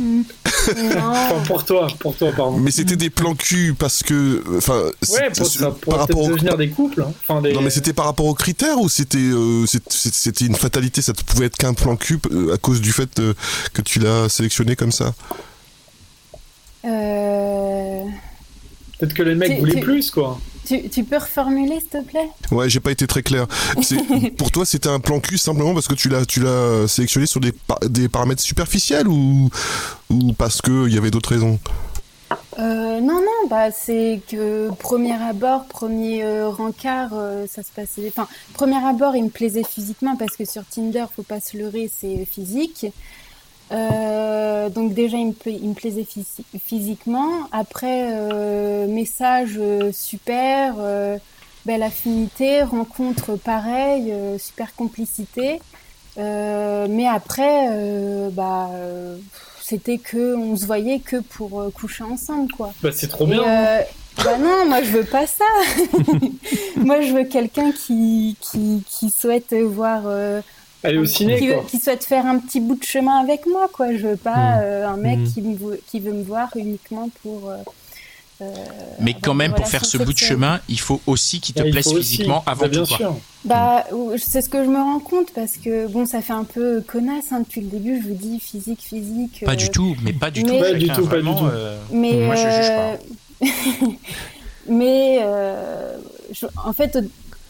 Enfin, 0.69 1.43
pour 1.47 1.65
toi, 1.65 1.87
pour 1.99 2.15
toi, 2.17 2.31
pardon. 2.37 2.59
Mais 2.59 2.71
c'était 2.71 2.97
des 2.97 3.11
plans 3.11 3.35
cul 3.35 3.75
parce 3.79 4.03
que. 4.03 4.43
Enfin, 4.57 4.83
Ouais, 5.11 5.31
pour, 5.37 5.47
ça 5.47 5.71
pourrait 5.71 5.99
peut-être 6.07 6.19
au- 6.19 6.29
devenir 6.29 6.57
des 6.57 6.69
couples. 6.69 7.03
hein. 7.03 7.13
Enfin, 7.27 7.41
des... 7.41 7.53
Non, 7.53 7.63
mais 7.63 7.71
c'était 7.71 7.93
par 7.93 8.05
rapport 8.07 8.27
aux 8.27 8.35
critères 8.35 8.79
ou 8.81 8.89
c'était 8.89 9.19
euh, 9.19 9.65
c'était 9.89 10.45
une 10.45 10.55
fatalité 10.57 11.01
Ça 11.01 11.13
ne 11.13 11.23
pouvait 11.23 11.47
être 11.47 11.57
qu'un 11.57 11.73
plan 11.75 11.97
cul 11.97 12.19
euh, 12.33 12.53
à 12.55 12.59
cause 12.59 12.81
du 12.81 12.93
fait 12.93 13.19
euh, 13.19 13.35
que 13.73 13.81
tu 13.83 13.99
l'as 13.99 14.29
sélectionné 14.29 14.77
comme 14.77 14.93
ça? 14.93 15.15
Euh, 16.89 18.03
Peut-être 18.99 19.15
que 19.15 19.23
les 19.23 19.35
mecs 19.37 19.53
Tu- 19.53 19.59
voulaient 19.59 19.75
tu- 19.75 19.81
plus, 19.81 20.11
quoi. 20.11 20.41
tu, 20.67 20.89
tu 20.89 21.05
peux 21.05 21.19
reformuler, 21.19 21.79
s'il 21.79 21.89
te 21.89 22.03
plaît? 22.03 22.29
Ouais, 22.51 22.69
j'ai 22.69 22.81
pas 22.81 22.91
été 22.91 23.07
très 23.07 23.23
clair. 23.23 23.47
Pour 24.37 24.51
toi, 24.51 24.65
c'était 24.67 24.89
un 24.89 24.99
plan 24.99 25.21
cul 25.21 25.39
simplement 25.39 25.73
parce 25.73 25.87
que 25.87 25.95
tu 25.95 26.09
l'as 26.09 26.27
tu 26.27 26.41
l'as 26.41 26.89
sélectionné 26.89 27.27
sur 27.27 27.39
des, 27.41 27.53
pa- 27.53 27.79
des 27.89 28.09
paramètres 28.09 28.43
superficiels 28.43 29.07
ou, 29.07 29.51
ou 30.11 30.33
parce 30.33 30.61
qu'il 30.61 30.93
y 30.93 30.99
avait 30.99 31.11
d'autres 31.13 31.29
raisons? 31.31 31.61
Euh, 32.59 33.01
non, 33.01 33.21
non, 33.21 33.49
bah 33.49 33.71
c'est 33.71 34.21
que 34.29 34.69
premier 34.81 35.15
abord, 35.15 35.67
premier 35.67 36.25
euh, 36.25 36.49
rencard, 36.49 37.11
euh, 37.13 37.47
ça 37.49 37.63
se 37.63 37.71
passait. 37.71 38.09
Enfin, 38.09 38.27
premier 38.55 38.85
abord, 38.85 39.15
il 39.15 39.25
me 39.25 39.29
plaisait 39.31 39.63
physiquement 39.63 40.17
parce 40.17 40.37
que 40.37 40.45
sur 40.45 40.65
Tinder, 40.65 41.05
faut 41.15 41.23
pas 41.23 41.39
se 41.41 41.57
leurrer, 41.57 41.89
c'est 41.97 42.25
physique. 42.27 42.87
Euh, 43.71 44.69
donc 44.71 44.95
déjà, 44.95 45.17
il 45.17 45.29
me, 45.29 45.33
pla- 45.33 45.53
il 45.53 45.69
me 45.69 45.75
plaisait 45.75 46.03
physi- 46.03 46.45
physiquement. 46.65 47.31
Après, 47.53 48.09
euh, 48.13 48.87
message 48.87 49.57
euh, 49.59 49.93
super, 49.93 50.75
euh, 50.79 51.19
belle 51.67 51.83
affinité, 51.83 52.63
rencontre 52.63 53.37
pareil, 53.37 54.11
euh, 54.13 54.39
super 54.39 54.75
complicité. 54.75 55.61
Euh, 56.19 56.87
mais 56.89 57.07
après, 57.07 57.69
bah, 58.33 58.71
c'était 59.63 59.99
que 59.99 60.35
on 60.35 60.57
se 60.57 60.65
voyait 60.67 60.99
que 61.01 61.17
pour 61.21 61.71
coucher 61.75 62.05
ensemble, 62.05 62.51
quoi. 62.51 62.73
Bah, 62.83 62.91
c'est 62.93 63.09
trop 63.09 63.27
Et, 63.27 63.31
bien. 63.33 63.43
euh, 63.45 63.83
bah 64.25 64.37
non, 64.39 64.67
moi 64.67 64.83
je 64.83 64.91
veux 64.91 65.05
pas 65.05 65.27
ça. 65.29 65.45
moi 66.77 67.01
je 67.03 67.13
veux 67.13 67.25
quelqu'un 67.25 67.71
qui, 67.71 68.37
qui, 68.41 68.83
qui 68.89 69.11
souhaite 69.11 69.53
voir. 69.55 70.03
Aller 70.85 70.99
au 70.99 71.05
ciné, 71.07 71.39
qui, 71.39 71.49
veut- 71.49 71.55
quoi. 71.55 71.65
qui 71.69 71.79
souhaite 71.79 72.05
faire 72.05 72.25
un 72.27 72.39
petit 72.39 72.61
bout 72.61 72.77
de 72.77 72.85
chemin 72.85 73.17
avec 73.21 73.47
moi, 73.47 73.69
quoi. 73.73 73.93
Je 73.97 74.07
veux 74.07 74.17
pas 74.17 74.35
Hmm. 74.57 74.61
euh, 74.63 74.89
un 74.89 74.97
mec 74.97 75.19
Hmm. 75.19 75.25
qui, 75.33 75.43
me, 75.43 75.77
qui 75.91 76.01
veut 76.01 76.13
me 76.13 76.23
voir 76.23 76.49
uniquement 76.57 77.09
pour. 77.23 77.51
euh, 77.51 77.57
euh, 78.41 78.55
Mais 79.01 79.15
quand 79.21 79.35
même, 79.35 79.53
pour 79.53 79.67
faire 79.67 79.85
ce 79.85 79.99
bout 79.99 80.13
de 80.13 80.19
chemin, 80.19 80.61
il 80.69 80.79
faut 80.79 81.01
aussi 81.09 81.41
qu'il 81.41 81.57
te 81.57 81.63
plaise 81.69 81.85
faut 81.85 81.95
aussi. 81.97 82.11
physiquement 82.19 82.45
avant 82.47 82.63
Bah, 82.63 82.69
bien 82.69 82.85
tout. 82.85 82.95
sûr. 82.95 83.17
Bah, 83.45 83.85
c'est 84.19 84.41
ce 84.43 84.49
que 84.49 84.63
je 84.63 84.69
me 84.69 84.77
rends 84.79 85.01
compte 85.01 85.33
parce 85.35 85.57
que 85.57 85.89
bon, 85.89 86.07
ça 86.07 86.21
fait 86.23 86.33
un 86.35 86.45
peu 86.45 86.81
connasse 86.87 87.33
hein, 87.33 87.41
depuis 87.41 87.63
le 87.63 87.67
début. 87.67 88.01
Je 88.01 88.07
vous 88.09 88.15
dis 88.15 88.39
physique, 88.39 88.81
physique. 88.83 89.43
Pas 89.45 89.53
euh, 89.53 89.57
du 89.57 89.71
tout, 89.71 89.97
mais 90.05 90.13
pas 90.13 90.31
du 90.31 90.45
mais- 90.45 90.51
tout. 90.53 90.59
Pas 90.61 90.73
du 90.75 90.87
chacun, 90.87 90.95
tout, 91.03 91.09
pas 91.09 91.17
du 91.17 91.23
tout. 91.25 91.47
euh, 91.47 91.79
Mais 91.91 92.13
moi, 92.13 92.37
je 92.37 92.49
juge 92.49 92.69
pas. 92.69 93.89
mais 94.69 95.19
je- 96.33 96.47
en 96.65 96.73
fait, 96.73 96.99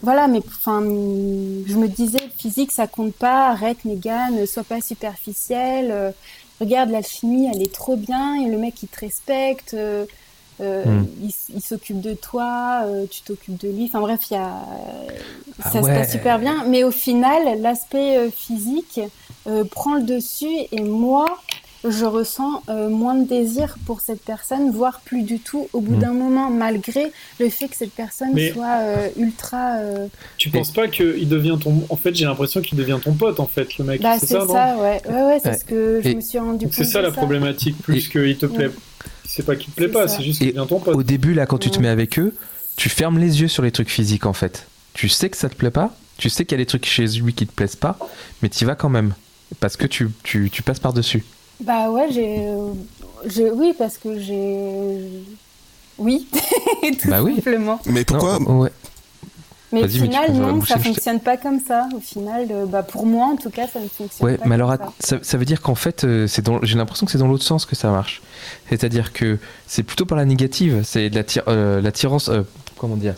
voilà, 0.01 0.27
mais 0.27 0.39
enfin, 0.47 0.79
je 0.81 1.75
me 1.75 1.87
disais 1.87 2.19
physique, 2.37 2.71
ça 2.71 2.87
compte 2.87 3.13
pas. 3.13 3.49
Arrête, 3.49 3.83
Megan, 3.85 4.35
ne 4.35 4.45
sois 4.45 4.63
pas 4.63 4.81
superficielle. 4.81 5.89
euh, 5.91 6.11
regarde, 6.61 6.89
l'alchimie, 6.89 7.49
elle 7.53 7.61
est 7.61 7.73
trop 7.73 7.95
bien. 7.95 8.35
Et 8.35 8.47
le 8.49 8.57
mec, 8.57 8.81
il 8.83 8.87
te 8.87 8.99
respecte. 9.01 9.73
euh, 9.73 10.05
euh, 10.61 10.83
Hmm. 10.83 11.05
il, 11.55 11.61
s'occupe 11.61 12.01
de 12.01 12.13
toi, 12.13 12.81
euh, 12.85 13.05
tu 13.09 13.21
t'occupes 13.21 13.57
de 13.61 13.69
lui. 13.69 13.85
Enfin 13.85 14.01
bref, 14.01 14.19
il 14.29 14.33
y 14.33 14.37
a, 14.37 14.51
Ah 15.63 15.71
ça 15.71 15.79
ouais. 15.81 15.83
se 15.93 15.99
passe 15.99 16.11
super 16.11 16.37
bien. 16.37 16.65
Mais 16.67 16.83
au 16.83 16.91
final, 16.91 17.61
l'aspect 17.61 18.17
euh, 18.17 18.29
physique 18.29 18.99
euh, 19.47 19.63
prend 19.63 19.95
le 19.95 20.03
dessus 20.03 20.53
et 20.73 20.81
moi, 20.81 21.27
je 21.87 22.03
ressens 22.05 22.61
euh, 22.69 22.89
moins 22.89 23.15
de 23.15 23.27
désir 23.27 23.77
pour 23.85 24.01
cette 24.01 24.21
personne, 24.21 24.71
voire 24.71 24.99
plus 25.01 25.21
du 25.23 25.39
tout 25.39 25.67
au 25.73 25.79
bout 25.81 25.95
Mm. 25.95 25.99
d'un 25.99 26.13
moment, 26.13 26.49
malgré 26.49 27.11
le 27.39 27.49
fait 27.49 27.67
que 27.67 27.75
cette 27.75 27.93
personne 27.93 28.29
Mais- 28.33 28.51
soit 28.51 28.79
euh, 28.81 29.07
ultra. 29.17 29.75
euh, 29.77 30.07
Tu 30.37 30.49
penses 30.49 30.71
pas 30.71 30.87
qu'il 30.87 31.27
devient 31.29 31.57
ton. 31.61 31.83
En 31.89 31.95
fait, 31.95 32.13
j'ai 32.15 32.25
l'impression 32.25 32.61
qu'il 32.61 32.77
devient 32.77 32.97
ton 33.03 33.13
pote, 33.13 33.39
en 33.39 33.45
fait, 33.47 33.77
le 33.77 33.85
mec. 33.85 34.01
Bah, 34.01 34.17
c'est 34.19 34.27
ça, 34.27 34.41
ça, 34.41 34.45
non 34.75 34.81
ouais. 34.81 35.01
Ouais, 35.07 35.23
ouais, 35.23 35.39
c'est 35.41 35.49
Ouais. 35.49 35.57
ce 35.57 35.65
que 35.65 36.01
je 36.03 36.09
Et- 36.09 36.15
me 36.15 36.21
suis 36.21 36.39
rendu 36.39 36.65
compte. 36.65 36.73
c'est 36.73 36.83
ça 36.83 37.01
la 37.01 37.11
problématique, 37.11 37.77
plus 37.81 38.07
qu'il 38.09 38.37
te 38.37 38.45
plaît. 38.45 38.67
Ouais. 38.67 38.73
C'est 39.25 39.45
pas 39.45 39.55
qu'il 39.55 39.71
te 39.71 39.75
plaît 39.77 39.87
pas, 39.89 40.07
c'est 40.07 40.23
juste 40.23 40.39
qu'il 40.39 40.49
Et 40.49 40.51
devient 40.53 40.67
ton 40.67 40.79
pote. 40.79 40.95
Au 40.95 41.03
début, 41.03 41.33
là, 41.33 41.45
quand 41.45 41.59
tu 41.59 41.69
te 41.71 41.79
mets 41.79 41.87
avec 41.87 42.17
eux, 42.19 42.33
tu 42.75 42.89
fermes 42.89 43.19
les 43.19 43.41
yeux 43.41 43.47
sur 43.47 43.63
les 43.63 43.71
trucs 43.71 43.89
physiques, 43.89 44.25
en 44.25 44.33
fait. 44.33 44.65
Tu 44.93 45.07
sais 45.07 45.29
que 45.29 45.37
ça 45.37 45.47
te 45.49 45.55
plaît 45.55 45.69
pas, 45.71 45.95
tu 46.17 46.29
sais 46.29 46.43
qu'il 46.45 46.57
y 46.57 46.61
a 46.61 46.63
des 46.63 46.65
trucs 46.65 46.85
chez 46.85 47.05
lui 47.05 47.33
qui 47.33 47.45
te 47.47 47.53
plaisent 47.53 47.75
pas, 47.75 47.97
mais 48.41 48.49
tu 48.49 48.63
y 48.63 48.67
vas 48.67 48.75
quand 48.75 48.89
même. 48.89 49.13
Parce 49.59 49.77
que 49.77 49.85
tu, 49.85 50.09
tu, 50.23 50.49
tu 50.51 50.61
passes 50.63 50.79
par-dessus. 50.79 51.23
Bah 51.61 51.89
ouais, 51.91 52.07
j'ai. 52.11 52.45
j'ai- 53.25 53.51
Oui, 53.51 53.73
parce 53.77 53.97
que 53.97 54.17
j'ai. 54.19 54.97
Oui, 55.97 56.27
tout 57.01 57.09
Bah 57.09 57.21
oui. 57.21 57.35
simplement. 57.35 57.79
Mais 57.85 58.05
pourquoi 58.05 58.39
Non, 58.39 58.59
ouais. 58.61 58.71
Mais 59.71 59.81
au 59.81 59.83
mais 59.83 59.89
final, 59.89 60.33
non, 60.33 60.61
ça 60.61 60.75
je 60.77 60.81
te- 60.81 60.87
fonctionne 60.87 61.19
pas 61.19 61.37
comme 61.37 61.59
ça. 61.59 61.87
Au 61.95 61.99
final, 61.99 62.47
euh, 62.49 62.65
bah 62.65 62.81
pour 62.81 63.05
moi, 63.05 63.27
en 63.27 63.35
tout 63.35 63.51
cas, 63.51 63.67
ça 63.67 63.79
ne 63.79 63.87
fonctionne 63.87 64.25
Ouais, 64.27 64.37
pas 64.37 64.45
mais 64.47 64.55
alors 64.55 64.71
ça. 64.71 64.91
ça, 64.99 65.17
ça 65.21 65.37
veut 65.37 65.45
dire 65.45 65.61
qu'en 65.61 65.75
fait, 65.75 66.05
euh, 66.05 66.25
c'est 66.25 66.41
dans- 66.41 66.59
j'ai 66.63 66.75
l'impression 66.75 67.05
que 67.05 67.11
c'est 67.11 67.19
dans 67.19 67.27
l'autre 67.27 67.43
sens 67.43 67.65
que 67.67 67.75
ça 67.75 67.91
marche. 67.91 68.21
C'est-à-dire 68.69 69.13
que 69.13 69.37
c'est 69.67 69.83
plutôt 69.83 70.05
par 70.05 70.17
la 70.17 70.25
négative, 70.25 70.81
c'est 70.83 71.11
de 71.11 71.23
euh, 71.47 71.81
l'attirance. 71.81 72.29
euh, 72.29 72.41
comment 72.77 72.95
dire 72.95 73.13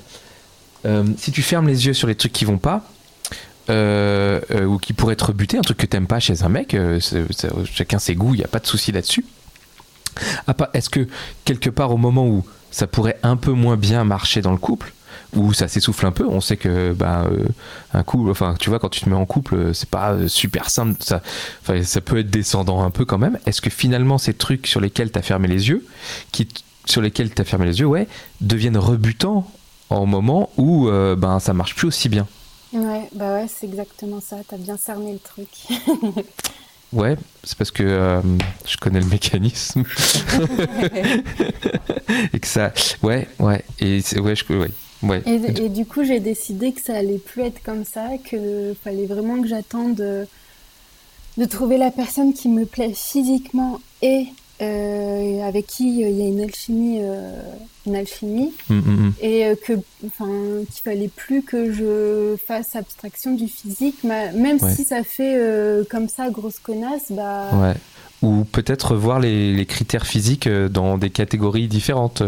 Euh, 0.86 1.06
Si 1.18 1.32
tu 1.32 1.42
fermes 1.44 1.68
les 1.68 1.86
yeux 1.86 1.94
sur 1.94 2.08
les 2.08 2.16
trucs 2.16 2.34
qui 2.34 2.44
vont 2.44 2.58
pas, 2.58 2.84
ou 3.72 4.78
qui 4.78 4.94
pourraient 4.94 5.16
te 5.16 5.26
rebuter, 5.26 5.58
un 5.58 5.62
truc 5.62 5.78
que 5.78 5.86
t'aimes 5.86 6.08
pas 6.08 6.20
chez 6.20 6.44
un 6.44 6.50
mec, 6.50 6.74
euh, 6.74 7.00
chacun 7.72 8.00
ses 8.00 8.16
goûts, 8.16 8.34
il 8.36 8.40
n'y 8.40 8.44
a 8.44 8.48
pas 8.50 8.60
de 8.60 8.68
souci 8.68 8.92
là-dessus. 8.92 9.26
Part- 10.58 10.70
Est-ce 10.74 10.90
que 10.90 11.08
quelque 11.46 11.70
part 11.70 11.92
au 11.92 11.98
moment 11.98 12.28
où 12.28 12.46
ça 12.70 12.88
pourrait 12.88 13.18
un 13.24 13.38
peu 13.38 13.52
moins 13.52 13.78
bien 13.78 14.04
marcher 14.04 14.42
dans 14.42 14.52
le 14.52 14.58
couple, 14.58 14.94
où 15.36 15.54
ça 15.54 15.68
s'essouffle 15.68 16.06
un 16.06 16.12
peu, 16.12 16.26
on 16.28 16.42
sait 16.42 16.58
que 16.58 16.92
bah, 16.94 17.26
euh, 17.32 17.46
un 17.94 18.04
couple, 18.04 18.30
enfin 18.30 18.56
tu 18.60 18.70
vois 18.70 18.80
quand 18.80 18.90
tu 18.90 19.02
te 19.02 19.10
mets 19.10 19.16
en 19.16 19.26
couple, 19.26 19.56
euh, 19.56 19.74
c'est 19.74 19.90
pas 19.90 20.12
euh, 20.12 20.28
super 20.28 20.70
simple, 20.70 20.96
ça, 21.02 21.22
peut 22.02 22.20
être 22.20 22.30
descendant 22.30 22.84
un 22.84 22.90
peu 22.90 23.06
quand 23.06 23.18
même. 23.18 23.38
Est-ce 23.46 23.62
que 23.62 23.70
finalement 23.70 24.18
ces 24.18 24.34
trucs 24.34 24.68
sur 24.68 24.82
lesquels 24.82 25.12
tu 25.12 25.20
as 25.20 25.22
fermé 25.22 25.48
les 25.48 25.70
yeux, 25.70 25.86
sur 26.86 27.02
lesquels 27.02 27.34
tu 27.34 27.42
as 27.42 27.46
fermé 27.46 27.66
les 27.66 27.80
yeux, 27.80 27.86
ouais, 27.86 28.08
deviennent 28.42 28.78
rebutants 28.78 29.50
au 29.90 30.06
moment 30.06 30.50
où 30.58 30.90
euh, 30.90 31.16
ben 31.16 31.40
ça 31.40 31.54
marche 31.54 31.76
plus 31.76 31.88
aussi 31.88 32.10
bien? 32.10 32.28
Ouais, 32.74 33.08
bah 33.14 33.34
ouais, 33.34 33.48
c'est 33.48 33.66
exactement 33.66 34.22
ça. 34.22 34.38
T'as 34.48 34.58
bien 34.58 34.78
cerné 34.78 35.14
le 35.14 35.20
truc. 35.20 35.50
Ouais, 36.94 37.16
c'est 37.46 37.58
parce 37.58 37.72
que 37.72 37.84
euh, 37.84 38.22
je 38.68 38.76
connais 38.76 39.00
le 39.00 39.06
mécanisme. 39.06 39.84
et 42.34 42.40
que 42.40 42.48
ça. 42.48 42.74
Ouais, 43.02 43.30
ouais. 43.40 43.64
Et 43.80 44.02
ouais, 44.20 44.36
je. 44.36 44.54
Ouais. 44.54 44.68
ouais. 45.04 45.24
Et, 45.26 45.64
et 45.64 45.70
du 45.70 45.86
coup, 45.86 46.04
j'ai 46.04 46.20
décidé 46.20 46.74
que 46.74 46.82
ça 46.82 46.98
allait 46.98 47.18
plus 47.18 47.44
être 47.44 47.64
comme 47.64 47.86
ça, 47.86 48.10
que 48.30 48.76
fallait 48.84 49.06
vraiment 49.06 49.42
que 49.42 49.48
j'attende 49.48 49.96
de, 49.96 50.28
de 51.38 51.46
trouver 51.46 51.78
la 51.78 51.92
personne 51.92 52.34
qui 52.34 52.50
me 52.50 52.66
plaît 52.66 52.92
physiquement 52.94 53.80
et 54.02 54.26
euh, 54.62 55.48
avec 55.48 55.68
qui 55.68 56.04
euh, 56.04 56.10
il 56.10 56.18
y 56.18 56.24
a 56.24 56.28
une 56.28 56.42
alchimie, 56.42 57.00
une 57.88 57.96
alchimie, 57.96 58.54
Mm, 58.70 58.76
mm, 58.76 58.82
mm. 59.08 59.14
et 59.22 59.46
euh, 59.46 59.56
que, 59.56 59.74
enfin, 60.06 60.28
qu'il 60.72 60.84
fallait 60.84 61.08
plus 61.08 61.42
que 61.42 61.72
je 61.74 62.36
fasse 62.46 62.76
abstraction 62.76 63.34
du 63.36 63.48
physique, 63.48 64.04
même 64.04 64.58
Ouais. 64.62 64.76
si 64.76 64.84
ça 64.84 65.04
fait 65.04 65.36
euh, 65.36 65.84
comme 65.90 66.08
ça 66.10 66.30
grosse 66.30 66.60
connasse, 66.60 67.12
bah. 67.12 67.50
Ouais. 67.54 67.74
Ou 68.22 68.44
peut-être 68.44 68.96
voir 68.96 69.20
les, 69.20 69.52
les 69.56 69.66
critères 69.66 70.06
physiques 70.06 70.46
euh, 70.46 70.70
dans 70.70 71.00
des 71.00 71.10
catégories 71.10 71.68
différentes. 71.68 72.22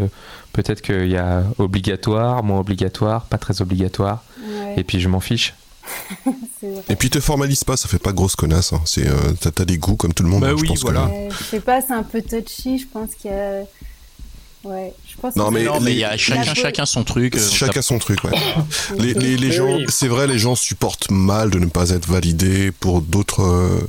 Peut-être 0.51 0.81
qu'il 0.81 1.07
y 1.09 1.17
a 1.17 1.43
obligatoire, 1.59 2.43
moins 2.43 2.59
obligatoire, 2.59 3.25
pas 3.25 3.37
très 3.37 3.61
obligatoire. 3.61 4.23
Ouais. 4.43 4.73
Et 4.77 4.83
puis 4.83 4.99
je 4.99 5.07
m'en 5.07 5.19
fiche. 5.19 5.53
Et 6.89 6.95
puis 6.95 7.09
te 7.11 7.19
formalise 7.19 7.63
pas, 7.63 7.77
ça 7.77 7.87
fait 7.87 7.99
pas 7.99 8.11
grosse 8.13 8.35
connasse. 8.35 8.73
Hein. 8.73 8.81
C'est, 8.85 9.07
euh, 9.07 9.13
t'as, 9.39 9.51
t'as 9.51 9.65
des 9.65 9.77
goûts 9.77 9.95
comme 9.97 10.13
tout 10.13 10.23
le 10.23 10.29
monde. 10.29 10.41
Bah 10.41 10.49
hein, 10.51 10.55
je 10.57 10.65
pense 10.65 10.83
que-. 10.83 10.89
Euh, 10.95 11.29
je 11.29 11.43
sais 11.43 11.59
pas, 11.59 11.81
c'est 11.81 11.93
un 11.93 12.03
peu 12.03 12.21
touchy, 12.23 12.79
je 12.79 12.87
pense 12.87 13.13
qu'il 13.13 13.29
y 13.29 13.33
a. 13.33 13.63
Ouais, 14.63 14.93
je 15.15 15.21
pense 15.21 15.35
Non, 15.35 15.49
que 15.49 15.53
mais 15.53 15.63
non, 15.63 15.79
mais 15.79 15.91
il 15.91 15.97
y 15.99 16.03
a 16.03 16.11
les- 16.13 16.17
chacun, 16.17 16.85
son 16.85 17.03
truc. 17.03 17.35
euh, 17.35 17.49
Chacun 17.51 17.81
son 17.81 17.99
truc, 17.99 18.23
ouais. 18.23 18.31
les, 18.99 19.13
les, 19.13 19.37
les 19.37 19.51
gens, 19.51 19.75
oui. 19.77 19.85
c'est 19.89 20.07
vrai, 20.07 20.27
les 20.27 20.39
gens 20.39 20.55
supportent 20.55 21.09
mal 21.11 21.49
de 21.49 21.59
ne 21.59 21.67
pas 21.67 21.89
être 21.91 22.07
validés 22.07 22.71
pour 22.71 23.01
d'autres, 23.01 23.41
euh, 23.43 23.79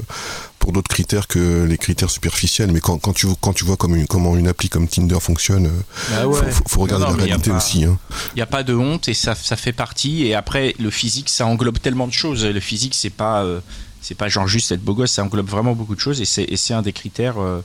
pour 0.59 0.73
d'autres 0.73 0.89
critères 0.89 1.27
que 1.27 1.65
les 1.65 1.79
critères 1.79 2.11
superficiels. 2.11 2.71
Mais 2.73 2.81
quand, 2.81 2.99
quand 2.99 3.13
tu 3.13 3.27
quand 3.41 3.53
tu 3.53 3.65
vois 3.65 3.77
comme 3.77 3.97
une, 3.97 4.07
comment 4.07 4.37
une 4.37 4.49
appli 4.49 4.69
comme 4.69 4.87
Tinder 4.89 5.19
fonctionne, 5.21 5.71
Bah 6.11 6.23
faut, 6.23 6.29
ouais. 6.35 6.51
faut- 6.53 6.65
faut 6.69 6.81
regarder 6.83 7.05
Non, 7.07 7.11
non, 7.13 7.17
la 7.19 7.25
réalité 7.25 7.51
pas- 7.51 7.57
aussi. 7.57 7.85
Hein. 7.85 7.99
Il 8.35 8.37
n'y 8.37 8.43
a 8.43 8.47
pas 8.47 8.63
de 8.63 8.75
honte 8.75 9.09
et 9.09 9.15
ça, 9.15 9.35
ça 9.35 9.57
fait 9.57 9.73
partie. 9.73 10.25
Et 10.27 10.35
après, 10.35 10.75
le 10.79 10.91
physique, 10.91 11.29
ça 11.29 11.47
englobe 11.47 11.79
tellement 11.81 12.07
de 12.07 12.13
choses. 12.13 12.45
Le 12.45 12.61
physique, 12.61 12.95
c'est 12.95 13.11
pas, 13.11 13.43
euh, 13.45 13.61
c'est 14.01 14.15
pas 14.15 14.29
genre 14.29 14.47
juste 14.47 14.71
être 14.73 14.83
beau 14.83 14.95
gosse, 14.95 15.13
ça 15.13 15.23
englobe 15.25 15.49
vraiment 15.49 15.75
beaucoup 15.75 15.95
de 15.95 16.01
choses 16.01 16.21
et 16.21 16.25
c'est, 16.27 16.45
et 16.45 16.57
c'est 16.57 16.75
un 16.75 16.83
des 16.83 16.93
critères. 16.93 17.41
euh, 17.41 17.61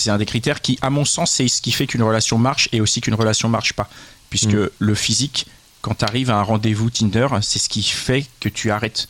c'est 0.00 0.10
un 0.10 0.18
des 0.18 0.26
critères 0.26 0.60
qui, 0.60 0.78
à 0.82 0.90
mon 0.90 1.04
sens, 1.04 1.32
c'est 1.32 1.48
ce 1.48 1.62
qui 1.62 1.72
fait 1.72 1.86
qu'une 1.86 2.02
relation 2.02 2.38
marche 2.38 2.68
et 2.72 2.80
aussi 2.80 3.00
qu'une 3.00 3.14
relation 3.14 3.48
marche 3.48 3.72
pas. 3.72 3.88
Puisque 4.30 4.54
Mm. 4.54 4.70
le 4.78 4.94
physique, 4.94 5.46
quand 5.82 5.98
tu 5.98 6.04
arrives 6.04 6.30
à 6.30 6.36
un 6.36 6.42
rendez-vous 6.42 6.90
Tinder, 6.90 7.28
c'est 7.42 7.58
ce 7.58 7.68
qui 7.68 7.82
fait 7.82 8.26
que 8.40 8.48
tu 8.48 8.70
arrêtes. 8.70 9.08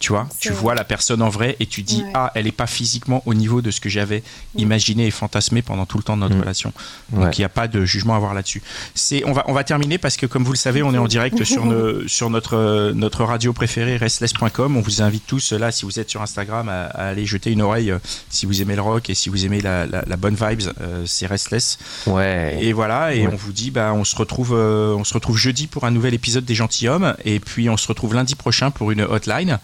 Tu 0.00 0.12
vois, 0.12 0.26
tu 0.40 0.50
vois 0.50 0.74
la 0.74 0.82
personne 0.84 1.20
en 1.20 1.28
vrai 1.28 1.56
et 1.60 1.66
tu 1.66 1.82
dis 1.82 2.02
Ouais. 2.02 2.10
ah 2.14 2.32
elle 2.34 2.46
est 2.46 2.52
pas 2.52 2.66
physiquement 2.66 3.22
au 3.26 3.34
niveau 3.34 3.60
de 3.60 3.70
ce 3.70 3.80
que 3.82 3.90
j'avais 3.90 4.22
imaginé 4.56 5.06
et 5.06 5.10
fantasmé 5.10 5.60
pendant 5.60 5.84
tout 5.84 5.98
le 5.98 6.02
temps 6.02 6.16
de 6.16 6.22
notre 6.22 6.36
Mm. 6.36 6.40
relation. 6.40 6.72
Donc 7.12 7.36
il 7.36 7.42
n'y 7.42 7.44
a 7.44 7.50
pas 7.50 7.68
de 7.68 7.84
jugement 7.84 8.14
à 8.14 8.16
avoir 8.16 8.32
là-dessus. 8.32 8.62
C'est 8.94 9.22
on 9.26 9.32
va 9.32 9.44
on 9.46 9.52
va 9.52 9.62
terminer 9.62 9.98
parce 9.98 10.16
que 10.16 10.24
comme 10.24 10.42
vous 10.42 10.52
le 10.52 10.56
savez 10.58 10.82
on 10.82 10.94
est 10.94 10.98
en 10.98 11.06
direct 11.06 11.44
sur 11.44 11.66
ne- 11.66 12.04
sur 12.08 12.30
notre 12.30 12.56
euh, 12.56 12.92
notre 12.94 13.24
radio 13.24 13.52
préférée 13.52 13.98
restless.com. 13.98 14.76
On 14.76 14.80
vous 14.80 15.02
invite 15.02 15.26
tous 15.26 15.52
là 15.52 15.70
si 15.70 15.84
vous 15.84 15.98
êtes 16.00 16.08
sur 16.08 16.22
Instagram 16.22 16.70
à, 16.70 16.84
à 16.86 17.08
aller 17.08 17.26
jeter 17.26 17.50
une 17.52 17.60
oreille 17.60 17.90
euh, 17.90 17.98
si 18.30 18.46
vous 18.46 18.62
aimez 18.62 18.76
le 18.76 18.82
rock 18.82 19.10
et 19.10 19.14
si 19.14 19.28
vous 19.28 19.44
aimez 19.44 19.60
la, 19.60 19.84
la, 19.86 20.02
la 20.06 20.16
bonne 20.16 20.34
vibes 20.34 20.62
euh, 20.80 21.04
c'est 21.06 21.26
restless. 21.26 21.78
Ouais. 22.06 22.58
Et 22.62 22.72
voilà, 22.72 23.14
et 23.14 23.26
Ouais. 23.26 23.32
on 23.32 23.36
vous 23.36 23.52
dit, 23.52 23.70
bah, 23.70 23.92
on 23.94 24.04
se 24.04 24.16
retrouve, 24.16 24.54
euh, 24.54 24.94
on 24.94 25.04
se 25.04 25.12
retrouve 25.12 25.36
jeudi 25.36 25.66
pour 25.66 25.84
un 25.84 25.90
nouvel 25.90 26.14
épisode 26.14 26.44
des 26.46 26.54
Gentilhommes, 26.54 27.14
et 27.26 27.38
puis 27.38 27.68
on 27.68 27.76
se 27.76 27.86
retrouve 27.86 28.14
lundi 28.14 28.34
prochain 28.34 28.70
pour 28.70 28.90
une 28.92 29.02
hotline 29.02 29.58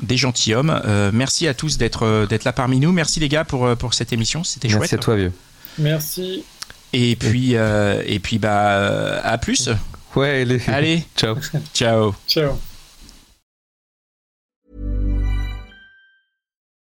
des 0.00 0.16
Gentilhommes. 0.16 0.80
Euh, 0.84 1.10
merci 1.12 1.46
à 1.48 1.54
tous 1.54 1.78
d'être 1.78 2.04
euh, 2.04 2.26
d'être 2.26 2.44
là 2.44 2.52
parmi 2.52 2.78
nous. 2.80 2.92
Merci 2.92 3.20
les 3.20 3.28
gars 3.28 3.44
pour 3.44 3.66
euh, 3.66 3.74
pour 3.74 3.94
cette 3.94 4.12
émission, 4.12 4.44
c'était 4.44 4.68
chouette. 4.68 4.80
Merci 4.80 4.94
à 4.94 4.98
toi, 4.98 5.16
vieux. 5.16 5.32
Merci. 5.78 6.44
Et 6.92 7.16
puis 7.16 7.56
euh, 7.56 8.02
et 8.06 8.18
puis 8.18 8.38
bah 8.38 8.70
euh, 8.78 9.20
à 9.22 9.38
plus. 9.38 9.68
Ouais, 10.16 10.40
allez. 10.42 10.60
Allez, 10.68 11.04
Ciao. 11.16 11.36
ciao. 11.74 12.14
Ciao. 12.26 12.58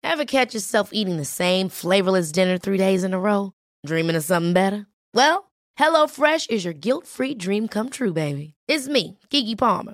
Ever 0.03 0.25
catch 0.25 0.53
yourself 0.53 0.89
eating 0.93 1.17
the 1.17 1.25
same 1.25 1.69
flavorless 1.69 2.31
dinner 2.31 2.57
three 2.57 2.77
days 2.77 3.03
in 3.03 3.13
a 3.13 3.19
row? 3.19 3.51
Dreaming 3.85 4.15
of 4.15 4.23
something 4.23 4.53
better? 4.53 4.87
Well, 5.13 5.51
HelloFresh 5.77 6.49
is 6.49 6.63
your 6.63 6.73
guilt-free 6.73 7.35
dream 7.35 7.67
come 7.67 7.89
true, 7.89 8.13
baby. 8.13 8.53
It's 8.67 8.87
me, 8.87 9.19
Kiki 9.29 9.55
Palmer. 9.55 9.93